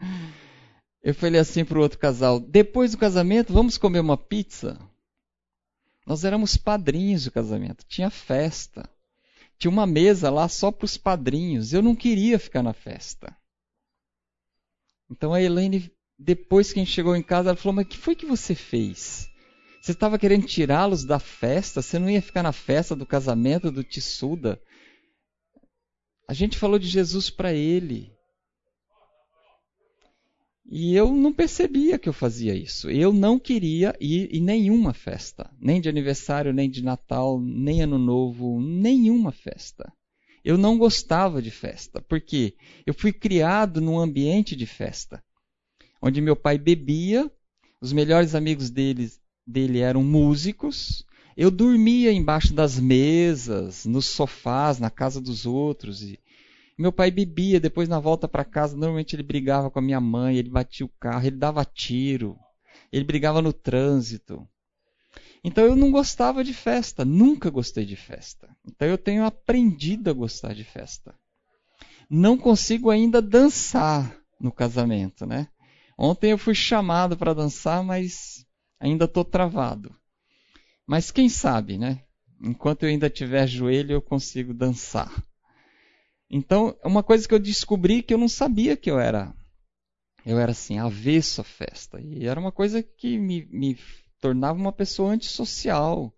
eu 1.03 1.15
falei 1.15 1.41
assim 1.41 1.65
para 1.65 1.79
o 1.79 1.83
outro 1.83 1.99
casal: 1.99 2.41
depois 2.41 2.93
do 2.93 2.99
casamento, 2.99 3.53
vamos 3.53 3.77
comer 3.77 4.01
uma 4.01 4.17
pizza? 4.17 4.79
Nós 6.07 6.25
éramos 6.25 6.57
padrinhos 6.57 7.25
do 7.25 7.31
casamento, 7.31 7.85
tinha 7.87 8.11
festa. 8.11 8.89
Tinha 9.59 9.71
uma 9.71 9.87
mesa 9.87 10.31
lá 10.31 10.49
só 10.49 10.71
para 10.71 10.85
os 10.85 10.97
padrinhos. 10.97 11.73
Eu 11.73 11.83
não 11.83 11.95
queria 11.95 12.39
ficar 12.39 12.63
na 12.63 12.73
festa. 12.73 13.37
Então 15.11 15.33
a 15.33 15.41
Elaine, 15.41 15.91
depois 16.19 16.73
que 16.73 16.81
a 16.81 16.85
gente 16.85 16.93
chegou 16.93 17.15
em 17.15 17.23
casa, 17.23 17.51
ela 17.51 17.57
falou: 17.57 17.75
Mas 17.75 17.87
o 17.87 17.89
que 17.89 17.99
foi 17.99 18.15
que 18.15 18.27
você 18.27 18.55
fez? 18.55 19.29
Você 19.81 19.93
estava 19.93 20.19
querendo 20.19 20.47
tirá-los 20.47 21.05
da 21.05 21.19
festa? 21.19 21.83
Você 21.83 21.99
não 21.99 22.09
ia 22.09 22.23
ficar 22.23 22.43
na 22.43 22.53
festa 22.53 22.97
do 22.97 23.05
casamento 23.05 23.71
do 23.71 23.85
Tissuda? 23.85 24.61
A 26.27 26.33
gente 26.33 26.57
falou 26.57 26.79
de 26.79 26.89
Jesus 26.89 27.29
para 27.29 27.53
ele. 27.53 28.14
E 30.67 30.95
eu 30.97 31.13
não 31.13 31.33
percebia 31.33 31.99
que 31.99 32.09
eu 32.09 32.13
fazia 32.13 32.55
isso. 32.55 32.89
Eu 32.91 33.13
não 33.13 33.39
queria 33.39 33.95
ir 34.01 34.35
em 34.35 34.41
nenhuma 34.41 34.95
festa, 34.95 35.51
nem 35.61 35.81
de 35.81 35.89
aniversário, 35.89 36.53
nem 36.53 36.71
de 36.71 36.83
Natal, 36.83 37.39
nem 37.41 37.83
Ano 37.83 37.99
Novo, 37.99 38.61
nenhuma 38.61 39.31
festa. 39.31 39.93
eu 40.45 40.59
não 40.59 40.77
gostava 40.77 41.41
de 41.41 41.51
festa, 41.51 42.03
porque 42.03 42.55
eu 42.87 42.93
fui 42.93 43.13
criado 43.13 43.81
num 43.81 43.99
ambiente 43.99 44.55
de 44.55 44.67
festa, 44.67 45.23
onde 46.03 46.21
meu 46.21 46.37
pai 46.37 46.59
bebia, 46.59 47.31
os 47.81 47.93
melhores 47.93 48.35
amigos 48.35 48.69
dele, 48.69 49.11
dele 49.47 49.79
eram 49.81 50.03
músicos, 50.05 51.05
eu 51.37 51.51
dormia 51.51 52.13
embaixo 52.13 52.55
das 52.55 52.79
mesas, 52.79 53.85
nos 53.85 54.07
sofás, 54.07 54.79
na 54.79 54.91
casa 54.91 55.21
dos 55.21 55.47
outros. 55.47 56.03
E 56.03 56.19
meu 56.77 56.93
pai 56.93 57.11
bebia, 57.11 57.61
depois 57.61 57.89
na 57.89 58.01
volta 58.01 58.27
para 58.27 58.45
casa, 58.45 58.77
normalmente 58.77 59.15
ele 59.15 59.23
brigava 59.23 59.71
com 59.71 59.79
a 59.79 59.83
minha 59.83 60.01
mãe, 60.01 60.37
ele 60.37 60.51
batia 60.51 60.85
o 60.85 60.93
carro, 61.01 61.27
ele 61.27 61.37
dava 61.37 61.65
tiro, 61.65 62.37
ele 62.93 63.05
brigava 63.05 63.41
no 63.41 63.53
trânsito. 63.53 64.47
Então 65.43 65.65
eu 65.65 65.77
não 65.77 65.91
gostava 65.91 66.43
de 66.43 66.55
festa, 66.55 67.05
nunca 67.05 67.51
gostei 67.51 67.85
de 67.85 67.97
festa. 67.97 68.49
Então 68.67 68.89
eu 68.89 68.99
tenho 68.99 69.25
aprendido 69.25 70.11
a 70.11 70.13
gostar 70.13 70.55
de 70.55 70.65
festa. 70.65 71.15
Não 72.09 72.37
consigo 72.37 72.91
ainda 72.91 73.23
dançar 73.23 74.19
no 74.41 74.51
casamento, 74.51 75.27
né? 75.27 75.49
Ontem 75.97 76.33
eu 76.33 76.39
fui 76.39 76.55
chamado 76.55 77.17
para 77.17 77.35
dançar, 77.35 77.85
mas 77.85 78.45
ainda 78.81 79.05
estou 79.05 79.25
travado. 79.25 79.95
Mas 80.87 81.11
quem 81.11 81.29
sabe, 81.29 81.79
né? 81.79 82.03
Enquanto 82.43 82.83
eu 82.83 82.89
ainda 82.89 83.09
tiver 83.09 83.47
joelho, 83.47 83.93
eu 83.93 84.03
consigo 84.03 84.53
dançar. 84.53 85.13
Então, 86.31 86.77
é 86.83 86.89
uma 86.89 87.03
coisa 87.03 87.27
que 87.29 87.35
eu 87.35 87.39
descobri 87.39 88.03
que 88.03 88.13
eu 88.13 88.19
não 88.19 88.29
sabia 88.29 88.77
que 88.77 88.91
eu 88.91 88.99
era. 88.99 89.35
Eu 90.25 90.39
era 90.39 90.53
assim, 90.53 90.79
avesso 90.79 91.41
à 91.41 91.45
festa. 91.45 92.01
E 92.01 92.27
era 92.27 92.41
uma 92.41 92.53
coisa 92.53 92.83
que 92.83 93.19
me, 93.19 93.47
me 93.51 93.79
tornava 94.21 94.59
uma 94.59 94.73
pessoa 94.73 95.13
antissocial. 95.13 96.15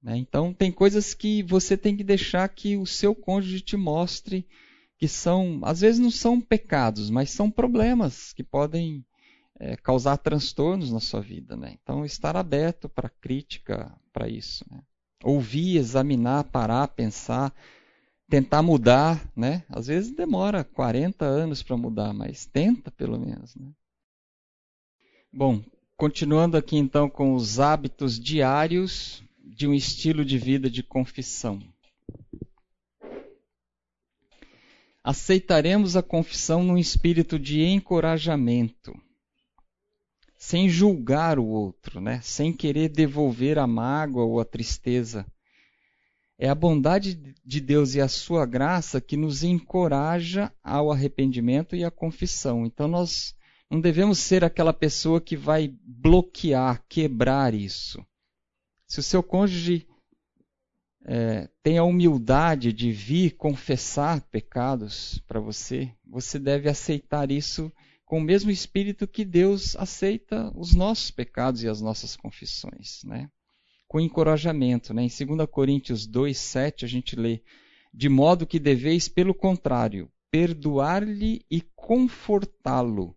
Né? 0.00 0.16
Então, 0.16 0.54
tem 0.54 0.70
coisas 0.70 1.12
que 1.12 1.42
você 1.42 1.76
tem 1.76 1.96
que 1.96 2.04
deixar 2.04 2.48
que 2.48 2.76
o 2.76 2.86
seu 2.86 3.14
cônjuge 3.14 3.60
te 3.60 3.76
mostre 3.76 4.46
que 4.98 5.08
são, 5.08 5.60
às 5.62 5.80
vezes 5.80 6.00
não 6.00 6.10
são 6.10 6.40
pecados, 6.40 7.10
mas 7.10 7.30
são 7.30 7.50
problemas 7.50 8.32
que 8.32 8.42
podem 8.42 9.04
é, 9.58 9.76
causar 9.76 10.16
transtornos 10.16 10.90
na 10.90 11.00
sua 11.00 11.20
vida. 11.20 11.56
Né? 11.56 11.76
Então, 11.82 12.04
estar 12.04 12.36
aberto 12.36 12.88
para 12.88 13.08
crítica 13.08 13.92
para 14.12 14.28
isso. 14.28 14.64
Né? 14.70 14.80
Ouvir, 15.24 15.76
examinar, 15.78 16.44
parar, 16.44 16.88
pensar, 16.88 17.52
tentar 18.28 18.62
mudar. 18.62 19.30
Né? 19.36 19.64
Às 19.68 19.86
vezes 19.86 20.14
demora 20.14 20.64
40 20.64 21.24
anos 21.24 21.62
para 21.62 21.76
mudar, 21.76 22.12
mas 22.12 22.46
tenta 22.46 22.90
pelo 22.90 23.18
menos. 23.18 23.54
Né? 23.56 23.70
Bom, 25.32 25.62
Continuando 25.98 26.58
aqui 26.58 26.76
então 26.76 27.08
com 27.08 27.32
os 27.32 27.58
hábitos 27.58 28.20
diários 28.20 29.24
de 29.42 29.66
um 29.66 29.72
estilo 29.72 30.26
de 30.26 30.36
vida 30.36 30.68
de 30.68 30.82
confissão. 30.82 31.58
Aceitaremos 35.02 35.96
a 35.96 36.02
confissão 36.02 36.62
num 36.62 36.76
espírito 36.76 37.38
de 37.38 37.62
encorajamento, 37.62 38.92
sem 40.36 40.68
julgar 40.68 41.38
o 41.38 41.46
outro, 41.46 41.98
né? 41.98 42.20
sem 42.20 42.52
querer 42.52 42.90
devolver 42.90 43.58
a 43.58 43.66
mágoa 43.66 44.24
ou 44.24 44.38
a 44.38 44.44
tristeza. 44.44 45.24
É 46.38 46.48
a 46.48 46.54
bondade 46.54 47.34
de 47.44 47.60
Deus 47.60 47.94
e 47.94 48.00
a 48.00 48.08
sua 48.08 48.44
graça 48.44 49.00
que 49.00 49.16
nos 49.16 49.42
encoraja 49.42 50.52
ao 50.62 50.92
arrependimento 50.92 51.74
e 51.74 51.84
à 51.84 51.90
confissão. 51.90 52.66
Então 52.66 52.86
nós 52.86 53.34
não 53.70 53.80
devemos 53.80 54.18
ser 54.18 54.44
aquela 54.44 54.72
pessoa 54.72 55.20
que 55.20 55.36
vai 55.36 55.74
bloquear, 55.82 56.84
quebrar 56.88 57.54
isso. 57.54 58.04
Se 58.86 59.00
o 59.00 59.02
seu 59.02 59.22
cônjuge 59.22 59.86
é, 61.04 61.48
tem 61.62 61.78
a 61.78 61.84
humildade 61.84 62.72
de 62.72 62.92
vir 62.92 63.36
confessar 63.36 64.20
pecados 64.22 65.22
para 65.26 65.40
você, 65.40 65.92
você 66.04 66.38
deve 66.38 66.68
aceitar 66.68 67.30
isso 67.30 67.72
com 68.04 68.18
o 68.18 68.22
mesmo 68.22 68.50
espírito 68.50 69.08
que 69.08 69.24
Deus 69.24 69.74
aceita 69.76 70.52
os 70.54 70.74
nossos 70.74 71.10
pecados 71.10 71.62
e 71.62 71.68
as 71.68 71.80
nossas 71.80 72.14
confissões, 72.14 73.02
né? 73.04 73.28
Com 73.96 74.00
encorajamento, 74.00 74.92
né? 74.92 75.04
Em 75.04 75.08
2 75.08 75.48
Coríntios 75.50 76.06
2, 76.06 76.36
7, 76.36 76.84
a 76.84 76.88
gente 76.88 77.16
lê: 77.16 77.40
De 77.94 78.10
modo 78.10 78.46
que 78.46 78.58
deveis, 78.58 79.08
pelo 79.08 79.32
contrário, 79.32 80.12
perdoar-lhe 80.30 81.40
e 81.50 81.62
confortá-lo, 81.74 83.16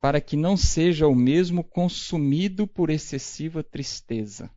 para 0.00 0.22
que 0.22 0.34
não 0.34 0.56
seja 0.56 1.06
o 1.06 1.14
mesmo 1.14 1.62
consumido 1.62 2.66
por 2.66 2.88
excessiva 2.88 3.62
tristeza. 3.62 4.50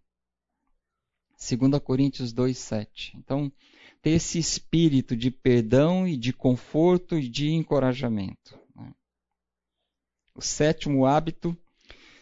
2 1.38 1.82
Coríntios 1.84 2.34
2,7. 2.34 3.16
Então, 3.16 3.52
ter 4.02 4.12
esse 4.12 4.40
espírito 4.40 5.18
de 5.18 5.30
perdão 5.30 6.08
e 6.08 6.16
de 6.16 6.32
conforto 6.32 7.18
e 7.18 7.28
de 7.28 7.50
encorajamento. 7.50 8.58
Né? 8.74 8.94
O 10.34 10.42
sétimo 10.42 11.06
hábito, 11.06 11.58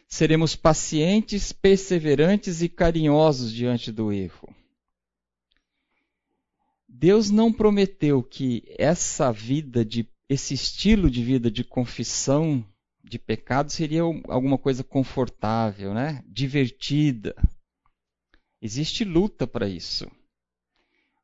seremos 0.07 0.55
pacientes, 0.55 1.51
perseverantes 1.51 2.61
e 2.61 2.69
carinhosos 2.69 3.51
diante 3.51 3.91
do 3.91 4.11
erro. 4.11 4.53
Deus 6.87 7.29
não 7.29 7.51
prometeu 7.51 8.23
que 8.23 8.63
essa 8.77 9.31
vida 9.31 9.83
de 9.83 10.07
esse 10.27 10.53
estilo 10.53 11.09
de 11.11 11.23
vida 11.23 11.51
de 11.51 11.63
confissão 11.63 12.65
de 13.03 13.19
pecado 13.19 13.71
seria 13.71 14.01
alguma 14.01 14.57
coisa 14.57 14.83
confortável, 14.83 15.93
né? 15.93 16.23
divertida. 16.27 17.35
Existe 18.59 19.03
luta 19.03 19.45
para 19.45 19.69
isso. 19.69 20.09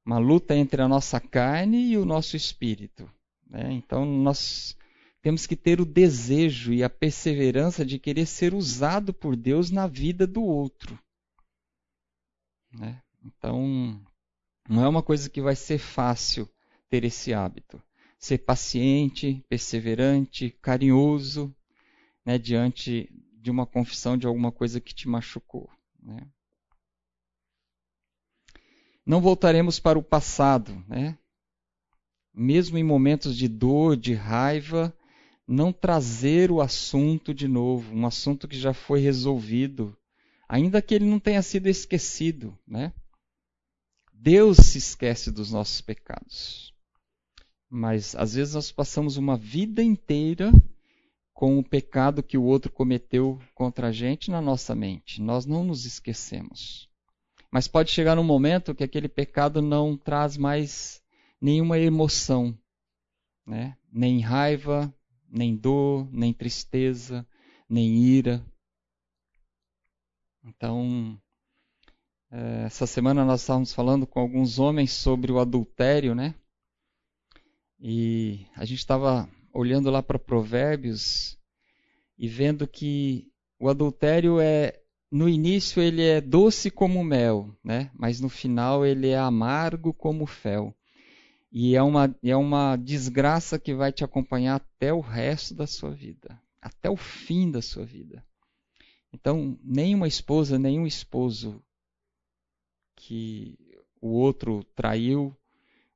Uma 0.06 0.20
luta 0.20 0.56
entre 0.56 0.82
a 0.82 0.88
nossa 0.88 1.20
carne 1.20 1.92
e 1.92 1.98
o 1.98 2.06
nosso 2.06 2.36
espírito. 2.36 3.10
Né? 3.50 3.72
Então 3.72 4.06
nós 4.06 4.78
temos 5.22 5.45
que 5.45 5.55
ter 5.55 5.80
o 5.80 5.86
desejo 5.86 6.74
e 6.74 6.84
a 6.84 6.89
perseverança 6.89 7.86
de 7.86 7.99
querer 7.99 8.26
ser 8.26 8.53
usado 8.53 9.13
por 9.13 9.36
Deus 9.36 9.69
na 9.69 9.86
vida 9.86 10.26
do 10.26 10.43
outro. 10.43 10.97
Né? 12.74 13.01
Então 13.24 14.01
não 14.67 14.84
é 14.84 14.88
uma 14.88 15.03
coisa 15.03 15.30
que 15.30 15.41
vai 15.41 15.55
ser 15.55 15.78
fácil 15.78 16.49
ter 16.89 17.03
esse 17.03 17.34
hábito. 17.34 17.82
Ser 18.17 18.39
paciente, 18.39 19.43
perseverante, 19.49 20.51
carinhoso, 20.61 21.53
né, 22.24 22.38
diante 22.38 23.09
de 23.34 23.49
uma 23.49 23.65
confissão 23.65 24.15
de 24.17 24.28
alguma 24.28 24.51
coisa 24.51 24.80
que 24.80 24.93
te 24.93 25.07
machucou. 25.07 25.69
Né? 25.99 26.28
Não 29.05 29.19
voltaremos 29.19 29.80
para 29.80 29.97
o 29.97 30.03
passado, 30.03 30.84
né? 30.88 31.17
mesmo 32.34 32.78
em 32.78 32.84
momentos 32.84 33.36
de 33.36 33.47
dor, 33.47 33.97
de 33.97 34.13
raiva, 34.13 34.95
não 35.48 35.74
trazer 35.74 36.52
o 36.52 36.62
assunto 36.62 37.34
de 37.34 37.48
novo, 37.48 37.94
um 37.94 38.06
assunto 38.06 38.48
que 38.48 38.58
já 38.58 38.74
foi 38.74 39.00
resolvido, 39.00 39.96
ainda 40.48 40.82
que 40.82 40.94
ele 40.94 41.06
não 41.06 41.20
tenha 41.20 41.42
sido 41.42 41.68
esquecido. 41.68 42.58
Né? 42.68 42.94
Deus 44.14 44.58
se 44.58 44.78
esquece 44.78 45.32
dos 45.32 45.52
nossos 45.52 45.82
pecados. 45.82 46.74
Mas 47.70 48.16
às 48.16 48.36
vezes 48.36 48.54
nós 48.54 48.72
passamos 48.72 49.18
uma 49.18 49.38
vida 49.38 49.82
inteira 49.82 50.52
com 51.34 51.58
o 51.58 51.64
pecado 51.64 52.22
que 52.22 52.38
o 52.38 52.44
outro 52.44 52.72
cometeu 52.72 53.39
contra 53.56 53.88
a 53.88 53.92
gente 53.92 54.30
na 54.30 54.42
nossa 54.42 54.76
mente. 54.76 55.22
Nós 55.22 55.46
não 55.46 55.64
nos 55.64 55.86
esquecemos. 55.86 56.89
Mas 57.50 57.68
pode 57.68 57.89
chegar 57.89 58.20
um 58.20 58.24
momento 58.24 58.76
que 58.76 58.84
aquele 58.84 59.10
pecado 59.10 59.62
não 59.62 59.98
traz 59.98 60.38
mais 60.38 61.02
nenhuma 61.42 61.80
emoção, 61.80 62.58
né? 63.46 63.76
nem 63.92 64.20
raiva, 64.20 64.94
nem 65.32 65.56
dor, 65.56 66.08
nem 66.12 66.34
tristeza, 66.34 67.26
nem 67.70 67.96
ira. 67.98 68.46
Então, 70.44 71.18
é, 72.30 72.64
essa 72.66 72.86
semana 72.86 73.24
nós 73.24 73.42
estávamos 73.42 73.74
falando 73.74 74.06
com 74.06 74.20
alguns 74.20 74.60
homens 74.60 74.92
sobre 74.92 75.32
o 75.32 75.40
adultério, 75.40 76.14
né? 76.14 76.36
E 77.80 78.46
a 78.56 78.66
gente 78.66 78.80
estava 78.80 79.30
olhando 79.54 79.90
lá 79.90 80.04
para 80.04 80.20
Provérbios 80.20 81.38
e 82.18 82.28
vendo 82.28 82.68
que 82.68 83.32
o 83.60 83.70
adultério 83.70 84.40
é 84.40 84.80
no 85.12 85.28
início 85.28 85.82
ele 85.82 86.04
é 86.04 86.22
doce 86.22 86.72
como 86.72 87.04
mel, 87.04 87.54
né? 87.64 87.92
Mas 87.94 88.20
no 88.22 88.30
final 88.30 88.86
ele 88.86 89.10
é 89.10 89.18
amargo 89.18 89.94
como 89.94 90.26
fel. 90.26 90.76
E 91.52 91.76
é 91.76 91.84
uma, 91.84 92.16
é 92.24 92.36
uma 92.36 92.78
desgraça 92.78 93.60
que 93.60 93.74
vai 93.74 93.91
te 93.91 94.04
acompanhar 94.04 94.56
até 94.56 94.93
o 94.93 95.02
resto 95.02 95.54
da 95.54 95.68
sua 95.68 95.91
vida, 95.91 96.41
até 96.62 96.89
o 96.89 96.95
fim 96.95 97.52
da 97.52 97.62
sua 97.62 97.86
vida. 97.86 98.26
Então, 99.12 99.60
nenhuma 99.62 100.08
esposa, 100.08 100.58
nenhum 100.58 100.88
esposo 100.88 101.62
que 102.95 103.58
o 103.99 104.10
outro 104.10 104.64
traiu 104.76 105.36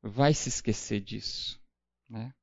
vai 0.04 0.34
se 0.34 0.50
esquecer 0.50 1.00
disso, 1.00 1.60
né? 2.10 2.34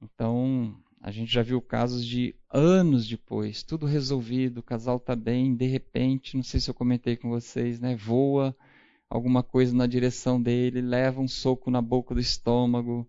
Então, 0.00 0.82
a 1.00 1.10
gente 1.10 1.30
já 1.30 1.42
viu 1.42 1.60
casos 1.60 2.04
de 2.06 2.34
anos 2.50 3.06
depois, 3.06 3.62
tudo 3.62 3.84
resolvido, 3.84 4.58
o 4.58 4.62
casal 4.62 4.96
está 4.96 5.14
bem, 5.14 5.54
de 5.54 5.66
repente, 5.66 6.36
não 6.36 6.42
sei 6.42 6.58
se 6.58 6.70
eu 6.70 6.74
comentei 6.74 7.16
com 7.16 7.28
vocês, 7.28 7.78
né, 7.78 7.94
voa 7.94 8.56
alguma 9.08 9.42
coisa 9.42 9.74
na 9.74 9.86
direção 9.86 10.40
dele, 10.40 10.80
leva 10.80 11.20
um 11.20 11.28
soco 11.28 11.70
na 11.70 11.80
boca 11.80 12.14
do 12.14 12.20
estômago, 12.20 13.08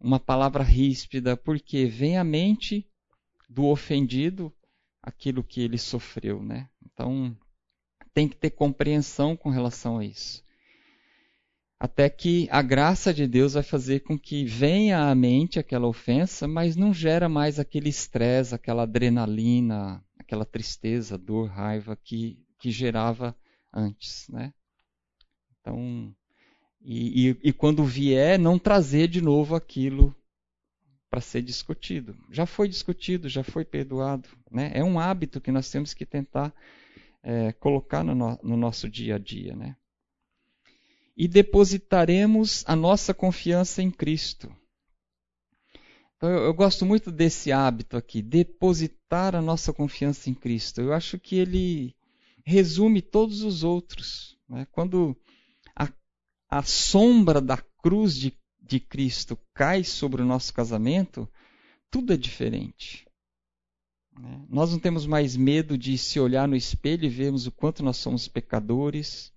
uma 0.00 0.18
palavra 0.18 0.62
ríspida, 0.62 1.36
porque 1.36 1.86
vem 1.86 2.16
à 2.16 2.24
mente 2.24 2.88
do 3.48 3.66
ofendido 3.66 4.52
aquilo 5.02 5.44
que 5.44 5.60
ele 5.60 5.78
sofreu, 5.78 6.42
né? 6.42 6.68
Então, 6.84 7.36
tem 8.12 8.28
que 8.28 8.36
ter 8.36 8.50
compreensão 8.50 9.36
com 9.36 9.50
relação 9.50 9.98
a 9.98 10.04
isso. 10.04 10.42
Até 11.78 12.08
que 12.08 12.48
a 12.50 12.62
graça 12.62 13.12
de 13.12 13.26
Deus 13.26 13.52
vai 13.54 13.62
fazer 13.62 14.00
com 14.00 14.18
que 14.18 14.44
venha 14.44 15.10
à 15.10 15.14
mente 15.14 15.58
aquela 15.58 15.86
ofensa, 15.86 16.48
mas 16.48 16.76
não 16.76 16.94
gera 16.94 17.28
mais 17.28 17.58
aquele 17.58 17.90
estresse, 17.90 18.54
aquela 18.54 18.84
adrenalina, 18.84 20.02
aquela 20.18 20.46
tristeza, 20.46 21.18
dor, 21.18 21.50
raiva 21.50 21.94
que, 21.96 22.42
que 22.58 22.70
gerava 22.70 23.36
antes, 23.72 24.26
né? 24.30 24.54
Então, 25.64 26.14
e, 26.82 27.30
e, 27.30 27.38
e 27.44 27.52
quando 27.54 27.82
vier, 27.82 28.38
não 28.38 28.58
trazer 28.58 29.08
de 29.08 29.22
novo 29.22 29.54
aquilo 29.54 30.14
para 31.08 31.22
ser 31.22 31.40
discutido. 31.40 32.14
Já 32.30 32.44
foi 32.44 32.68
discutido, 32.68 33.30
já 33.30 33.42
foi 33.42 33.64
perdoado. 33.64 34.28
Né? 34.50 34.70
É 34.74 34.84
um 34.84 34.98
hábito 34.98 35.40
que 35.40 35.50
nós 35.50 35.70
temos 35.70 35.94
que 35.94 36.04
tentar 36.04 36.54
é, 37.22 37.52
colocar 37.52 38.04
no, 38.04 38.14
no, 38.14 38.38
no, 38.42 38.56
nosso 38.58 38.90
dia 38.90 39.14
a 39.14 39.18
dia. 39.18 39.56
Né? 39.56 39.74
E 41.16 41.26
depositaremos 41.26 42.62
a 42.66 42.76
nossa 42.76 43.14
confiança 43.14 43.80
em 43.80 43.90
Cristo. 43.90 44.54
Então, 46.16 46.28
eu, 46.28 46.42
eu 46.44 46.52
gosto 46.52 46.84
muito 46.84 47.10
desse 47.10 47.50
hábito 47.52 47.96
aqui, 47.96 48.20
depositar 48.20 49.34
a 49.34 49.40
nossa 49.40 49.72
confiança 49.72 50.28
em 50.28 50.34
Cristo. 50.34 50.82
Eu 50.82 50.92
acho 50.92 51.18
que 51.18 51.36
ele 51.36 51.96
resume 52.44 53.00
todos 53.00 53.42
os 53.42 53.64
outros. 53.64 54.36
Né? 54.48 54.66
Quando 54.70 55.16
a 56.48 56.62
sombra 56.62 57.40
da 57.40 57.58
cruz 57.58 58.14
de 58.14 58.32
de 58.64 58.80
Cristo 58.80 59.38
cai 59.52 59.84
sobre 59.84 60.22
o 60.22 60.24
nosso 60.24 60.52
casamento, 60.52 61.28
tudo 61.90 62.12
é 62.12 62.16
diferente. 62.16 63.06
Né? 64.18 64.44
Nós 64.48 64.72
não 64.72 64.78
temos 64.78 65.06
mais 65.06 65.36
medo 65.36 65.76
de 65.76 65.98
se 65.98 66.18
olhar 66.18 66.48
no 66.48 66.56
espelho 66.56 67.04
e 67.04 67.10
vermos 67.10 67.46
o 67.46 67.52
quanto 67.52 67.82
nós 67.82 67.98
somos 67.98 68.26
pecadores. 68.26 69.32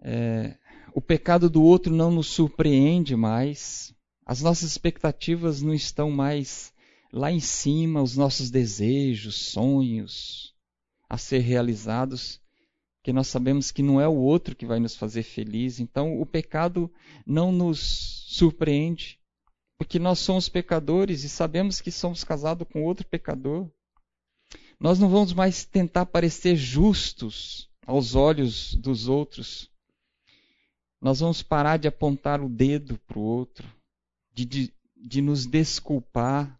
É, 0.00 0.56
o 0.92 1.00
pecado 1.00 1.48
do 1.48 1.62
outro 1.62 1.94
não 1.94 2.10
nos 2.10 2.26
surpreende 2.26 3.14
mais. 3.14 3.94
As 4.26 4.42
nossas 4.42 4.70
expectativas 4.70 5.62
não 5.62 5.74
estão 5.74 6.10
mais 6.10 6.72
lá 7.12 7.30
em 7.30 7.40
cima, 7.40 8.02
os 8.02 8.16
nossos 8.16 8.50
desejos, 8.50 9.36
sonhos 9.36 10.54
a 11.08 11.18
ser 11.18 11.40
realizados 11.40 12.40
que 13.02 13.12
nós 13.12 13.28
sabemos 13.28 13.70
que 13.70 13.82
não 13.82 14.00
é 14.00 14.06
o 14.06 14.16
outro 14.16 14.54
que 14.54 14.66
vai 14.66 14.78
nos 14.78 14.94
fazer 14.94 15.22
feliz. 15.22 15.80
Então, 15.80 16.20
o 16.20 16.26
pecado 16.26 16.92
não 17.26 17.50
nos 17.50 18.24
surpreende, 18.28 19.18
porque 19.78 19.98
nós 19.98 20.18
somos 20.18 20.48
pecadores 20.48 21.24
e 21.24 21.28
sabemos 21.28 21.80
que 21.80 21.90
somos 21.90 22.22
casados 22.22 22.66
com 22.70 22.84
outro 22.84 23.06
pecador. 23.06 23.70
Nós 24.78 24.98
não 24.98 25.08
vamos 25.08 25.32
mais 25.32 25.64
tentar 25.64 26.06
parecer 26.06 26.56
justos 26.56 27.68
aos 27.86 28.14
olhos 28.14 28.74
dos 28.74 29.08
outros. 29.08 29.70
Nós 31.00 31.20
vamos 31.20 31.42
parar 31.42 31.78
de 31.78 31.88
apontar 31.88 32.42
o 32.42 32.48
dedo 32.48 32.98
para 33.06 33.18
o 33.18 33.22
outro, 33.22 33.66
de, 34.34 34.44
de, 34.44 34.74
de, 34.96 35.22
nos 35.22 35.46
desculpar. 35.46 36.58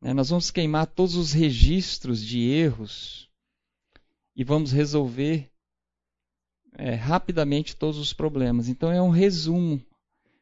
Né? 0.00 0.14
Nós 0.14 0.30
vamos 0.30 0.50
queimar 0.50 0.86
todos 0.86 1.16
os 1.16 1.32
registros 1.32 2.24
de 2.24 2.40
erros 2.40 3.29
e 4.40 4.44
vamos 4.44 4.72
resolver 4.72 5.52
é, 6.72 6.94
rapidamente 6.94 7.76
todos 7.76 7.98
os 7.98 8.14
problemas. 8.14 8.68
Então 8.68 8.90
é 8.90 9.02
um 9.02 9.10
resumo. 9.10 9.84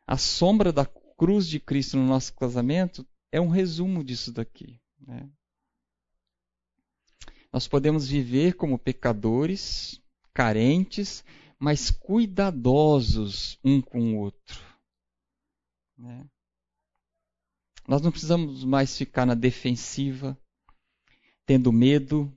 A 0.07 0.16
sombra 0.16 0.72
da 0.72 0.86
cruz 0.86 1.49
de 1.49 1.59
Cristo 1.59 1.96
no 1.96 2.07
nosso 2.07 2.32
casamento 2.34 3.05
é 3.32 3.40
um 3.40 3.49
resumo 3.49 4.05
disso 4.05 4.32
daqui. 4.32 4.80
Né? 5.01 5.28
Nós 7.53 7.66
podemos 7.66 8.07
viver 8.07 8.55
como 8.55 8.78
pecadores, 8.78 10.01
carentes, 10.32 11.24
mas 11.59 11.90
cuidadosos 11.90 13.59
um 13.64 13.82
com 13.82 14.14
o 14.14 14.18
outro. 14.18 14.62
Né? 15.99 16.24
Nós 17.88 18.01
não 18.01 18.12
precisamos 18.12 18.62
mais 18.62 18.96
ficar 18.96 19.26
na 19.26 19.34
defensiva, 19.34 20.38
tendo 21.44 21.72
medo, 21.72 22.32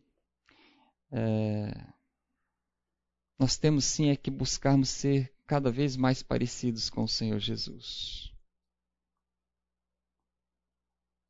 é, 1.12 1.72
nós 3.38 3.58
temos 3.58 3.86
sim 3.86 4.10
é 4.10 4.16
que 4.16 4.32
buscarmos 4.32 4.90
ser 4.90 5.34
cada 5.46 5.72
vez 5.72 5.98
mais 5.98 6.24
parecidos 6.24 6.90
com 6.90 7.04
o 7.04 7.08
Senhor 7.08 7.40
Jesus. 7.40 8.34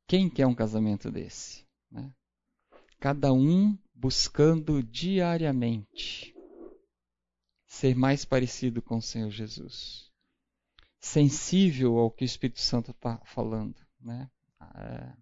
Quem 0.06 0.28
quer 0.28 0.46
um 0.46 0.54
casamento 0.54 1.10
desse? 1.10 1.66
Né? 1.90 2.14
Cada 3.00 3.32
um 3.32 3.76
buscando 3.94 4.82
diariamente 4.82 6.34
ser 7.66 7.96
mais 7.96 8.24
parecido 8.24 8.82
com 8.82 8.98
o 8.98 9.02
Senhor 9.02 9.30
Jesus, 9.30 10.12
sensível 11.00 11.98
ao 11.98 12.10
que 12.10 12.24
o 12.24 12.26
Espírito 12.26 12.60
Santo 12.60 12.90
está 12.90 13.18
falando, 13.24 13.74
né? 13.98 14.30
É, 14.74 15.16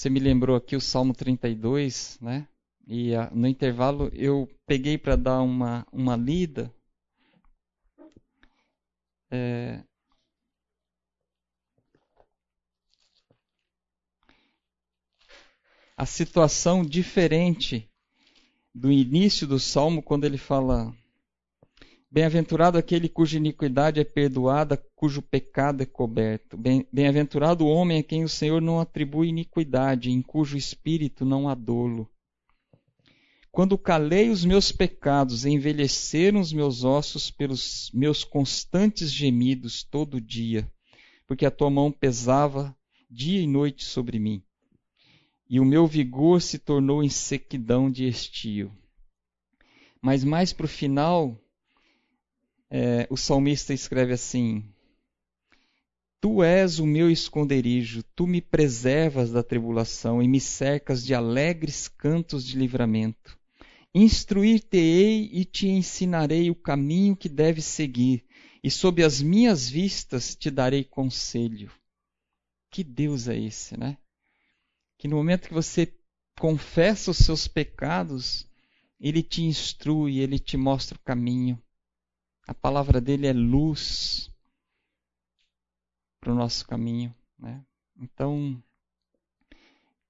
você 0.00 0.08
me 0.08 0.18
lembrou 0.18 0.56
aqui 0.56 0.74
o 0.74 0.80
Salmo 0.80 1.12
32, 1.12 2.18
né? 2.22 2.48
E 2.86 3.14
uh, 3.14 3.28
no 3.34 3.46
intervalo 3.46 4.10
eu 4.14 4.48
peguei 4.64 4.96
para 4.96 5.14
dar 5.14 5.42
uma, 5.42 5.86
uma 5.92 6.16
lida. 6.16 6.74
É... 9.30 9.84
A 15.94 16.06
situação 16.06 16.82
diferente 16.82 17.86
do 18.74 18.90
início 18.90 19.46
do 19.46 19.60
salmo, 19.60 20.02
quando 20.02 20.24
ele 20.24 20.38
fala 20.38 20.96
Bem-aventurado 22.12 22.76
aquele 22.76 23.08
cuja 23.08 23.36
iniquidade 23.36 24.00
é 24.00 24.04
perdoada, 24.04 24.76
cujo 24.96 25.22
pecado 25.22 25.82
é 25.84 25.86
coberto. 25.86 26.56
Bem-aventurado 26.92 27.64
o 27.64 27.68
homem 27.68 28.00
a 28.00 28.02
quem 28.02 28.24
o 28.24 28.28
Senhor 28.28 28.60
não 28.60 28.80
atribui 28.80 29.28
iniquidade, 29.28 30.10
em 30.10 30.20
cujo 30.20 30.56
espírito 30.56 31.24
não 31.24 31.48
há 31.48 31.54
dolo. 31.54 32.10
Quando 33.52 33.78
calei 33.78 34.28
os 34.28 34.44
meus 34.44 34.72
pecados, 34.72 35.44
envelheceram 35.44 36.40
os 36.40 36.52
meus 36.52 36.82
ossos 36.82 37.30
pelos 37.30 37.90
meus 37.94 38.24
constantes 38.24 39.12
gemidos 39.12 39.84
todo 39.84 40.20
dia, 40.20 40.68
porque 41.28 41.46
a 41.46 41.50
tua 41.50 41.70
mão 41.70 41.92
pesava 41.92 42.76
dia 43.08 43.40
e 43.40 43.46
noite 43.46 43.84
sobre 43.84 44.18
mim, 44.18 44.42
e 45.48 45.60
o 45.60 45.64
meu 45.64 45.86
vigor 45.86 46.42
se 46.42 46.58
tornou 46.58 47.04
em 47.04 47.08
sequidão 47.08 47.88
de 47.88 48.06
estio. 48.06 48.72
Mas 50.02 50.24
mais 50.24 50.52
para 50.52 50.66
o 50.66 50.68
final, 50.68 51.36
é, 52.70 53.06
o 53.10 53.16
salmista 53.16 53.74
escreve 53.74 54.12
assim: 54.12 54.64
Tu 56.20 56.42
és 56.42 56.78
o 56.78 56.86
meu 56.86 57.10
esconderijo, 57.10 58.02
tu 58.14 58.26
me 58.26 58.40
preservas 58.40 59.30
da 59.30 59.42
tribulação 59.42 60.22
e 60.22 60.28
me 60.28 60.38
cercas 60.38 61.04
de 61.04 61.14
alegres 61.14 61.88
cantos 61.88 62.44
de 62.44 62.56
livramento. 62.56 63.38
Instruir-te-ei 63.94 65.30
e 65.32 65.44
te 65.44 65.66
ensinarei 65.66 66.48
o 66.50 66.54
caminho 66.54 67.16
que 67.16 67.28
deves 67.28 67.64
seguir, 67.64 68.24
e 68.62 68.70
sob 68.70 69.02
as 69.02 69.20
minhas 69.20 69.68
vistas 69.68 70.36
te 70.36 70.50
darei 70.50 70.84
conselho. 70.84 71.72
Que 72.70 72.84
Deus 72.84 73.26
é 73.26 73.36
esse, 73.36 73.76
né? 73.76 73.96
Que 74.96 75.08
no 75.08 75.16
momento 75.16 75.48
que 75.48 75.54
você 75.54 75.92
confessa 76.38 77.10
os 77.10 77.18
seus 77.18 77.48
pecados, 77.48 78.46
ele 79.00 79.22
te 79.22 79.42
instrui, 79.42 80.20
ele 80.20 80.38
te 80.38 80.56
mostra 80.56 80.96
o 80.96 81.00
caminho. 81.00 81.60
A 82.50 82.54
palavra 82.54 83.00
dele 83.00 83.28
é 83.28 83.32
luz 83.32 84.28
para 86.20 86.32
o 86.32 86.34
nosso 86.34 86.66
caminho. 86.66 87.14
Né? 87.38 87.64
Então, 87.96 88.60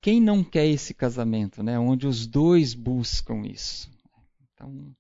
quem 0.00 0.22
não 0.22 0.42
quer 0.42 0.66
esse 0.66 0.94
casamento, 0.94 1.62
né? 1.62 1.78
onde 1.78 2.06
os 2.06 2.26
dois 2.26 2.72
buscam 2.72 3.46
isso? 3.46 3.90
Então, 4.54 4.96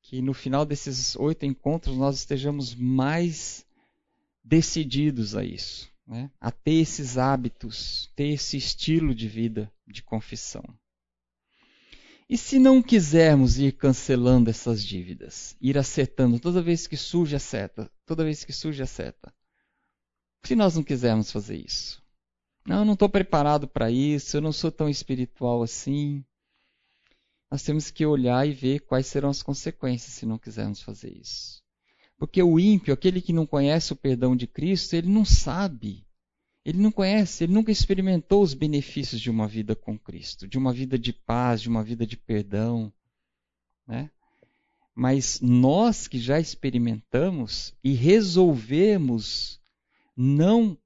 que 0.00 0.22
no 0.22 0.32
final 0.32 0.64
desses 0.64 1.16
oito 1.16 1.44
encontros 1.44 1.96
nós 1.96 2.14
estejamos 2.14 2.76
mais 2.76 3.66
decididos 4.44 5.34
a 5.34 5.42
isso, 5.42 5.90
né? 6.06 6.30
a 6.40 6.52
ter 6.52 6.74
esses 6.74 7.18
hábitos, 7.18 8.08
ter 8.14 8.28
esse 8.28 8.56
estilo 8.56 9.12
de 9.12 9.26
vida 9.26 9.68
de 9.84 10.00
confissão. 10.00 10.62
E 12.28 12.36
se 12.36 12.58
não 12.58 12.82
quisermos 12.82 13.56
ir 13.58 13.72
cancelando 13.72 14.50
essas 14.50 14.84
dívidas, 14.84 15.56
ir 15.60 15.78
acertando 15.78 16.40
toda 16.40 16.60
vez 16.60 16.86
que 16.86 16.96
surge 16.96 17.36
a 17.36 17.38
seta, 17.38 17.88
toda 18.04 18.24
vez 18.24 18.44
que 18.44 18.52
surge 18.52 18.82
a 18.82 18.86
seta? 18.86 19.32
Se 20.44 20.56
nós 20.56 20.74
não 20.74 20.82
quisermos 20.82 21.30
fazer 21.30 21.56
isso? 21.56 22.02
Não, 22.66 22.78
eu 22.80 22.84
não 22.84 22.94
estou 22.94 23.08
preparado 23.08 23.68
para 23.68 23.92
isso, 23.92 24.36
eu 24.36 24.40
não 24.40 24.52
sou 24.52 24.72
tão 24.72 24.88
espiritual 24.88 25.62
assim. 25.62 26.24
nós 27.48 27.62
temos 27.62 27.92
que 27.92 28.04
olhar 28.04 28.46
e 28.46 28.52
ver 28.52 28.80
quais 28.80 29.06
serão 29.06 29.28
as 29.28 29.40
consequências 29.40 30.14
se 30.14 30.26
não 30.26 30.36
quisermos 30.36 30.82
fazer 30.82 31.16
isso. 31.16 31.62
Porque 32.18 32.42
o 32.42 32.58
ímpio, 32.58 32.92
aquele 32.92 33.20
que 33.20 33.32
não 33.32 33.46
conhece 33.46 33.92
o 33.92 33.96
perdão 33.96 34.34
de 34.34 34.48
Cristo, 34.48 34.94
ele 34.94 35.08
não 35.08 35.24
sabe. 35.24 36.05
Ele 36.66 36.78
não 36.78 36.90
conhece, 36.90 37.44
ele 37.44 37.52
nunca 37.52 37.70
experimentou 37.70 38.42
os 38.42 38.52
benefícios 38.52 39.20
de 39.20 39.30
uma 39.30 39.46
vida 39.46 39.76
com 39.76 39.96
Cristo, 39.96 40.48
de 40.48 40.58
uma 40.58 40.72
vida 40.72 40.98
de 40.98 41.12
paz, 41.12 41.62
de 41.62 41.68
uma 41.68 41.80
vida 41.80 42.04
de 42.04 42.16
perdão. 42.16 42.92
Né? 43.86 44.10
Mas 44.92 45.40
nós 45.40 46.08
que 46.08 46.18
já 46.18 46.40
experimentamos 46.40 47.72
e 47.84 47.92
resolvemos 47.92 49.60
não 50.16 50.76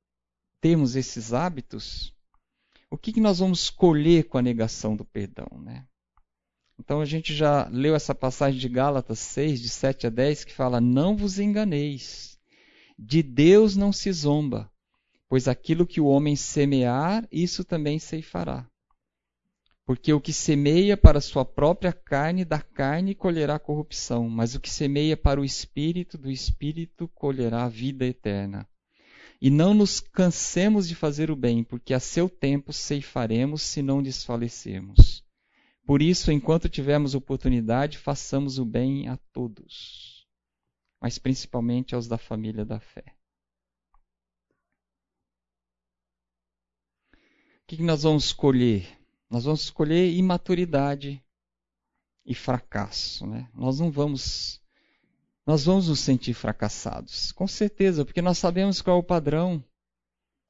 termos 0.60 0.96
esses 0.96 1.32
hábitos, 1.32 2.12
o 2.90 2.98
que, 2.98 3.10
que 3.10 3.20
nós 3.20 3.38
vamos 3.38 3.70
colher 3.70 4.24
com 4.24 4.36
a 4.36 4.42
negação 4.42 4.94
do 4.94 5.04
perdão? 5.06 5.48
Né? 5.62 5.86
Então 6.78 7.00
a 7.00 7.06
gente 7.06 7.34
já 7.34 7.66
leu 7.68 7.94
essa 7.94 8.14
passagem 8.14 8.60
de 8.60 8.68
Gálatas 8.68 9.18
6, 9.20 9.62
de 9.62 9.70
7 9.70 10.08
a 10.08 10.10
10, 10.10 10.44
que 10.44 10.52
fala: 10.52 10.78
Não 10.78 11.16
vos 11.16 11.38
enganeis, 11.38 12.38
de 12.98 13.22
Deus 13.22 13.76
não 13.76 13.94
se 13.94 14.12
zomba, 14.12 14.69
pois 15.30 15.46
aquilo 15.46 15.86
que 15.86 16.00
o 16.00 16.06
homem 16.06 16.34
semear, 16.34 17.24
isso 17.30 17.64
também 17.64 18.00
ceifará. 18.00 18.66
Porque 19.86 20.12
o 20.12 20.20
que 20.20 20.32
semeia 20.32 20.96
para 20.96 21.20
sua 21.20 21.44
própria 21.44 21.92
carne, 21.92 22.44
da 22.44 22.60
carne 22.60 23.14
colherá 23.14 23.56
corrupção, 23.56 24.28
mas 24.28 24.56
o 24.56 24.60
que 24.60 24.68
semeia 24.68 25.16
para 25.16 25.40
o 25.40 25.44
espírito, 25.44 26.18
do 26.18 26.28
espírito 26.32 27.06
colherá 27.14 27.68
vida 27.68 28.04
eterna. 28.04 28.68
E 29.40 29.50
não 29.50 29.72
nos 29.72 30.00
cansemos 30.00 30.88
de 30.88 30.96
fazer 30.96 31.30
o 31.30 31.36
bem, 31.36 31.62
porque 31.62 31.94
a 31.94 32.00
seu 32.00 32.28
tempo 32.28 32.72
ceifaremos 32.72 33.62
se 33.62 33.82
não 33.82 34.02
desfalecermos. 34.02 35.24
Por 35.86 36.02
isso, 36.02 36.32
enquanto 36.32 36.68
tivermos 36.68 37.14
oportunidade, 37.14 37.98
façamos 37.98 38.58
o 38.58 38.64
bem 38.64 39.06
a 39.06 39.16
todos, 39.32 40.26
mas 41.00 41.18
principalmente 41.18 41.94
aos 41.94 42.08
da 42.08 42.18
família 42.18 42.64
da 42.64 42.80
fé. 42.80 43.19
O 47.72 47.76
que 47.76 47.82
nós 47.82 48.02
vamos 48.02 48.24
escolher? 48.24 48.98
Nós 49.30 49.44
vamos 49.44 49.62
escolher 49.62 50.12
imaturidade 50.12 51.22
e 52.26 52.34
fracasso. 52.34 53.26
Né? 53.26 53.48
Nós 53.54 53.78
não 53.78 53.90
vamos. 53.90 54.60
Nós 55.46 55.64
vamos 55.64 55.88
nos 55.88 56.00
sentir 56.00 56.34
fracassados, 56.34 57.32
com 57.32 57.46
certeza, 57.46 58.04
porque 58.04 58.20
nós 58.20 58.38
sabemos 58.38 58.82
qual 58.82 58.96
é 58.96 59.00
o 59.00 59.04
padrão. 59.04 59.64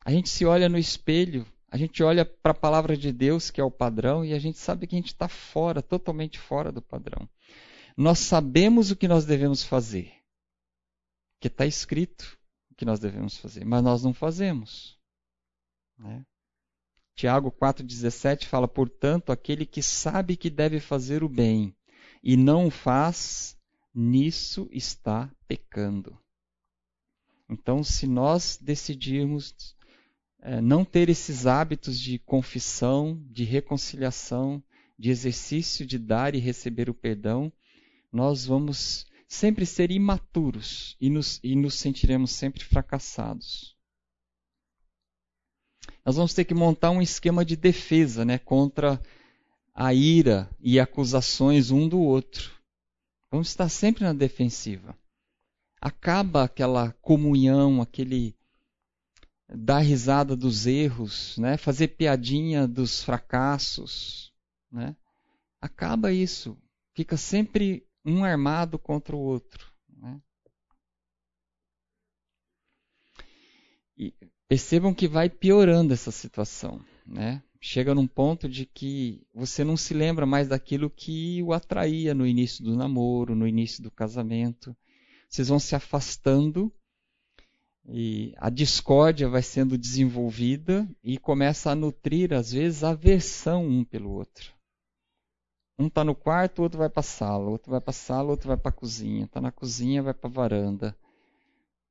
A 0.04 0.10
gente 0.10 0.28
se 0.28 0.44
olha 0.44 0.68
no 0.68 0.78
espelho 0.78 1.46
a 1.70 1.76
gente 1.76 2.02
olha 2.02 2.24
para 2.24 2.50
a 2.50 2.54
palavra 2.54 2.96
de 2.96 3.12
Deus, 3.12 3.48
que 3.48 3.60
é 3.60 3.64
o 3.64 3.70
padrão, 3.70 4.24
e 4.24 4.34
a 4.34 4.38
gente 4.40 4.58
sabe 4.58 4.88
que 4.88 4.96
a 4.96 4.98
gente 4.98 5.12
está 5.12 5.28
fora, 5.28 5.80
totalmente 5.80 6.36
fora 6.36 6.72
do 6.72 6.82
padrão. 6.82 7.28
Nós 7.96 8.18
sabemos 8.18 8.90
o 8.90 8.96
que 8.96 9.06
nós 9.06 9.24
devemos 9.24 9.62
fazer, 9.62 10.12
que 11.38 11.46
está 11.46 11.64
escrito 11.64 12.36
o 12.72 12.74
que 12.74 12.84
nós 12.84 12.98
devemos 12.98 13.36
fazer, 13.36 13.64
mas 13.64 13.84
nós 13.84 14.02
não 14.02 14.12
fazemos. 14.12 14.98
Né? 15.96 16.26
Tiago 17.20 17.52
4,17 17.52 18.46
fala: 18.46 18.66
Portanto, 18.66 19.30
aquele 19.30 19.66
que 19.66 19.82
sabe 19.82 20.38
que 20.38 20.48
deve 20.48 20.80
fazer 20.80 21.22
o 21.22 21.28
bem 21.28 21.76
e 22.24 22.34
não 22.34 22.68
o 22.68 22.70
faz, 22.70 23.58
nisso 23.94 24.66
está 24.72 25.30
pecando. 25.46 26.18
Então, 27.46 27.84
se 27.84 28.06
nós 28.06 28.58
decidirmos 28.58 29.54
é, 30.40 30.62
não 30.62 30.82
ter 30.82 31.10
esses 31.10 31.46
hábitos 31.46 32.00
de 32.00 32.18
confissão, 32.20 33.22
de 33.30 33.44
reconciliação, 33.44 34.62
de 34.98 35.10
exercício 35.10 35.84
de 35.84 35.98
dar 35.98 36.34
e 36.34 36.38
receber 36.38 36.88
o 36.88 36.94
perdão, 36.94 37.52
nós 38.10 38.46
vamos 38.46 39.04
sempre 39.28 39.66
ser 39.66 39.90
imaturos 39.90 40.96
e 40.98 41.10
nos, 41.10 41.38
e 41.44 41.54
nos 41.54 41.74
sentiremos 41.74 42.30
sempre 42.30 42.64
fracassados. 42.64 43.78
Nós 46.04 46.16
vamos 46.16 46.34
ter 46.34 46.44
que 46.44 46.54
montar 46.54 46.90
um 46.90 47.02
esquema 47.02 47.44
de 47.44 47.56
defesa 47.56 48.24
né, 48.24 48.38
contra 48.38 49.00
a 49.74 49.94
ira 49.94 50.48
e 50.60 50.80
acusações 50.80 51.70
um 51.70 51.88
do 51.88 52.00
outro. 52.00 52.50
Vamos 53.30 53.48
estar 53.48 53.68
sempre 53.68 54.04
na 54.04 54.12
defensiva. 54.12 54.96
Acaba 55.80 56.44
aquela 56.44 56.92
comunhão, 57.00 57.80
aquele 57.80 58.34
dar 59.48 59.80
risada 59.80 60.36
dos 60.36 60.66
erros, 60.66 61.36
né? 61.38 61.56
fazer 61.56 61.88
piadinha 61.88 62.66
dos 62.66 63.02
fracassos. 63.02 64.32
Né? 64.70 64.94
Acaba 65.60 66.12
isso. 66.12 66.56
Fica 66.94 67.16
sempre 67.16 67.86
um 68.04 68.24
armado 68.24 68.78
contra 68.78 69.16
o 69.16 69.20
outro. 69.20 69.70
Né? 69.88 70.20
E 74.00 74.14
percebam 74.48 74.94
que 74.94 75.06
vai 75.06 75.28
piorando 75.28 75.92
essa 75.92 76.10
situação. 76.10 76.82
Né? 77.06 77.42
Chega 77.60 77.94
num 77.94 78.06
ponto 78.06 78.48
de 78.48 78.64
que 78.64 79.22
você 79.34 79.62
não 79.62 79.76
se 79.76 79.92
lembra 79.92 80.24
mais 80.24 80.48
daquilo 80.48 80.88
que 80.88 81.42
o 81.42 81.52
atraía 81.52 82.14
no 82.14 82.26
início 82.26 82.64
do 82.64 82.74
namoro, 82.74 83.34
no 83.34 83.46
início 83.46 83.82
do 83.82 83.90
casamento. 83.90 84.74
Vocês 85.28 85.48
vão 85.48 85.58
se 85.58 85.74
afastando 85.74 86.72
e 87.86 88.32
a 88.38 88.48
discórdia 88.48 89.28
vai 89.28 89.42
sendo 89.42 89.76
desenvolvida 89.76 90.88
e 91.04 91.18
começa 91.18 91.70
a 91.70 91.74
nutrir, 91.74 92.32
às 92.32 92.52
vezes, 92.52 92.82
aversão 92.82 93.66
um 93.66 93.84
pelo 93.84 94.10
outro. 94.12 94.54
Um 95.78 95.88
está 95.88 96.02
no 96.02 96.14
quarto, 96.14 96.60
o 96.60 96.62
outro 96.62 96.78
vai 96.78 96.88
para 96.88 97.00
a 97.00 97.02
sala, 97.02 97.46
o 97.46 97.52
outro 97.52 97.70
vai 97.70 97.80
para 97.80 97.90
a 97.90 97.94
sala, 97.94 98.28
o 98.28 98.30
outro 98.30 98.48
vai 98.48 98.56
para 98.56 98.70
a 98.70 98.72
cozinha. 98.72 99.24
Está 99.24 99.40
na 99.40 99.52
cozinha, 99.52 100.02
vai 100.02 100.14
para 100.14 100.28
a 100.28 100.32
varanda. 100.32 100.96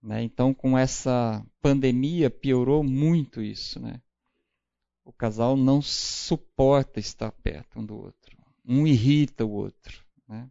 Né? 0.01 0.23
Então, 0.23 0.53
com 0.53 0.77
essa 0.77 1.45
pandemia, 1.61 2.29
piorou 2.29 2.83
muito 2.83 3.41
isso. 3.41 3.79
Né? 3.79 4.01
O 5.03 5.11
casal 5.11 5.57
não 5.57 5.81
suporta 5.81 6.99
estar 6.99 7.31
perto 7.31 7.79
um 7.79 7.85
do 7.85 7.97
outro. 7.97 8.37
Um 8.65 8.87
irrita 8.87 9.45
o 9.45 9.51
outro. 9.51 10.05
Né? 10.27 10.49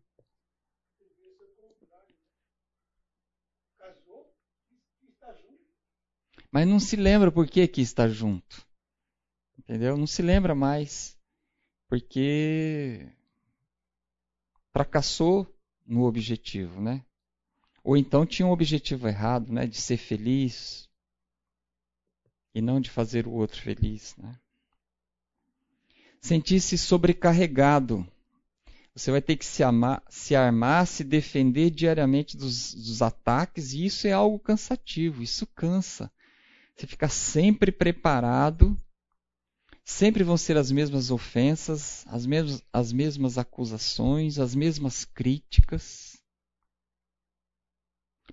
mas 6.51 6.67
não 6.67 6.81
se 6.81 6.97
lembra 6.97 7.31
por 7.31 7.47
que, 7.47 7.67
que 7.69 7.81
está 7.81 8.09
junto. 8.09 8.67
Entendeu? 9.59 9.97
Não 9.97 10.07
se 10.07 10.23
lembra 10.23 10.55
mais. 10.55 11.17
Porque 11.89 13.11
fracassou 14.73 15.47
no 15.87 16.05
objetivo, 16.05 16.81
né? 16.81 17.05
Ou 17.83 17.97
então 17.97 18.27
tinha 18.27 18.47
um 18.47 18.51
objetivo 18.51 19.09
errado, 19.09 19.53
né? 19.53 19.67
De 19.67 19.81
ser 19.81 19.97
feliz 19.97 20.89
e 22.55 22.61
não 22.61 22.81
de 22.81 22.91
fazer 22.91 23.27
o 23.27 23.33
outro 23.33 23.61
feliz, 23.61 24.17
né? 24.17 24.35
Sentir-se 26.21 26.77
sobrecarregado. 26.77 28.07
Você 28.95 29.13
vai 29.13 29.23
ter 29.23 29.37
que 29.37 29.45
se, 29.47 29.63
amar, 29.63 30.03
se 30.09 30.35
armar, 30.35 30.87
se 30.87 31.05
defender 31.05 31.71
diariamente 31.71 32.37
dos, 32.37 32.75
dos 32.75 33.01
ataques, 33.01 33.73
e 33.73 33.87
isso 33.87 34.09
é 34.09 34.13
algo 34.13 34.41
cansativo, 34.41 35.23
isso 35.23 35.47
cansa. 35.47 36.11
Você 36.75 36.87
fica 36.87 37.09
sempre 37.09 37.71
preparado. 37.71 38.77
Sempre 39.85 40.23
vão 40.23 40.37
ser 40.37 40.57
as 40.57 40.71
mesmas 40.71 41.11
ofensas, 41.11 42.05
as 42.09 42.27
mesmas, 42.27 42.63
as 42.73 42.93
mesmas 42.93 43.39
acusações, 43.39 44.39
as 44.39 44.55
mesmas 44.55 45.05
críticas. 45.05 46.08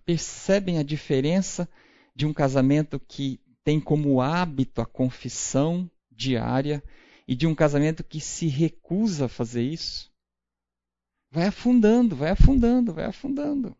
Percebem 0.06 0.78
a 0.78 0.84
diferença 0.84 1.68
de 2.16 2.26
um 2.26 2.34
casamento 2.34 3.00
que 3.00 3.40
tem 3.64 3.80
como 3.80 4.22
hábito 4.22 4.80
a 4.80 4.86
confissão 4.86 5.90
diária 6.12 6.84
e 7.28 7.36
de 7.36 7.48
um 7.48 7.56
casamento 7.56 8.04
que 8.04 8.22
se 8.22 8.48
recusa 8.48 9.26
a 9.26 9.30
fazer 9.30 9.64
isso? 9.64 10.14
Vai 11.32 11.48
afundando, 11.48 12.16
vai 12.16 12.30
afundando, 12.30 12.94
vai 12.94 13.06
afundando. 13.06 13.76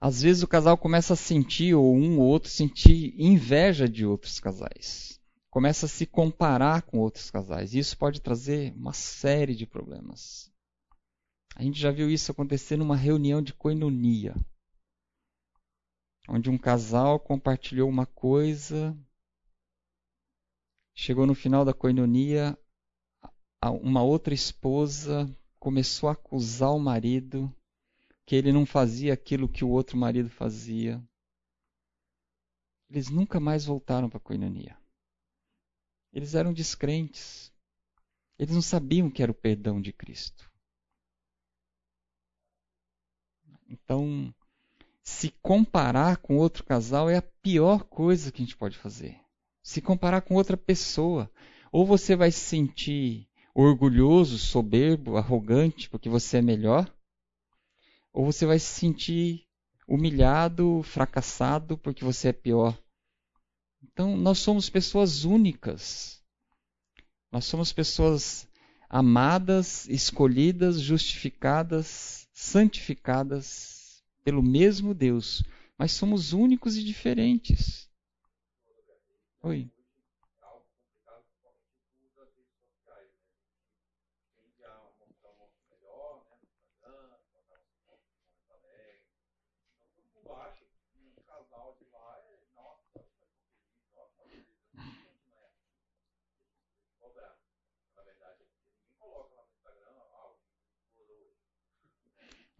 Às 0.00 0.20
vezes 0.20 0.42
o 0.42 0.46
casal 0.46 0.76
começa 0.76 1.14
a 1.14 1.16
sentir, 1.16 1.74
ou 1.74 1.96
um 1.96 2.18
ou 2.18 2.26
outro, 2.26 2.50
sentir 2.50 3.14
inveja 3.18 3.88
de 3.88 4.04
outros 4.04 4.38
casais. 4.38 5.18
Começa 5.48 5.86
a 5.86 5.88
se 5.88 6.04
comparar 6.04 6.82
com 6.82 6.98
outros 6.98 7.30
casais. 7.30 7.72
E 7.72 7.78
isso 7.78 7.96
pode 7.96 8.20
trazer 8.20 8.74
uma 8.76 8.92
série 8.92 9.54
de 9.54 9.66
problemas. 9.66 10.53
A 11.54 11.62
gente 11.62 11.78
já 11.78 11.90
viu 11.90 12.10
isso 12.10 12.32
acontecer 12.32 12.76
numa 12.76 12.96
reunião 12.96 13.40
de 13.40 13.54
coinonia. 13.54 14.34
Onde 16.28 16.50
um 16.50 16.58
casal 16.58 17.20
compartilhou 17.20 17.88
uma 17.88 18.06
coisa, 18.06 18.96
chegou 20.94 21.26
no 21.26 21.34
final 21.34 21.64
da 21.64 21.72
coinonia, 21.72 22.58
uma 23.82 24.02
outra 24.02 24.34
esposa 24.34 25.26
começou 25.58 26.08
a 26.08 26.12
acusar 26.12 26.72
o 26.72 26.78
marido 26.78 27.54
que 28.26 28.34
ele 28.34 28.52
não 28.52 28.66
fazia 28.66 29.12
aquilo 29.12 29.48
que 29.48 29.64
o 29.64 29.70
outro 29.70 29.96
marido 29.96 30.30
fazia. 30.30 31.02
Eles 32.90 33.10
nunca 33.10 33.38
mais 33.38 33.64
voltaram 33.64 34.08
para 34.08 34.18
a 34.18 34.22
coinonia. 34.22 34.76
Eles 36.12 36.34
eram 36.34 36.52
descrentes. 36.52 37.52
Eles 38.38 38.54
não 38.54 38.62
sabiam 38.62 39.10
que 39.10 39.22
era 39.22 39.32
o 39.32 39.34
perdão 39.34 39.80
de 39.80 39.92
Cristo. 39.92 40.50
Então, 43.68 44.34
se 45.02 45.30
comparar 45.42 46.16
com 46.18 46.36
outro 46.36 46.64
casal 46.64 47.10
é 47.10 47.16
a 47.16 47.22
pior 47.22 47.84
coisa 47.84 48.32
que 48.32 48.42
a 48.42 48.44
gente 48.44 48.56
pode 48.56 48.76
fazer. 48.78 49.20
Se 49.62 49.80
comparar 49.80 50.22
com 50.22 50.34
outra 50.34 50.56
pessoa, 50.56 51.30
ou 51.72 51.86
você 51.86 52.14
vai 52.16 52.30
se 52.30 52.40
sentir 52.40 53.28
orgulhoso, 53.54 54.38
soberbo, 54.38 55.16
arrogante 55.16 55.88
porque 55.88 56.08
você 56.08 56.38
é 56.38 56.42
melhor, 56.42 56.92
ou 58.12 58.24
você 58.24 58.46
vai 58.46 58.58
se 58.58 58.66
sentir 58.66 59.46
humilhado, 59.86 60.82
fracassado 60.82 61.76
porque 61.76 62.04
você 62.04 62.28
é 62.28 62.32
pior. 62.32 62.78
Então, 63.82 64.16
nós 64.16 64.38
somos 64.38 64.70
pessoas 64.70 65.24
únicas. 65.24 66.22
Nós 67.30 67.44
somos 67.44 67.72
pessoas 67.72 68.48
amadas, 68.94 69.88
escolhidas, 69.88 70.80
justificadas, 70.80 72.28
santificadas 72.32 74.04
pelo 74.22 74.40
mesmo 74.40 74.94
Deus, 74.94 75.42
mas 75.76 75.90
somos 75.90 76.32
únicos 76.32 76.76
e 76.76 76.84
diferentes. 76.84 77.90
Oi. 79.42 79.68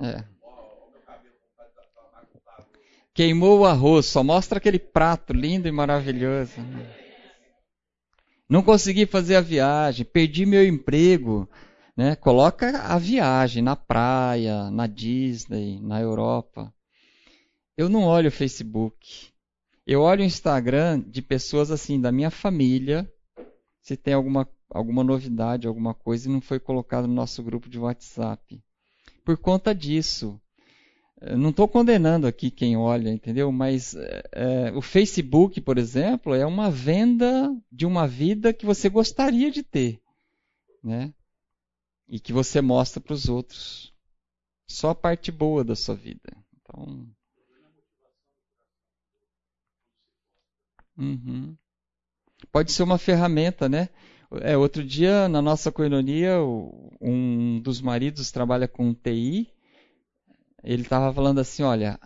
É. 0.05 0.35
Queimou 3.15 3.61
o 3.61 3.65
arroz, 3.65 4.07
só 4.07 4.25
mostra 4.25 4.59
aquele 4.59 4.79
prato 4.79 5.33
lindo 5.33 5.69
e 5.69 5.73
maravilhoso. 5.73 6.55
Não 8.49 8.61
consegui 8.61 9.07
fazer 9.07 9.37
a 9.37 9.41
viagem, 9.41 10.05
perdi 10.05 10.45
meu 10.45 10.67
emprego. 10.67 11.49
Né? 11.97 12.17
Coloca 12.17 12.77
a 12.81 12.99
viagem 12.99 13.63
na 13.63 13.77
praia, 13.77 14.69
na 14.71 14.89
Disney, 14.89 15.81
na 15.81 16.01
Europa. 16.01 16.75
Eu 17.77 17.89
não 17.89 18.03
olho 18.03 18.29
o 18.29 18.33
Facebook. 18.33 19.33
Eu 19.87 20.03
olho 20.03 20.23
o 20.23 20.27
Instagram 20.27 21.01
de 21.01 21.23
pessoas 21.23 21.71
assim, 21.71 22.01
da 22.01 22.11
minha 22.11 22.31
família, 22.31 23.09
se 23.81 23.97
tem 23.97 24.15
alguma, 24.15 24.49
alguma 24.69 25.05
novidade, 25.05 25.69
alguma 25.69 25.95
coisa 25.95 26.29
e 26.29 26.33
não 26.33 26.41
foi 26.41 26.59
colocado 26.59 27.07
no 27.07 27.15
nosso 27.15 27.43
grupo 27.43 27.69
de 27.69 27.79
WhatsApp 27.79 28.61
por 29.25 29.39
conta 29.39 29.75
disso. 29.75 30.41
Não 31.39 31.51
estou 31.51 31.67
condenando 31.67 32.27
aqui 32.27 32.51
quem 32.51 32.77
olha, 32.77 33.09
entendeu? 33.09 33.51
Mas 33.51 33.95
é, 34.33 34.71
o 34.73 34.83
Facebook, 34.83 35.59
por 35.61 35.79
exemplo, 35.79 36.35
é 36.35 36.45
uma 36.45 36.71
venda 36.71 37.51
de 37.73 37.87
uma 37.87 38.07
vida 38.07 38.53
que 38.53 38.67
você 38.67 38.91
gostaria 38.91 39.51
de 39.51 39.63
ter, 39.63 40.03
né? 40.83 41.15
E 42.07 42.21
que 42.21 42.33
você 42.33 42.61
mostra 42.61 43.01
para 43.01 43.15
os 43.15 43.29
outros. 43.29 43.95
Só 44.67 44.91
a 44.91 44.95
parte 44.95 45.33
boa 45.33 45.65
da 45.65 45.75
sua 45.75 45.95
vida. 45.95 46.37
Então. 46.61 47.09
Uhum. 50.99 51.57
Pode 52.53 52.71
ser 52.71 52.83
uma 52.83 52.99
ferramenta, 52.99 53.67
né? 53.67 53.89
É, 54.43 54.57
outro 54.57 54.85
dia, 54.85 55.29
na 55.29 55.43
nossa 55.43 55.71
coinonia, 55.71 56.39
um 57.01 57.61
dos 57.61 57.81
maridos 57.81 58.31
trabalha 58.31 58.67
com 58.67 58.95
TI. 58.95 59.49
Ele 60.63 60.83
estava 60.83 61.13
falando 61.13 61.41
assim: 61.41 61.63
olha, 61.63 61.99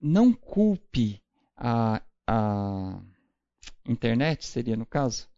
não 0.00 0.32
culpe 0.32 1.22
a, 1.56 2.02
a 2.26 3.00
internet, 3.88 4.44
seria 4.46 4.76
no 4.76 4.86
caso. 4.86 5.28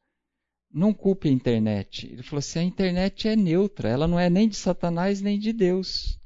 Não 0.72 0.92
culpe 0.92 1.28
a 1.28 1.32
internet. 1.32 2.06
Ele 2.06 2.22
falou 2.22 2.40
assim: 2.40 2.58
a 2.60 2.64
internet 2.64 3.28
é 3.28 3.36
neutra, 3.36 3.88
ela 3.88 4.08
não 4.08 4.18
é 4.18 4.28
nem 4.28 4.48
de 4.48 4.56
Satanás 4.56 5.20
nem 5.20 5.38
de 5.38 5.52
Deus. 5.52 6.18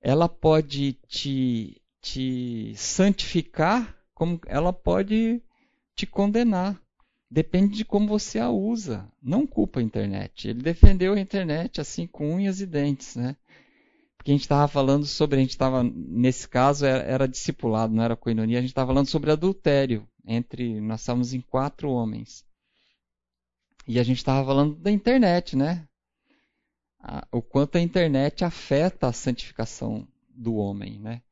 Ela 0.00 0.28
pode 0.28 0.92
te, 1.08 1.82
te 2.00 2.72
santificar, 2.76 3.96
como 4.14 4.40
ela 4.46 4.72
pode 4.72 5.42
te 5.94 6.06
condenar. 6.06 6.80
Depende 7.30 7.76
de 7.76 7.84
como 7.84 8.06
você 8.06 8.38
a 8.38 8.50
usa. 8.50 9.10
Não 9.20 9.46
culpa 9.46 9.80
a 9.80 9.82
internet. 9.82 10.48
Ele 10.48 10.62
defendeu 10.62 11.14
a 11.14 11.20
internet 11.20 11.80
assim 11.80 12.06
com 12.06 12.34
unhas 12.34 12.60
e 12.60 12.66
dentes, 12.66 13.16
né? 13.16 13.36
Porque 14.16 14.30
a 14.30 14.34
gente 14.34 14.42
estava 14.42 14.66
falando 14.66 15.06
sobre, 15.06 15.36
a 15.36 15.40
gente 15.40 15.50
estava, 15.50 15.84
nesse 15.84 16.48
caso, 16.48 16.84
era, 16.84 17.02
era, 17.04 17.28
discipulado, 17.28 17.94
não 17.94 18.02
era 18.02 18.16
coinonia, 18.16 18.58
a 18.58 18.60
gente 18.60 18.70
estava 18.70 18.88
falando 18.88 19.08
sobre 19.08 19.30
adultério. 19.30 20.08
Entre, 20.26 20.80
nós 20.80 21.00
estávamos 21.00 21.32
em 21.32 21.40
quatro 21.40 21.90
homens. 21.90 22.44
E 23.86 24.00
a 24.00 24.02
gente 24.02 24.18
estava 24.18 24.44
falando 24.44 24.74
da 24.76 24.90
internet, 24.90 25.56
né? 25.56 25.86
O 27.30 27.40
quanto 27.40 27.78
a 27.78 27.80
internet 27.80 28.44
afeta 28.44 29.06
a 29.06 29.12
santificação 29.12 30.08
do 30.28 30.56
homem, 30.56 30.98
né? 30.98 31.22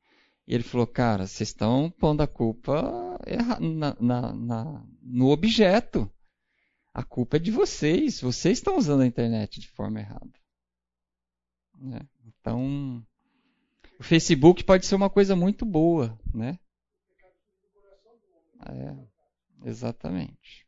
E 0.46 0.54
ele 0.54 0.62
falou, 0.62 0.86
cara, 0.86 1.26
vocês 1.26 1.48
estão 1.48 1.90
pondo 1.90 2.22
a 2.22 2.26
culpa 2.26 3.18
na, 3.60 3.96
na, 3.98 4.32
na, 4.32 4.86
no 5.02 5.30
objeto. 5.30 6.10
A 6.92 7.02
culpa 7.02 7.36
é 7.36 7.40
de 7.40 7.50
vocês. 7.50 8.20
Vocês 8.20 8.58
estão 8.58 8.76
usando 8.76 9.02
a 9.02 9.06
internet 9.06 9.58
de 9.58 9.68
forma 9.68 10.00
errada. 10.00 10.32
Né? 11.78 12.00
Então, 12.26 13.04
o 13.98 14.02
Facebook 14.02 14.62
pode 14.64 14.86
ser 14.86 14.94
uma 14.94 15.10
coisa 15.10 15.34
muito 15.34 15.64
boa, 15.64 16.18
né? 16.32 16.58
É, 18.66 19.68
exatamente. 19.68 20.63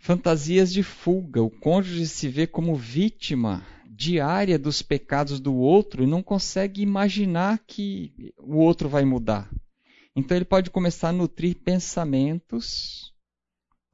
Fantasias 0.00 0.72
de 0.72 0.82
fuga. 0.82 1.42
O 1.42 1.50
cônjuge 1.50 2.08
se 2.08 2.26
vê 2.26 2.46
como 2.46 2.74
vítima 2.74 3.62
diária 3.86 4.58
dos 4.58 4.80
pecados 4.80 5.38
do 5.38 5.54
outro 5.54 6.02
e 6.02 6.06
não 6.06 6.22
consegue 6.22 6.80
imaginar 6.80 7.58
que 7.66 8.32
o 8.38 8.56
outro 8.56 8.88
vai 8.88 9.04
mudar. 9.04 9.50
Então 10.16 10.34
ele 10.34 10.46
pode 10.46 10.70
começar 10.70 11.10
a 11.10 11.12
nutrir 11.12 11.54
pensamentos 11.62 13.14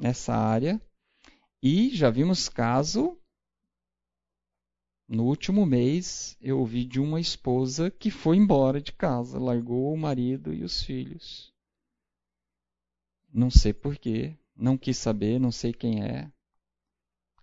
nessa 0.01 0.33
área. 0.33 0.81
E 1.61 1.91
já 1.91 2.09
vimos 2.09 2.49
caso 2.49 3.19
no 5.09 5.25
último 5.25 5.67
mês 5.67 6.37
eu 6.41 6.61
ouvi 6.61 6.85
de 6.85 7.01
uma 7.01 7.21
esposa 7.21 7.91
que 7.91 8.13
foi 8.13 8.37
embora 8.37 8.81
de 8.81 8.93
casa, 8.93 9.41
largou 9.41 9.93
o 9.93 9.99
marido 9.99 10.55
e 10.55 10.63
os 10.63 10.83
filhos. 10.83 11.53
Não 13.33 13.51
sei 13.51 13.73
porquê, 13.73 14.39
não 14.57 14.79
quis 14.79 14.97
saber, 14.97 15.39
não 15.39 15.53
sei 15.53 15.73
quem 15.73 16.03
é. 16.03 16.31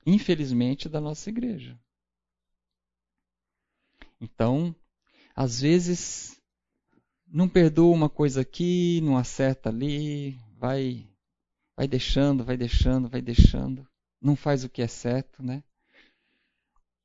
Infelizmente, 0.05 0.89
da 0.89 0.99
nossa 0.99 1.29
igreja. 1.29 1.79
Então, 4.19 4.75
às 5.35 5.59
vezes, 5.61 6.41
não 7.27 7.49
perdoa 7.49 7.93
uma 7.93 8.09
coisa 8.09 8.41
aqui, 8.41 9.01
não 9.01 9.17
acerta 9.17 9.69
ali, 9.69 10.39
vai, 10.57 11.07
vai 11.75 11.87
deixando, 11.87 12.43
vai 12.43 12.55
deixando, 12.55 13.09
vai 13.09 13.21
deixando, 13.21 13.87
não 14.21 14.35
faz 14.35 14.63
o 14.63 14.69
que 14.69 14.81
é 14.81 14.87
certo, 14.87 15.43
né? 15.43 15.63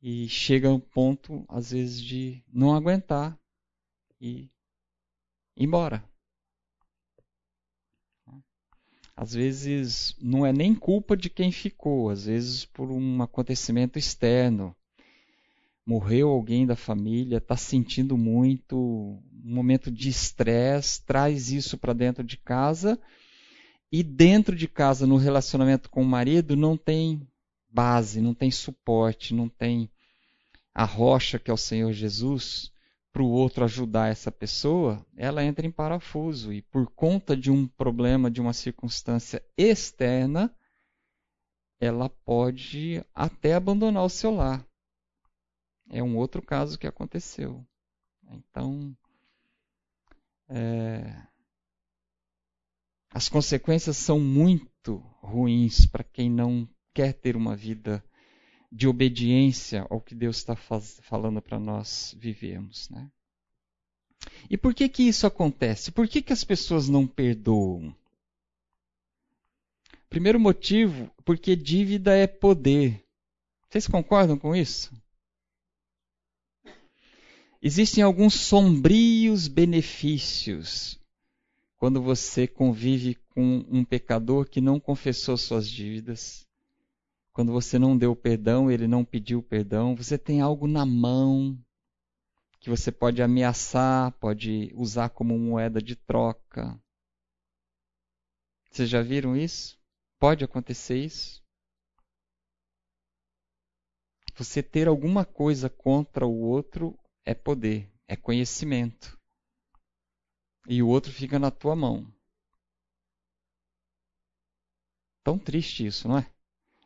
E 0.00 0.28
chega 0.28 0.70
um 0.70 0.78
ponto, 0.78 1.44
às 1.48 1.72
vezes, 1.72 2.00
de 2.00 2.42
não 2.52 2.74
aguentar 2.74 3.36
e 4.20 4.42
ir 4.42 4.50
embora. 5.56 6.07
Às 9.20 9.32
vezes 9.32 10.14
não 10.20 10.46
é 10.46 10.52
nem 10.52 10.72
culpa 10.72 11.16
de 11.16 11.28
quem 11.28 11.50
ficou, 11.50 12.08
às 12.08 12.26
vezes 12.26 12.64
por 12.64 12.88
um 12.88 13.20
acontecimento 13.20 13.98
externo. 13.98 14.76
Morreu 15.84 16.28
alguém 16.28 16.64
da 16.64 16.76
família, 16.76 17.38
está 17.38 17.56
sentindo 17.56 18.16
muito, 18.16 18.76
um 18.76 19.20
momento 19.54 19.90
de 19.90 20.08
estresse, 20.08 21.04
traz 21.04 21.50
isso 21.50 21.76
para 21.76 21.92
dentro 21.92 22.22
de 22.22 22.36
casa 22.36 22.96
e 23.90 24.04
dentro 24.04 24.54
de 24.54 24.68
casa, 24.68 25.04
no 25.04 25.16
relacionamento 25.16 25.90
com 25.90 26.02
o 26.02 26.08
marido, 26.08 26.54
não 26.54 26.76
tem 26.76 27.26
base, 27.68 28.20
não 28.20 28.34
tem 28.34 28.52
suporte, 28.52 29.34
não 29.34 29.48
tem 29.48 29.90
a 30.72 30.84
rocha 30.84 31.40
que 31.40 31.50
é 31.50 31.54
o 31.54 31.56
Senhor 31.56 31.92
Jesus 31.92 32.70
para 33.18 33.24
o 33.24 33.30
outro 33.32 33.64
ajudar 33.64 34.12
essa 34.12 34.30
pessoa, 34.30 35.04
ela 35.16 35.42
entra 35.42 35.66
em 35.66 35.72
parafuso 35.72 36.52
e 36.52 36.62
por 36.62 36.88
conta 36.92 37.36
de 37.36 37.50
um 37.50 37.66
problema, 37.66 38.30
de 38.30 38.40
uma 38.40 38.52
circunstância 38.52 39.44
externa, 39.56 40.54
ela 41.80 42.08
pode 42.08 43.04
até 43.12 43.54
abandonar 43.54 44.04
o 44.04 44.08
seu 44.08 44.32
lar. 44.32 44.64
É 45.90 46.00
um 46.00 46.16
outro 46.16 46.40
caso 46.40 46.78
que 46.78 46.86
aconteceu. 46.86 47.66
Então, 48.30 48.96
é, 50.48 51.20
as 53.10 53.28
consequências 53.28 53.96
são 53.96 54.20
muito 54.20 54.98
ruins 55.20 55.86
para 55.86 56.04
quem 56.04 56.30
não 56.30 56.68
quer 56.94 57.14
ter 57.14 57.34
uma 57.34 57.56
vida 57.56 58.00
de 58.70 58.86
obediência 58.86 59.86
ao 59.88 60.00
que 60.00 60.14
Deus 60.14 60.36
está 60.36 60.54
falando 60.56 61.40
para 61.40 61.58
nós 61.58 62.14
vivermos. 62.18 62.88
Né? 62.90 63.10
E 64.50 64.56
por 64.56 64.74
que 64.74 64.88
que 64.88 65.02
isso 65.04 65.26
acontece? 65.26 65.90
Por 65.90 66.06
que, 66.08 66.22
que 66.22 66.32
as 66.32 66.44
pessoas 66.44 66.88
não 66.88 67.06
perdoam? 67.06 67.94
Primeiro 70.08 70.40
motivo, 70.40 71.10
porque 71.24 71.54
dívida 71.54 72.14
é 72.14 72.26
poder. 72.26 73.04
Vocês 73.68 73.86
concordam 73.86 74.38
com 74.38 74.56
isso? 74.56 74.90
Existem 77.60 78.02
alguns 78.04 78.34
sombrios 78.34 79.48
benefícios 79.48 80.98
quando 81.76 82.00
você 82.00 82.46
convive 82.46 83.16
com 83.30 83.64
um 83.68 83.84
pecador 83.84 84.48
que 84.48 84.60
não 84.60 84.80
confessou 84.80 85.36
suas 85.36 85.68
dívidas, 85.68 86.47
quando 87.38 87.52
você 87.52 87.78
não 87.78 87.96
deu 87.96 88.16
perdão, 88.16 88.68
ele 88.68 88.88
não 88.88 89.04
pediu 89.04 89.40
perdão, 89.40 89.94
você 89.94 90.18
tem 90.18 90.40
algo 90.40 90.66
na 90.66 90.84
mão 90.84 91.56
que 92.58 92.68
você 92.68 92.90
pode 92.90 93.22
ameaçar, 93.22 94.10
pode 94.18 94.72
usar 94.74 95.10
como 95.10 95.38
moeda 95.38 95.80
de 95.80 95.94
troca. 95.94 96.76
Vocês 98.68 98.90
já 98.90 99.02
viram 99.02 99.36
isso? 99.36 99.78
Pode 100.18 100.42
acontecer 100.42 100.98
isso? 100.98 101.40
Você 104.34 104.60
ter 104.60 104.88
alguma 104.88 105.24
coisa 105.24 105.70
contra 105.70 106.26
o 106.26 106.40
outro 106.40 106.98
é 107.24 107.34
poder, 107.34 107.88
é 108.08 108.16
conhecimento. 108.16 109.16
E 110.66 110.82
o 110.82 110.88
outro 110.88 111.12
fica 111.12 111.38
na 111.38 111.52
tua 111.52 111.76
mão. 111.76 112.12
Tão 115.22 115.38
triste 115.38 115.86
isso, 115.86 116.08
não 116.08 116.18
é? 116.18 116.37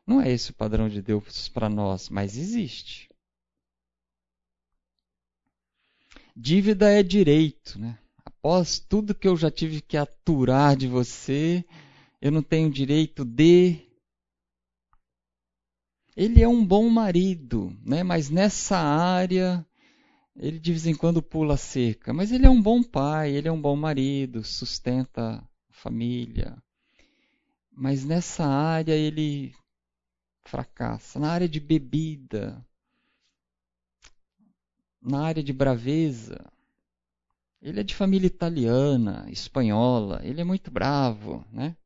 Não 0.07 0.21
é 0.21 0.31
esse 0.31 0.51
o 0.51 0.55
padrão 0.55 0.89
de 0.89 1.01
Deus 1.01 1.49
para 1.49 1.69
nós, 1.69 2.09
mas 2.09 2.37
existe. 2.37 3.09
Dívida 6.37 6.91
é 6.91 7.03
direito, 7.03 7.79
né? 7.79 7.99
Após 8.25 8.79
tudo 8.79 9.15
que 9.15 9.29
eu 9.29 9.37
já 9.37 9.51
tive 9.51 9.81
que 9.81 9.97
aturar 9.97 10.77
de 10.77 10.89
você, 10.89 11.65
eu 12.21 12.33
não 12.33 12.43
tenho 12.43 12.71
direito 12.71 13.25
de. 13.25 13.89
Ele 16.17 16.43
é 16.43 16.49
um 16.49 16.65
bom 16.65 16.89
marido, 16.89 17.77
né? 17.85 18.03
Mas 18.03 18.31
nessa 18.31 18.77
área 18.79 19.65
ele 20.37 20.59
de 20.59 20.73
vez 20.73 20.87
em 20.87 20.95
quando 20.95 21.23
pula 21.23 21.57
cerca, 21.57 22.13
mas 22.13 22.33
ele 22.33 22.47
é 22.47 22.51
um 22.51 22.61
bom 22.61 22.83
pai, 22.83 23.33
ele 23.33 23.49
é 23.49 23.53
um 23.53 23.61
bom 23.61 23.77
marido, 23.77 24.43
sustenta 24.43 25.37
a 25.37 25.73
família. 25.73 26.57
Mas 27.71 28.05
nessa 28.05 28.45
área 28.47 28.95
ele 28.95 29.55
fracassa. 30.45 31.18
Na 31.18 31.30
área 31.30 31.49
de 31.49 31.61
bebida, 31.61 32.64
na 35.01 35.24
área 35.24 35.43
de 35.43 35.53
braveza, 35.53 36.45
ele 37.61 37.80
é 37.80 37.82
de 37.82 37.95
família 37.95 38.26
italiana, 38.26 39.26
espanhola, 39.30 40.20
ele 40.24 40.40
é 40.40 40.45
muito 40.45 40.70
bravo, 40.70 41.45
né? 41.53 41.76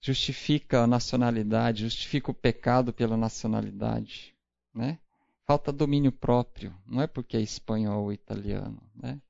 Justifica 0.00 0.82
a 0.82 0.86
nacionalidade, 0.86 1.82
justifica 1.82 2.30
o 2.30 2.34
pecado 2.34 2.92
pela 2.92 3.16
nacionalidade, 3.16 4.34
né? 4.74 4.98
Falta 5.44 5.72
domínio 5.72 6.12
próprio, 6.12 6.74
não 6.86 7.02
é 7.02 7.06
porque 7.06 7.36
é 7.36 7.40
espanhol 7.40 8.04
ou 8.04 8.12
italiano, 8.12 8.82
né? 8.94 9.20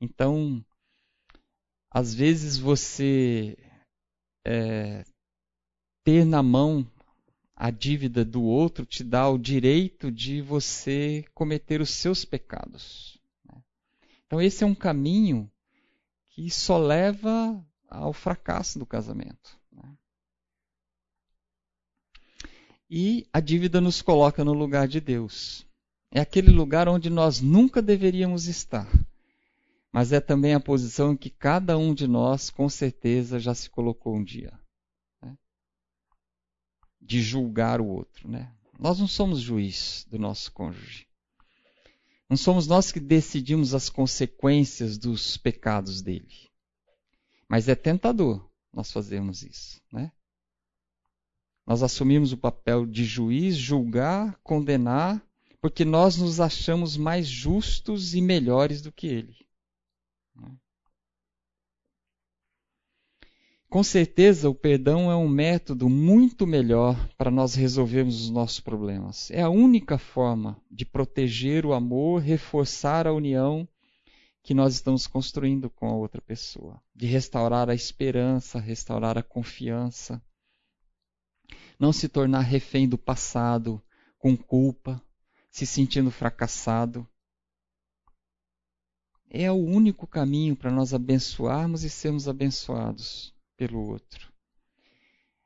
Então, 0.00 0.64
às 1.90 2.14
vezes 2.14 2.58
você 2.58 3.56
é, 4.44 5.04
ter 6.04 6.26
na 6.26 6.42
mão 6.42 6.86
a 7.56 7.70
dívida 7.70 8.24
do 8.24 8.42
outro 8.42 8.84
te 8.84 9.02
dá 9.02 9.28
o 9.28 9.38
direito 9.38 10.12
de 10.12 10.42
você 10.42 11.24
cometer 11.32 11.80
os 11.80 11.90
seus 11.90 12.24
pecados. 12.24 13.18
Né? 13.44 13.62
Então, 14.26 14.40
esse 14.40 14.62
é 14.62 14.66
um 14.66 14.74
caminho 14.74 15.50
que 16.28 16.50
só 16.50 16.76
leva 16.76 17.64
ao 17.88 18.12
fracasso 18.12 18.78
do 18.78 18.84
casamento. 18.84 19.56
Né? 19.72 19.96
E 22.90 23.26
a 23.32 23.40
dívida 23.40 23.80
nos 23.80 24.02
coloca 24.02 24.44
no 24.44 24.52
lugar 24.52 24.86
de 24.86 25.00
Deus. 25.00 25.64
É 26.10 26.20
aquele 26.20 26.50
lugar 26.50 26.88
onde 26.88 27.08
nós 27.08 27.40
nunca 27.40 27.80
deveríamos 27.80 28.46
estar. 28.46 28.88
Mas 29.90 30.12
é 30.12 30.20
também 30.20 30.54
a 30.54 30.60
posição 30.60 31.12
em 31.12 31.16
que 31.16 31.30
cada 31.30 31.78
um 31.78 31.94
de 31.94 32.08
nós, 32.08 32.50
com 32.50 32.68
certeza, 32.68 33.38
já 33.38 33.54
se 33.54 33.70
colocou 33.70 34.16
um 34.16 34.24
dia 34.24 34.52
de 37.04 37.20
julgar 37.20 37.80
o 37.80 37.86
outro. 37.86 38.28
Né? 38.28 38.50
Nós 38.78 38.98
não 38.98 39.06
somos 39.06 39.40
juiz 39.40 40.06
do 40.10 40.18
nosso 40.18 40.50
cônjuge. 40.52 41.06
Não 42.28 42.36
somos 42.36 42.66
nós 42.66 42.90
que 42.90 42.98
decidimos 42.98 43.74
as 43.74 43.88
consequências 43.88 44.96
dos 44.96 45.36
pecados 45.36 46.00
dele. 46.00 46.50
Mas 47.48 47.68
é 47.68 47.74
tentador 47.74 48.48
nós 48.72 48.90
fazermos 48.90 49.42
isso. 49.42 49.80
Né? 49.92 50.10
Nós 51.66 51.82
assumimos 51.82 52.32
o 52.32 52.36
papel 52.36 52.86
de 52.86 53.04
juiz, 53.04 53.56
julgar, 53.56 54.38
condenar, 54.42 55.22
porque 55.60 55.84
nós 55.84 56.16
nos 56.16 56.40
achamos 56.40 56.96
mais 56.96 57.26
justos 57.26 58.14
e 58.14 58.20
melhores 58.20 58.82
do 58.82 58.90
que 58.90 59.06
ele. 59.06 59.43
Com 63.68 63.82
certeza, 63.82 64.48
o 64.48 64.54
perdão 64.54 65.10
é 65.10 65.16
um 65.16 65.28
método 65.28 65.88
muito 65.88 66.46
melhor 66.46 67.08
para 67.16 67.30
nós 67.30 67.54
resolvermos 67.54 68.20
os 68.20 68.30
nossos 68.30 68.60
problemas. 68.60 69.30
É 69.32 69.42
a 69.42 69.50
única 69.50 69.98
forma 69.98 70.60
de 70.70 70.84
proteger 70.84 71.66
o 71.66 71.72
amor, 71.72 72.22
reforçar 72.22 73.06
a 73.06 73.12
união 73.12 73.68
que 74.44 74.54
nós 74.54 74.74
estamos 74.74 75.06
construindo 75.06 75.68
com 75.68 75.88
a 75.88 75.94
outra 75.94 76.20
pessoa, 76.20 76.80
de 76.94 77.06
restaurar 77.06 77.68
a 77.68 77.74
esperança, 77.74 78.60
restaurar 78.60 79.18
a 79.18 79.22
confiança, 79.22 80.22
não 81.80 81.92
se 81.92 82.08
tornar 82.08 82.42
refém 82.42 82.88
do 82.88 82.98
passado, 82.98 83.82
com 84.18 84.36
culpa, 84.36 85.02
se 85.50 85.66
sentindo 85.66 86.10
fracassado. 86.10 87.08
É 89.28 89.50
o 89.50 89.56
único 89.56 90.06
caminho 90.06 90.54
para 90.54 90.70
nós 90.70 90.94
abençoarmos 90.94 91.82
e 91.82 91.90
sermos 91.90 92.28
abençoados 92.28 93.33
pelo 93.56 93.88
outro. 93.88 94.32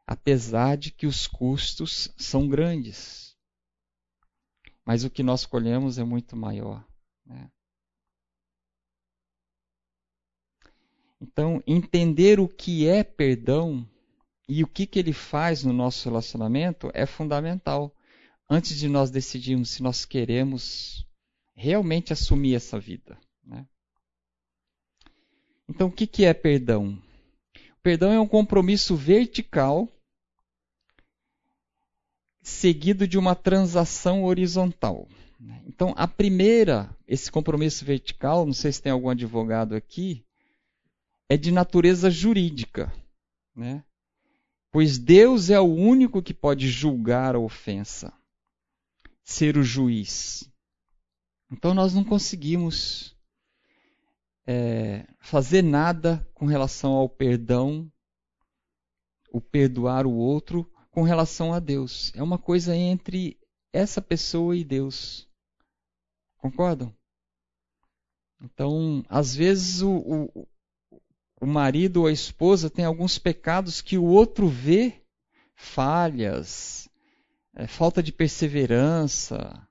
Apesar 0.06 0.76
de 0.76 0.90
que 0.90 1.06
os 1.06 1.26
custos 1.26 2.12
são 2.16 2.48
grandes. 2.48 3.36
Mas 4.84 5.04
o 5.04 5.10
que 5.10 5.22
nós 5.22 5.44
colhemos 5.44 5.98
é 5.98 6.04
muito 6.04 6.34
maior. 6.34 6.86
Né? 7.26 7.50
Então, 11.20 11.62
entender 11.66 12.38
o 12.40 12.48
que 12.48 12.86
é 12.86 13.02
perdão 13.02 13.88
e 14.48 14.62
o 14.62 14.66
que, 14.66 14.86
que 14.86 14.98
ele 14.98 15.12
faz 15.12 15.62
no 15.62 15.72
nosso 15.72 16.08
relacionamento 16.08 16.90
é 16.94 17.04
fundamental. 17.04 17.94
Antes 18.48 18.78
de 18.78 18.88
nós 18.88 19.10
decidirmos 19.10 19.70
se 19.70 19.82
nós 19.82 20.06
queremos 20.06 21.06
realmente 21.54 22.12
assumir 22.12 22.54
essa 22.54 22.78
vida. 22.80 23.18
Né? 23.44 23.66
Então, 25.68 25.88
o 25.88 25.92
que, 25.92 26.06
que 26.06 26.24
é 26.24 26.32
perdão? 26.32 27.02
Perdão 27.82 28.12
é 28.12 28.20
um 28.20 28.28
compromisso 28.28 28.96
vertical 28.96 29.88
seguido 32.42 33.06
de 33.06 33.18
uma 33.18 33.34
transação 33.34 34.24
horizontal. 34.24 35.06
Então, 35.66 35.94
a 35.96 36.08
primeira, 36.08 36.94
esse 37.06 37.30
compromisso 37.30 37.84
vertical, 37.84 38.44
não 38.44 38.52
sei 38.52 38.72
se 38.72 38.82
tem 38.82 38.90
algum 38.90 39.08
advogado 39.08 39.74
aqui, 39.74 40.24
é 41.28 41.36
de 41.36 41.52
natureza 41.52 42.10
jurídica, 42.10 42.92
né? 43.54 43.84
Pois 44.70 44.98
Deus 44.98 45.50
é 45.50 45.60
o 45.60 45.72
único 45.72 46.22
que 46.22 46.34
pode 46.34 46.68
julgar 46.68 47.36
a 47.36 47.38
ofensa, 47.38 48.12
ser 49.22 49.56
o 49.56 49.62
juiz. 49.62 50.50
Então, 51.50 51.72
nós 51.72 51.94
não 51.94 52.02
conseguimos 52.02 53.16
é, 54.50 55.06
fazer 55.20 55.60
nada 55.60 56.26
com 56.32 56.46
relação 56.46 56.92
ao 56.92 57.06
perdão, 57.06 57.92
o 59.30 59.42
perdoar 59.42 60.06
o 60.06 60.14
outro 60.14 60.72
com 60.90 61.02
relação 61.02 61.52
a 61.52 61.58
Deus. 61.58 62.10
É 62.14 62.22
uma 62.22 62.38
coisa 62.38 62.74
entre 62.74 63.38
essa 63.74 64.00
pessoa 64.00 64.56
e 64.56 64.64
Deus. 64.64 65.28
Concordam? 66.38 66.96
Então, 68.40 69.04
às 69.06 69.36
vezes 69.36 69.82
o, 69.82 70.30
o, 70.32 70.48
o 71.42 71.46
marido 71.46 71.98
ou 72.00 72.06
a 72.06 72.12
esposa 72.12 72.70
tem 72.70 72.86
alguns 72.86 73.18
pecados 73.18 73.82
que 73.82 73.98
o 73.98 74.04
outro 74.04 74.48
vê, 74.48 75.02
falhas, 75.54 76.88
é, 77.54 77.66
falta 77.66 78.02
de 78.02 78.12
perseverança, 78.12 79.68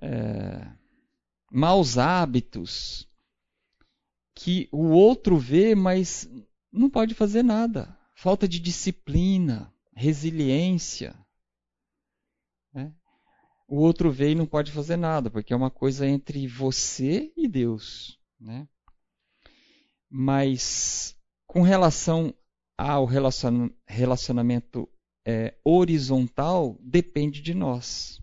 é, 0.00 0.70
maus 1.50 1.98
hábitos 1.98 3.10
que 4.42 4.68
o 4.72 4.88
outro 4.88 5.38
vê, 5.38 5.72
mas 5.72 6.28
não 6.72 6.90
pode 6.90 7.14
fazer 7.14 7.44
nada. 7.44 7.96
Falta 8.12 8.48
de 8.48 8.58
disciplina, 8.58 9.72
resiliência. 9.94 11.14
Né? 12.74 12.92
O 13.68 13.76
outro 13.76 14.10
vê 14.10 14.32
e 14.32 14.34
não 14.34 14.44
pode 14.44 14.72
fazer 14.72 14.96
nada, 14.96 15.30
porque 15.30 15.52
é 15.52 15.56
uma 15.56 15.70
coisa 15.70 16.08
entre 16.08 16.48
você 16.48 17.32
e 17.36 17.46
Deus. 17.46 18.18
Né? 18.40 18.66
Mas 20.10 21.16
com 21.46 21.62
relação 21.62 22.34
ao 22.76 23.06
relacionamento 23.86 24.88
é, 25.24 25.54
horizontal, 25.64 26.76
depende 26.80 27.40
de 27.40 27.54
nós. 27.54 28.20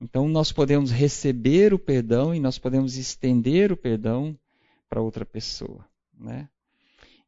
Então, 0.00 0.26
nós 0.26 0.50
podemos 0.50 0.90
receber 0.90 1.74
o 1.74 1.78
perdão 1.78 2.34
e 2.34 2.40
nós 2.40 2.58
podemos 2.58 2.96
estender 2.96 3.70
o 3.70 3.76
perdão 3.76 4.39
para 4.90 5.00
outra 5.00 5.24
pessoa. 5.24 5.88
Né? 6.12 6.50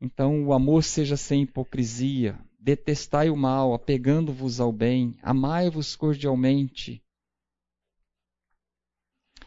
Então, 0.01 0.45
o 0.45 0.53
amor 0.53 0.83
seja 0.83 1.17
sem 1.17 1.43
hipocrisia, 1.43 2.37
detestai 2.59 3.31
o 3.31 3.37
mal, 3.37 3.73
apegando-vos 3.73 4.59
ao 4.59 4.73
bem, 4.73 5.17
amai-vos 5.23 5.95
cordialmente. 5.95 7.01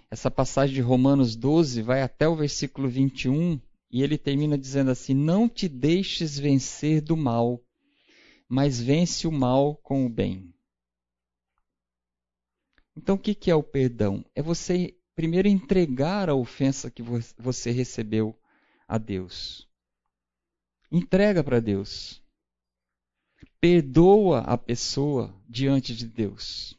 Essa 0.10 0.32
passagem 0.32 0.76
de 0.76 0.82
Romanos 0.82 1.36
12 1.36 1.82
vai 1.82 2.02
até 2.02 2.26
o 2.26 2.38
versículo 2.38 2.88
21 2.88 3.60
e 3.92 4.02
ele 4.02 4.18
termina 4.18 4.58
dizendo 4.58 4.92
assim: 4.92 5.14
Não 5.14 5.50
te 5.50 5.68
deixes 5.68 6.40
vencer 6.40 7.02
do 7.02 7.18
mal, 7.18 7.62
mas 8.48 8.80
vence 8.80 9.28
o 9.28 9.32
mal 9.32 9.76
com 9.76 10.06
o 10.06 10.10
bem. 10.10 10.54
Então, 12.96 13.16
o 13.16 13.20
que 13.20 13.52
é 13.52 13.56
o 13.56 13.64
perdão? 13.64 14.24
É 14.34 14.42
você 14.42 14.96
primeiro 15.16 15.48
entregar 15.48 16.30
a 16.30 16.36
ofensa 16.36 16.92
que 16.92 17.02
você 17.38 17.72
recebeu 17.72 18.38
a 18.88 18.98
Deus. 18.98 19.68
Entrega 20.92 21.44
para 21.44 21.60
Deus. 21.60 22.22
Perdoa 23.60 24.42
a 24.42 24.58
pessoa 24.58 25.34
diante 25.48 25.96
de 25.96 26.08
Deus. 26.08 26.78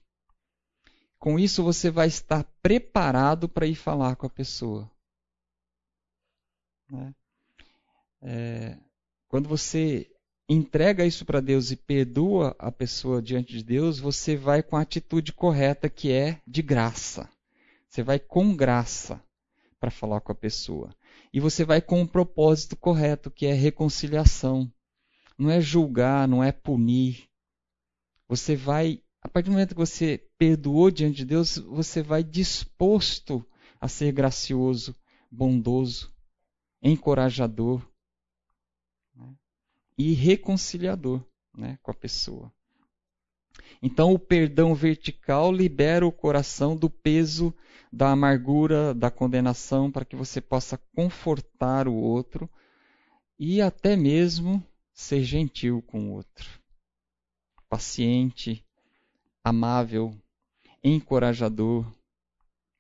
Com 1.19 1.39
isso, 1.39 1.63
você 1.63 1.91
vai 1.91 2.07
estar 2.07 2.45
preparado 2.63 3.49
para 3.49 3.67
ir 3.67 3.75
falar 3.75 4.15
com 4.17 4.27
a 4.27 4.31
pessoa. 4.31 4.89
Né? 6.91 7.15
É, 8.23 8.79
quando 9.29 9.49
você 9.49 10.11
entrega 10.49 11.05
isso 11.05 11.25
para 11.25 11.41
Deus 11.41 11.71
e 11.71 11.77
perdoa 11.77 12.55
a 12.59 12.71
pessoa 12.71 13.21
diante 13.21 13.53
de 13.53 13.65
Deus, 13.65 13.99
você 13.99 14.37
vai 14.37 14.63
com 14.63 14.77
a 14.77 14.83
atitude 14.83 15.33
correta 15.33 15.91
que 15.91 16.13
é 16.13 16.41
de 16.47 16.63
graça. 16.63 17.29
Você 17.97 18.03
vai 18.03 18.19
com 18.19 18.55
graça 18.55 19.25
para 19.81 19.91
falar 19.91 20.21
com 20.21 20.31
a 20.31 20.35
pessoa. 20.35 20.95
E 21.33 21.41
você 21.41 21.65
vai 21.65 21.81
com 21.81 22.03
o 22.03 22.07
propósito 22.07 22.77
correto, 22.77 23.31
que 23.31 23.47
é 23.47 23.55
reconciliação. 23.55 24.71
Não 25.39 25.51
é 25.51 25.63
julgar, 25.63 26.29
não 26.29 26.45
é 26.45 26.53
punir. 26.53 27.27
Você 28.29 28.55
vai, 28.55 29.03
a 29.23 29.31
partir 29.31 29.47
do 29.47 29.53
momento 29.53 29.71
que 29.71 29.81
você 29.81 30.29
perdoou 30.37 30.91
diante 30.91 31.17
de 31.17 31.25
Deus, 31.25 31.57
você 31.57 32.03
vai 32.03 32.23
disposto 32.23 33.43
a 33.81 33.89
ser 33.89 34.13
gracioso, 34.13 34.95
bondoso, 35.31 36.13
encorajador 36.83 37.81
né? 39.15 39.35
e 39.97 40.13
reconciliador 40.13 41.25
né, 41.57 41.79
com 41.83 41.93
a 41.93 41.95
pessoa. 41.95 42.53
Então, 43.83 44.13
o 44.13 44.19
perdão 44.19 44.75
vertical 44.75 45.53
libera 45.53 46.07
o 46.07 46.13
coração 46.13 46.77
do 46.77 46.89
peso 46.89 47.55
da 47.93 48.11
amargura, 48.11 48.95
da 48.95 49.11
condenação, 49.11 49.91
para 49.91 50.05
que 50.05 50.17
você 50.17 50.41
possa 50.41 50.79
confortar 50.95 51.89
o 51.89 51.95
outro 51.95 52.51
e 53.39 53.61
até 53.61 53.97
mesmo 53.97 54.65
ser 54.93 55.23
gentil 55.23 55.83
com 55.83 56.09
o 56.09 56.13
outro. 56.13 56.49
Paciente, 57.69 58.65
amável, 59.45 60.17
encorajador. 60.83 61.87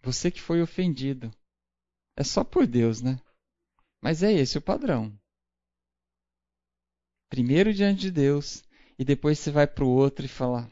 Você 0.02 0.30
que 0.30 0.40
foi 0.40 0.62
ofendido. 0.62 1.30
É 2.16 2.24
só 2.24 2.42
por 2.42 2.66
Deus, 2.66 3.02
né? 3.02 3.20
Mas 4.00 4.22
é 4.22 4.32
esse 4.32 4.56
o 4.56 4.62
padrão. 4.62 5.12
Primeiro 7.28 7.72
diante 7.74 8.00
de 8.02 8.10
Deus 8.10 8.62
e 8.98 9.04
depois 9.04 9.38
você 9.38 9.50
vai 9.50 9.66
para 9.66 9.84
o 9.84 9.88
outro 9.88 10.24
e 10.24 10.28
fala: 10.28 10.70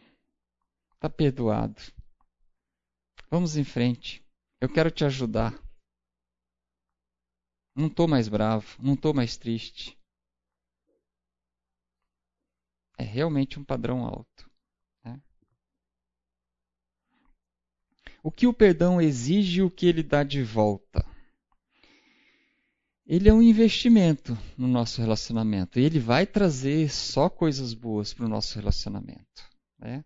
Está 1.04 1.14
perdoado. 1.14 1.82
Vamos 3.30 3.58
em 3.58 3.64
frente. 3.64 4.24
Eu 4.58 4.72
quero 4.72 4.90
te 4.90 5.04
ajudar. 5.04 5.52
Não 7.76 7.88
estou 7.88 8.08
mais 8.08 8.26
bravo, 8.26 8.82
não 8.82 8.94
estou 8.94 9.12
mais 9.12 9.36
triste. 9.36 9.98
É 12.96 13.02
realmente 13.02 13.60
um 13.60 13.64
padrão 13.64 14.06
alto. 14.06 14.50
Né? 15.04 15.20
O 18.22 18.32
que 18.32 18.46
o 18.46 18.54
perdão 18.54 18.98
exige 18.98 19.58
e 19.58 19.62
o 19.62 19.70
que 19.70 19.84
ele 19.84 20.02
dá 20.02 20.24
de 20.24 20.42
volta? 20.42 21.04
ele 23.04 23.28
é 23.28 23.34
um 23.34 23.42
investimento 23.42 24.32
no 24.56 24.66
nosso 24.66 25.02
relacionamento. 25.02 25.78
E 25.78 25.82
ele 25.82 25.98
vai 25.98 26.26
trazer 26.26 26.90
só 26.90 27.28
coisas 27.28 27.74
boas 27.74 28.14
para 28.14 28.24
o 28.24 28.28
nosso 28.28 28.58
relacionamento. 28.58 29.50
Né? 29.78 30.02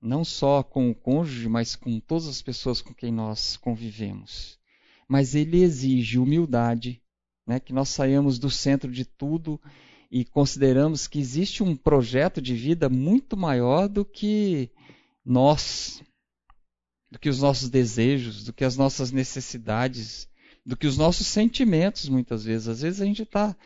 Não 0.00 0.24
só 0.24 0.62
com 0.62 0.90
o 0.90 0.94
cônjuge, 0.94 1.48
mas 1.48 1.74
com 1.74 1.98
todas 2.00 2.26
as 2.28 2.42
pessoas 2.42 2.80
com 2.80 2.94
quem 2.94 3.12
nós 3.12 3.56
convivemos. 3.56 4.58
Mas 5.08 5.34
ele 5.34 5.62
exige 5.62 6.18
humildade, 6.18 7.02
né? 7.46 7.58
que 7.60 7.72
nós 7.72 7.88
saiamos 7.88 8.38
do 8.38 8.50
centro 8.50 8.90
de 8.90 9.04
tudo 9.04 9.60
e 10.10 10.24
consideramos 10.24 11.06
que 11.06 11.18
existe 11.18 11.62
um 11.62 11.76
projeto 11.76 12.40
de 12.40 12.54
vida 12.54 12.88
muito 12.88 13.36
maior 13.36 13.88
do 13.88 14.04
que 14.04 14.70
nós, 15.24 16.02
do 17.10 17.18
que 17.18 17.28
os 17.28 17.40
nossos 17.40 17.68
desejos, 17.68 18.44
do 18.44 18.52
que 18.52 18.64
as 18.64 18.76
nossas 18.76 19.10
necessidades 19.10 20.28
do 20.66 20.76
que 20.76 20.88
os 20.88 20.98
nossos 20.98 21.28
sentimentos, 21.28 22.08
muitas 22.08 22.44
vezes. 22.44 22.66
Às 22.66 22.82
vezes 22.82 23.00
a 23.00 23.04
gente 23.04 23.22
está. 23.22 23.56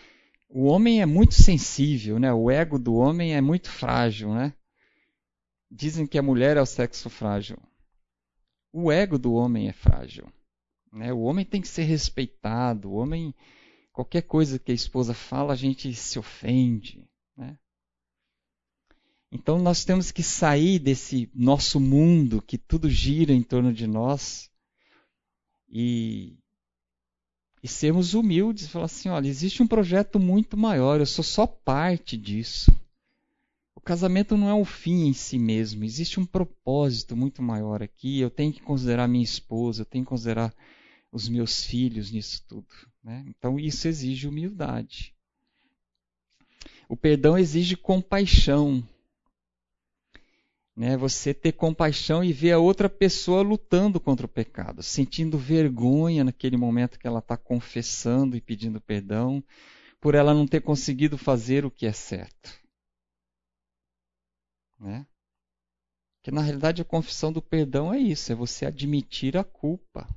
O 0.50 0.66
homem 0.66 1.00
é 1.00 1.06
muito 1.06 1.34
sensível, 1.34 2.18
né? 2.18 2.32
O 2.32 2.50
ego 2.50 2.78
do 2.78 2.94
homem 2.94 3.34
é 3.34 3.40
muito 3.40 3.70
frágil, 3.70 4.34
né? 4.34 4.52
Dizem 5.70 6.06
que 6.06 6.18
a 6.18 6.22
mulher 6.22 6.56
é 6.56 6.60
o 6.60 6.66
sexo 6.66 7.08
frágil. 7.08 7.58
O 8.72 8.90
ego 8.90 9.18
do 9.18 9.32
homem 9.34 9.68
é 9.68 9.72
frágil. 9.72 10.26
Né? 10.92 11.12
O 11.12 11.20
homem 11.20 11.44
tem 11.44 11.60
que 11.60 11.68
ser 11.68 11.84
respeitado. 11.84 12.90
O 12.90 12.94
homem, 12.94 13.34
qualquer 13.92 14.22
coisa 14.22 14.58
que 14.58 14.72
a 14.72 14.74
esposa 14.74 15.14
fala, 15.14 15.52
a 15.52 15.56
gente 15.56 15.94
se 15.94 16.18
ofende. 16.18 17.08
Né? 17.36 17.56
Então 19.30 19.58
nós 19.58 19.84
temos 19.84 20.10
que 20.10 20.22
sair 20.22 20.78
desse 20.78 21.30
nosso 21.34 21.78
mundo 21.78 22.42
que 22.42 22.58
tudo 22.58 22.90
gira 22.90 23.32
em 23.32 23.42
torno 23.42 23.72
de 23.72 23.86
nós 23.86 24.50
e 25.68 26.36
e 27.62 27.68
sermos 27.68 28.14
humildes 28.14 28.68
falar 28.68 28.86
assim: 28.86 29.08
olha, 29.10 29.28
existe 29.28 29.62
um 29.62 29.66
projeto 29.66 30.18
muito 30.18 30.56
maior, 30.56 30.98
eu 30.98 31.06
sou 31.06 31.22
só 31.22 31.46
parte 31.46 32.16
disso. 32.16 32.74
O 33.80 33.82
casamento 33.82 34.36
não 34.36 34.46
é 34.46 34.52
o 34.52 34.62
fim 34.62 35.06
em 35.06 35.14
si 35.14 35.38
mesmo, 35.38 35.84
existe 35.84 36.20
um 36.20 36.26
propósito 36.26 37.16
muito 37.16 37.40
maior 37.40 37.82
aqui. 37.82 38.20
Eu 38.20 38.28
tenho 38.28 38.52
que 38.52 38.60
considerar 38.60 39.08
minha 39.08 39.24
esposa, 39.24 39.80
eu 39.80 39.86
tenho 39.86 40.04
que 40.04 40.10
considerar 40.10 40.54
os 41.10 41.30
meus 41.30 41.64
filhos 41.64 42.10
nisso 42.10 42.44
tudo. 42.46 42.68
Né? 43.02 43.24
Então, 43.26 43.58
isso 43.58 43.88
exige 43.88 44.28
humildade. 44.28 45.14
O 46.90 46.94
perdão 46.94 47.38
exige 47.38 47.74
compaixão 47.74 48.86
né? 50.76 50.96
Você 50.98 51.32
ter 51.32 51.52
compaixão 51.52 52.22
e 52.22 52.34
ver 52.34 52.52
a 52.52 52.58
outra 52.58 52.88
pessoa 52.88 53.40
lutando 53.40 53.98
contra 53.98 54.26
o 54.26 54.28
pecado, 54.28 54.82
sentindo 54.82 55.38
vergonha 55.38 56.22
naquele 56.22 56.56
momento 56.56 56.98
que 56.98 57.06
ela 57.06 57.18
está 57.18 57.36
confessando 57.36 58.36
e 58.36 58.42
pedindo 58.42 58.78
perdão, 58.78 59.42
por 60.00 60.14
ela 60.14 60.34
não 60.34 60.46
ter 60.46 60.60
conseguido 60.60 61.18
fazer 61.18 61.64
o 61.64 61.70
que 61.70 61.86
é 61.86 61.92
certo. 61.92 62.59
Né? 64.80 65.06
Que 66.22 66.30
na 66.30 66.40
realidade 66.40 66.80
a 66.80 66.84
confissão 66.84 67.32
do 67.32 67.42
perdão 67.42 67.92
é 67.92 67.98
isso, 67.98 68.32
é 68.32 68.34
você 68.34 68.66
admitir 68.66 69.36
a 69.36 69.44
culpa, 69.44 70.08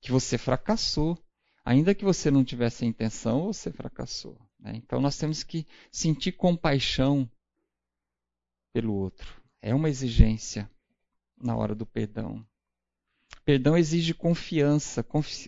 que 0.00 0.12
você 0.12 0.36
fracassou. 0.36 1.18
Ainda 1.64 1.94
que 1.94 2.04
você 2.04 2.30
não 2.30 2.44
tivesse 2.44 2.84
a 2.84 2.88
intenção, 2.88 3.46
você 3.46 3.72
fracassou. 3.72 4.38
Né? 4.60 4.72
Então 4.76 5.00
nós 5.00 5.16
temos 5.16 5.42
que 5.42 5.66
sentir 5.90 6.32
compaixão 6.32 7.30
pelo 8.72 8.92
outro. 8.94 9.42
É 9.62 9.74
uma 9.74 9.88
exigência 9.88 10.70
na 11.36 11.56
hora 11.56 11.74
do 11.74 11.86
perdão. 11.86 12.46
Perdão 13.44 13.76
exige 13.76 14.14
confiança, 14.14 15.04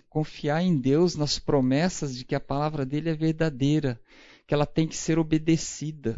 confiar 0.08 0.62
em 0.62 0.78
Deus 0.78 1.16
nas 1.16 1.38
promessas 1.38 2.16
de 2.16 2.24
que 2.24 2.34
a 2.34 2.40
palavra 2.40 2.84
dele 2.84 3.10
é 3.10 3.14
verdadeira, 3.14 4.00
que 4.46 4.54
ela 4.54 4.66
tem 4.66 4.86
que 4.86 4.96
ser 4.96 5.18
obedecida, 5.18 6.14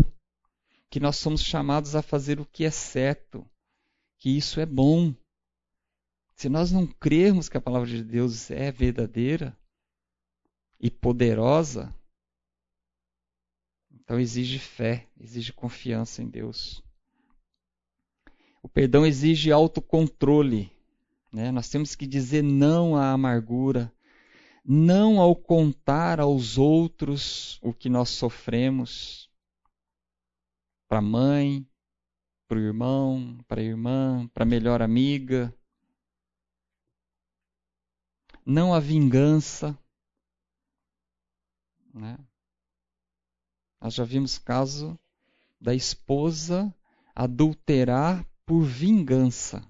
que 0.90 1.00
nós 1.00 1.16
somos 1.16 1.42
chamados 1.42 1.94
a 1.94 2.02
fazer 2.02 2.40
o 2.40 2.46
que 2.46 2.64
é 2.64 2.70
certo, 2.70 3.48
que 4.18 4.36
isso 4.36 4.60
é 4.60 4.66
bom. 4.66 5.14
se 6.34 6.48
nós 6.48 6.70
não 6.70 6.86
crermos 6.86 7.48
que 7.48 7.56
a 7.56 7.60
palavra 7.60 7.88
de 7.88 8.04
Deus 8.04 8.50
é 8.50 8.70
verdadeira 8.70 9.56
e 10.78 10.88
poderosa, 10.88 11.92
então 13.90 14.18
exige 14.18 14.58
fé, 14.58 15.06
exige 15.18 15.52
confiança 15.52 16.22
em 16.22 16.28
Deus. 16.28 16.82
O 18.62 18.68
perdão 18.68 19.04
exige 19.04 19.52
autocontrole. 19.52 20.72
Né? 21.32 21.50
Nós 21.50 21.68
temos 21.68 21.94
que 21.94 22.06
dizer 22.06 22.42
não 22.42 22.96
à 22.96 23.12
amargura, 23.12 23.92
não 24.64 25.20
ao 25.20 25.36
contar 25.36 26.20
aos 26.20 26.56
outros 26.56 27.58
o 27.62 27.72
que 27.72 27.88
nós 27.88 28.10
sofremos. 28.10 29.27
Para 30.88 30.98
a 30.98 31.02
mãe, 31.02 31.68
para 32.48 32.58
o 32.58 32.60
irmão, 32.60 33.38
para 33.46 33.60
a 33.60 33.64
irmã, 33.64 34.26
para 34.28 34.42
a 34.42 34.46
melhor 34.46 34.80
amiga. 34.80 35.54
Não 38.44 38.72
a 38.72 38.80
vingança. 38.80 39.78
Né? 41.92 42.18
Nós 43.80 43.94
já 43.94 44.04
vimos 44.04 44.38
caso 44.38 44.98
da 45.60 45.74
esposa 45.74 46.74
adulterar 47.14 48.24
por 48.46 48.62
vingança. 48.62 49.62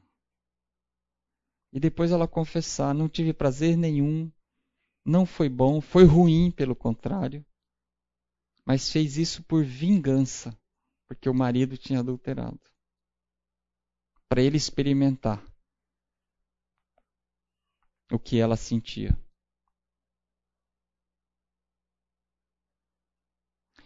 E 1.73 1.81
depois 1.81 2.11
ela 2.11 2.28
confessar: 2.28 2.95
não 2.95 3.09
tive 3.09 3.32
prazer 3.32 3.77
nenhum, 3.77 4.31
não 5.05 5.27
foi 5.27 5.49
bom, 5.49 5.81
foi 5.81 6.05
ruim, 6.05 6.51
pelo 6.51 6.77
contrário, 6.77 7.45
mas 8.65 8.90
fez 8.90 9.16
isso 9.16 9.43
por 9.45 9.65
vingança, 9.65 10.57
porque 11.09 11.29
o 11.29 11.35
marido 11.35 11.77
tinha 11.77 12.01
adulterado. 12.01 12.61
Para 14.29 14.43
ele 14.43 14.59
experimentar 14.59 15.43
o 18.13 18.19
que 18.19 18.39
ela 18.39 18.57
sentia. 18.57 19.19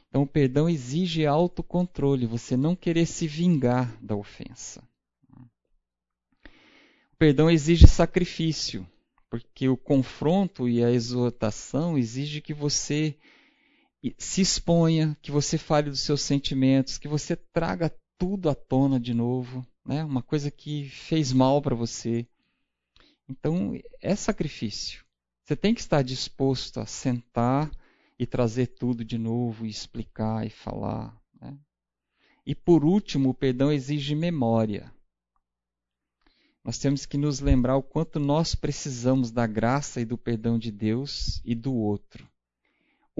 Então, 0.08 0.22
o 0.22 0.26
perdão 0.26 0.68
exige 0.68 1.24
autocontrole, 1.24 2.26
você 2.26 2.54
não 2.54 2.76
querer 2.76 3.06
se 3.06 3.26
vingar 3.26 3.96
da 4.02 4.14
ofensa. 4.14 4.86
O 7.12 7.16
perdão 7.16 7.50
exige 7.50 7.86
sacrifício, 7.86 8.86
porque 9.30 9.68
o 9.68 9.76
confronto 9.76 10.68
e 10.68 10.84
a 10.84 10.90
exortação 10.90 11.96
exige 11.96 12.42
que 12.42 12.52
você 12.52 13.16
se 14.18 14.40
exponha, 14.40 15.16
que 15.22 15.30
você 15.30 15.56
fale 15.56 15.90
dos 15.90 16.00
seus 16.00 16.22
sentimentos, 16.22 16.98
que 16.98 17.06
você 17.06 17.36
traga 17.36 17.94
tudo 18.18 18.48
à 18.48 18.54
tona 18.54 18.98
de 18.98 19.14
novo, 19.14 19.66
né? 19.84 20.04
Uma 20.04 20.22
coisa 20.22 20.50
que 20.50 20.88
fez 20.88 21.32
mal 21.32 21.62
para 21.62 21.74
você. 21.74 22.26
Então, 23.28 23.78
é 24.00 24.14
sacrifício. 24.16 25.04
Você 25.44 25.56
tem 25.56 25.74
que 25.74 25.80
estar 25.80 26.02
disposto 26.02 26.80
a 26.80 26.86
sentar 26.86 27.70
e 28.18 28.26
trazer 28.26 28.68
tudo 28.68 29.04
de 29.04 29.18
novo, 29.18 29.66
e 29.66 29.70
explicar 29.70 30.46
e 30.46 30.50
falar. 30.50 31.16
Né? 31.40 31.56
E 32.46 32.54
por 32.54 32.84
último, 32.84 33.30
o 33.30 33.34
perdão 33.34 33.72
exige 33.72 34.14
memória. 34.14 34.92
Nós 36.64 36.78
temos 36.78 37.04
que 37.04 37.18
nos 37.18 37.40
lembrar 37.40 37.76
o 37.76 37.82
quanto 37.82 38.20
nós 38.20 38.54
precisamos 38.54 39.32
da 39.32 39.46
graça 39.46 40.00
e 40.00 40.04
do 40.04 40.16
perdão 40.16 40.58
de 40.58 40.70
Deus 40.70 41.40
e 41.44 41.54
do 41.56 41.74
outro. 41.74 42.31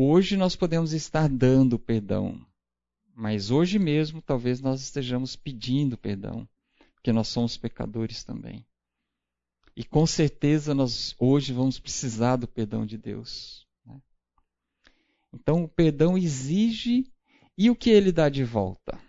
Hoje 0.05 0.37
nós 0.37 0.57
podemos 0.57 0.93
estar 0.93 1.29
dando 1.29 1.79
perdão, 1.79 2.45
mas 3.15 3.53
hoje 3.53 3.79
mesmo 3.79 4.21
talvez 4.21 4.61
nós 4.61 4.81
estejamos 4.81 5.37
pedindo 5.37 5.97
perdão, 5.97 6.49
porque 6.93 7.13
nós 7.13 7.29
somos 7.29 7.57
pecadores 7.57 8.25
também. 8.25 8.67
E 9.77 9.85
com 9.85 10.05
certeza 10.05 10.75
nós 10.75 11.15
hoje 11.21 11.53
vamos 11.53 11.79
precisar 11.79 12.35
do 12.35 12.49
perdão 12.49 12.85
de 12.85 12.99
Deus. 12.99 13.65
Então 15.33 15.63
o 15.63 15.69
perdão 15.69 16.19
exige 16.19 17.07
e 17.57 17.71
o 17.71 17.77
que 17.77 17.89
ele 17.89 18.11
dá 18.11 18.29
de 18.29 18.43
volta? 18.43 19.01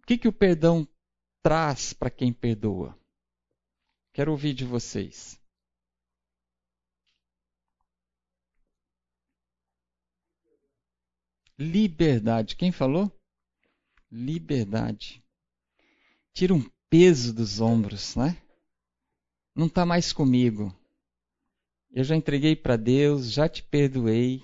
O 0.00 0.02
que, 0.04 0.18
que 0.18 0.26
o 0.26 0.32
perdão 0.32 0.84
traz 1.44 1.92
para 1.92 2.10
quem 2.10 2.32
perdoa? 2.32 2.98
Quero 4.12 4.32
ouvir 4.32 4.52
de 4.52 4.64
vocês. 4.64 5.38
Liberdade. 11.58 12.56
Quem 12.56 12.70
falou? 12.70 13.10
Liberdade. 14.10 15.22
Tira 16.32 16.54
um 16.54 16.64
peso 16.90 17.34
dos 17.34 17.60
ombros, 17.60 18.14
né? 18.16 18.36
Não 19.54 19.66
está 19.66 19.86
mais 19.86 20.12
comigo. 20.12 20.74
Eu 21.90 22.04
já 22.04 22.14
entreguei 22.14 22.54
para 22.54 22.76
Deus, 22.76 23.32
já 23.32 23.48
te 23.48 23.62
perdoei 23.62 24.42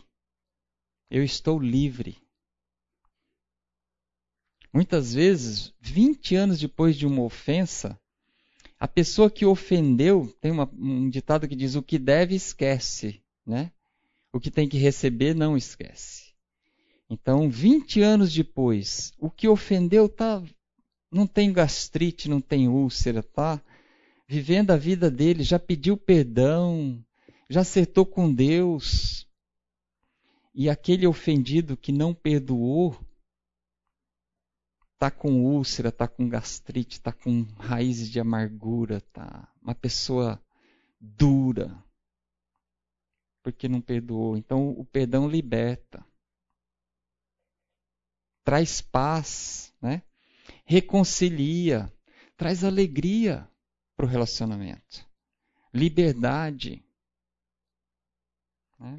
eu 1.12 1.22
estou 1.22 1.60
livre. 1.60 2.16
Muitas 4.72 5.12
vezes, 5.12 5.74
20 5.78 6.34
anos 6.34 6.58
depois 6.58 6.96
de 6.96 7.06
uma 7.06 7.22
ofensa, 7.22 8.00
a 8.80 8.88
pessoa 8.88 9.30
que 9.30 9.44
ofendeu, 9.44 10.34
tem 10.40 10.50
uma, 10.50 10.64
um 10.72 11.10
ditado 11.10 11.46
que 11.46 11.54
diz: 11.54 11.74
o 11.74 11.82
que 11.82 11.98
deve, 11.98 12.34
esquece. 12.34 13.22
Né? 13.44 13.70
O 14.32 14.40
que 14.40 14.50
tem 14.50 14.66
que 14.66 14.78
receber, 14.78 15.34
não 15.34 15.54
esquece. 15.54 16.21
Então, 17.12 17.50
20 17.50 18.00
anos 18.00 18.32
depois, 18.32 19.12
o 19.18 19.30
que 19.30 19.46
ofendeu 19.46 20.08
tá, 20.08 20.42
não 21.10 21.26
tem 21.26 21.52
gastrite, 21.52 22.26
não 22.26 22.40
tem 22.40 22.68
úlcera, 22.68 23.22
tá? 23.22 23.62
Vivendo 24.26 24.70
a 24.70 24.78
vida 24.78 25.10
dele, 25.10 25.42
já 25.42 25.58
pediu 25.58 25.94
perdão, 25.94 27.04
já 27.50 27.60
acertou 27.60 28.06
com 28.06 28.32
Deus, 28.32 29.28
e 30.54 30.70
aquele 30.70 31.06
ofendido 31.06 31.76
que 31.76 31.92
não 31.92 32.14
perdoou 32.14 32.98
está 34.94 35.10
com 35.10 35.44
úlcera, 35.44 35.90
está 35.90 36.08
com 36.08 36.26
gastrite, 36.26 36.96
está 36.96 37.12
com 37.12 37.42
raízes 37.58 38.08
de 38.08 38.20
amargura, 38.20 39.02
tá? 39.12 39.52
Uma 39.60 39.74
pessoa 39.74 40.42
dura, 40.98 41.76
porque 43.42 43.68
não 43.68 43.82
perdoou. 43.82 44.34
Então 44.34 44.70
o 44.70 44.82
perdão 44.86 45.28
liberta, 45.28 46.02
traz 48.44 48.80
paz, 48.80 49.72
né? 49.80 50.02
reconcilia, 50.64 51.92
traz 52.36 52.64
alegria 52.64 53.48
para 53.96 54.06
o 54.06 54.08
relacionamento, 54.08 55.06
liberdade. 55.72 56.84
Né? 58.78 58.98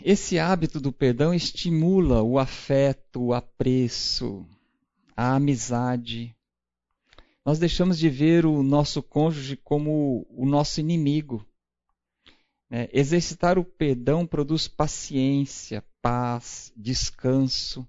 Esse 0.00 0.38
hábito 0.38 0.80
do 0.80 0.92
perdão 0.92 1.34
estimula 1.34 2.22
o 2.22 2.38
afeto, 2.38 3.20
o 3.20 3.34
apreço, 3.34 4.46
a 5.16 5.34
amizade. 5.34 6.36
Nós 7.44 7.58
deixamos 7.58 7.98
de 7.98 8.08
ver 8.08 8.46
o 8.46 8.62
nosso 8.62 9.02
cônjuge 9.02 9.56
como 9.56 10.26
o 10.30 10.46
nosso 10.46 10.80
inimigo. 10.80 11.47
É, 12.70 12.88
exercitar 12.92 13.58
o 13.58 13.64
perdão 13.64 14.26
produz 14.26 14.68
paciência, 14.68 15.82
paz, 16.02 16.72
descanso, 16.76 17.88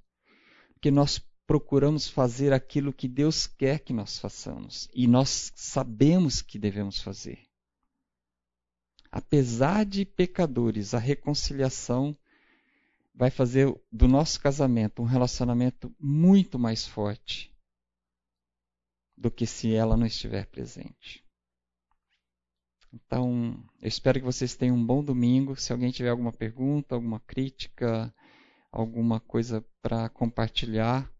porque 0.74 0.90
nós 0.90 1.20
procuramos 1.46 2.08
fazer 2.08 2.54
aquilo 2.54 2.94
que 2.94 3.08
Deus 3.08 3.46
quer 3.46 3.80
que 3.80 3.92
nós 3.92 4.20
façamos 4.20 4.88
e 4.94 5.08
nós 5.08 5.52
sabemos 5.56 6.42
que 6.42 6.58
devemos 6.58 7.02
fazer 7.02 7.50
apesar 9.12 9.86
de 9.86 10.06
pecadores, 10.06 10.94
a 10.94 11.00
reconciliação 11.00 12.18
vai 13.14 13.30
fazer 13.30 13.74
do 13.92 14.08
nosso 14.08 14.40
casamento 14.40 15.02
um 15.02 15.06
relacionamento 15.06 15.94
muito 16.00 16.58
mais 16.58 16.86
forte 16.86 17.54
do 19.18 19.30
que 19.30 19.46
se 19.46 19.74
ela 19.74 19.98
não 19.98 20.06
estiver 20.06 20.46
presente. 20.46 21.24
Então, 22.92 23.64
eu 23.82 23.88
espero 23.88 24.20
que 24.20 24.26
vocês 24.26 24.56
tenham 24.56 24.76
um 24.76 24.86
bom 24.86 25.04
domingo. 25.04 25.56
Se 25.56 25.72
alguém 25.72 25.92
tiver 25.92 26.10
alguma 26.10 26.32
pergunta, 26.32 26.96
alguma 26.96 27.20
crítica, 27.20 28.14
alguma 28.72 29.20
coisa 29.20 29.66
para 29.82 30.10
compartilhar, 30.10 31.12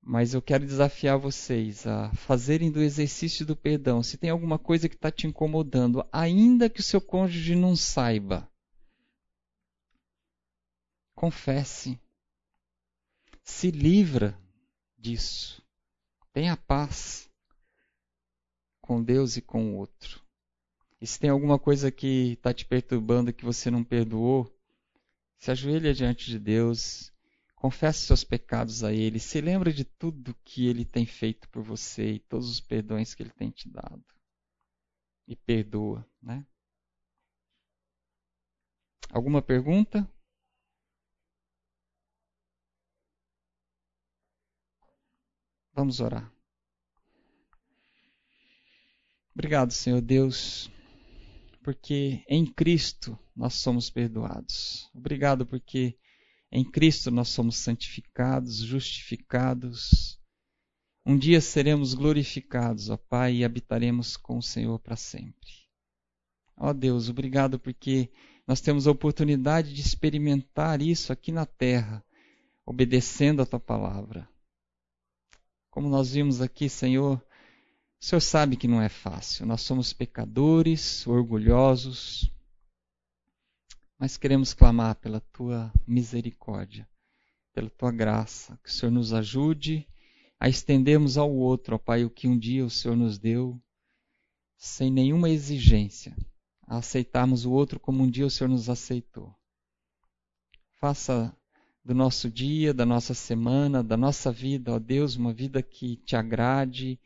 mas 0.00 0.34
eu 0.34 0.42
quero 0.42 0.64
desafiar 0.64 1.18
vocês 1.18 1.86
a 1.86 2.12
fazerem 2.14 2.70
do 2.70 2.80
exercício 2.80 3.44
do 3.44 3.56
perdão. 3.56 4.02
Se 4.02 4.16
tem 4.16 4.30
alguma 4.30 4.58
coisa 4.58 4.88
que 4.88 4.94
está 4.94 5.10
te 5.10 5.26
incomodando, 5.26 6.06
ainda 6.12 6.70
que 6.70 6.80
o 6.80 6.84
seu 6.84 7.00
cônjuge 7.00 7.56
não 7.56 7.74
saiba, 7.74 8.48
confesse. 11.14 11.98
Se 13.42 13.70
livra 13.70 14.38
disso. 14.98 15.62
Tenha 16.32 16.56
paz 16.56 17.30
com 18.80 19.02
Deus 19.02 19.36
e 19.36 19.42
com 19.42 19.72
o 19.72 19.76
outro. 19.76 20.25
E 21.00 21.06
se 21.06 21.18
tem 21.20 21.30
alguma 21.30 21.58
coisa 21.58 21.90
que 21.90 22.32
está 22.32 22.52
te 22.54 22.64
perturbando 22.64 23.32
que 23.32 23.44
você 23.44 23.70
não 23.70 23.84
perdoou, 23.84 24.50
se 25.38 25.50
ajoelha 25.50 25.92
diante 25.92 26.30
de 26.30 26.38
Deus 26.38 27.12
confesse 27.56 28.06
seus 28.06 28.22
pecados 28.22 28.84
a 28.84 28.92
Ele, 28.92 29.18
se 29.18 29.40
lembra 29.40 29.72
de 29.72 29.84
tudo 29.84 30.36
que 30.44 30.68
Ele 30.68 30.84
tem 30.84 31.04
feito 31.04 31.48
por 31.48 31.62
você 31.62 32.12
e 32.12 32.18
todos 32.20 32.48
os 32.48 32.60
perdões 32.60 33.14
que 33.14 33.22
Ele 33.22 33.30
tem 33.30 33.50
te 33.50 33.68
dado. 33.68 34.04
E 35.26 35.34
perdoa, 35.34 36.06
né? 36.22 36.46
Alguma 39.10 39.42
pergunta? 39.42 40.08
Vamos 45.72 46.00
orar. 46.00 46.32
Obrigado, 49.34 49.72
Senhor 49.72 50.00
Deus, 50.00 50.70
porque 51.66 52.22
em 52.28 52.46
Cristo 52.46 53.18
nós 53.34 53.54
somos 53.54 53.90
perdoados. 53.90 54.88
Obrigado 54.94 55.44
porque 55.44 55.98
em 56.52 56.62
Cristo 56.64 57.10
nós 57.10 57.26
somos 57.30 57.56
santificados, 57.56 58.58
justificados. 58.58 60.16
Um 61.04 61.18
dia 61.18 61.40
seremos 61.40 61.92
glorificados, 61.92 62.88
ó 62.88 62.96
Pai, 62.96 63.38
e 63.38 63.44
habitaremos 63.44 64.16
com 64.16 64.38
o 64.38 64.42
Senhor 64.42 64.78
para 64.78 64.94
sempre. 64.94 65.50
Ó 66.56 66.72
Deus, 66.72 67.08
obrigado 67.08 67.58
porque 67.58 68.12
nós 68.46 68.60
temos 68.60 68.86
a 68.86 68.92
oportunidade 68.92 69.74
de 69.74 69.80
experimentar 69.80 70.80
isso 70.80 71.12
aqui 71.12 71.32
na 71.32 71.46
terra, 71.46 72.00
obedecendo 72.64 73.42
a 73.42 73.46
tua 73.46 73.58
palavra. 73.58 74.28
Como 75.68 75.88
nós 75.88 76.12
vimos 76.12 76.40
aqui, 76.40 76.68
Senhor, 76.68 77.20
o 78.00 78.04
Senhor 78.04 78.20
sabe 78.20 78.56
que 78.56 78.68
não 78.68 78.80
é 78.80 78.88
fácil. 78.88 79.46
Nós 79.46 79.62
somos 79.62 79.92
pecadores, 79.92 81.06
orgulhosos, 81.06 82.30
mas 83.98 84.16
queremos 84.16 84.52
clamar 84.52 84.96
pela 84.96 85.20
tua 85.20 85.72
misericórdia, 85.86 86.88
pela 87.52 87.70
tua 87.70 87.90
graça, 87.90 88.58
que 88.62 88.68
o 88.68 88.72
Senhor 88.72 88.92
nos 88.92 89.12
ajude 89.12 89.86
a 90.38 90.48
estendermos 90.48 91.16
ao 91.16 91.32
outro, 91.32 91.76
ó 91.76 91.78
Pai, 91.78 92.04
o 92.04 92.10
que 92.10 92.28
um 92.28 92.38
dia 92.38 92.64
o 92.64 92.70
Senhor 92.70 92.96
nos 92.96 93.18
deu, 93.18 93.60
sem 94.56 94.90
nenhuma 94.90 95.30
exigência, 95.30 96.14
a 96.66 96.78
aceitarmos 96.78 97.46
o 97.46 97.52
outro 97.52 97.80
como 97.80 98.02
um 98.02 98.10
dia 98.10 98.26
o 98.26 98.30
Senhor 98.30 98.50
nos 98.50 98.68
aceitou. 98.68 99.34
Faça 100.78 101.34
do 101.82 101.94
nosso 101.94 102.30
dia, 102.30 102.74
da 102.74 102.84
nossa 102.84 103.14
semana, 103.14 103.82
da 103.82 103.96
nossa 103.96 104.30
vida, 104.30 104.72
ó 104.74 104.78
Deus, 104.78 105.16
uma 105.16 105.32
vida 105.32 105.62
que 105.62 105.96
te 105.96 106.14
agrade 106.14 107.00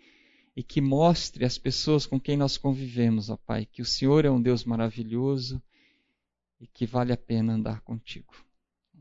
e 0.60 0.62
que 0.62 0.78
mostre 0.78 1.46
às 1.46 1.56
pessoas 1.56 2.04
com 2.04 2.20
quem 2.20 2.36
nós 2.36 2.58
convivemos, 2.58 3.30
ó 3.30 3.36
Pai, 3.38 3.64
que 3.64 3.80
o 3.80 3.84
Senhor 3.86 4.26
é 4.26 4.30
um 4.30 4.42
Deus 4.42 4.62
maravilhoso 4.62 5.58
e 6.60 6.66
que 6.66 6.84
vale 6.84 7.14
a 7.14 7.16
pena 7.16 7.54
andar 7.54 7.80
contigo. 7.80 8.34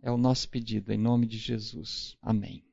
É 0.01 0.09
o 0.09 0.15
nosso 0.15 0.47
pedido, 0.47 0.93
em 0.93 0.97
nome 0.97 1.27
de 1.27 1.37
Jesus. 1.37 2.15
Amém. 2.21 2.68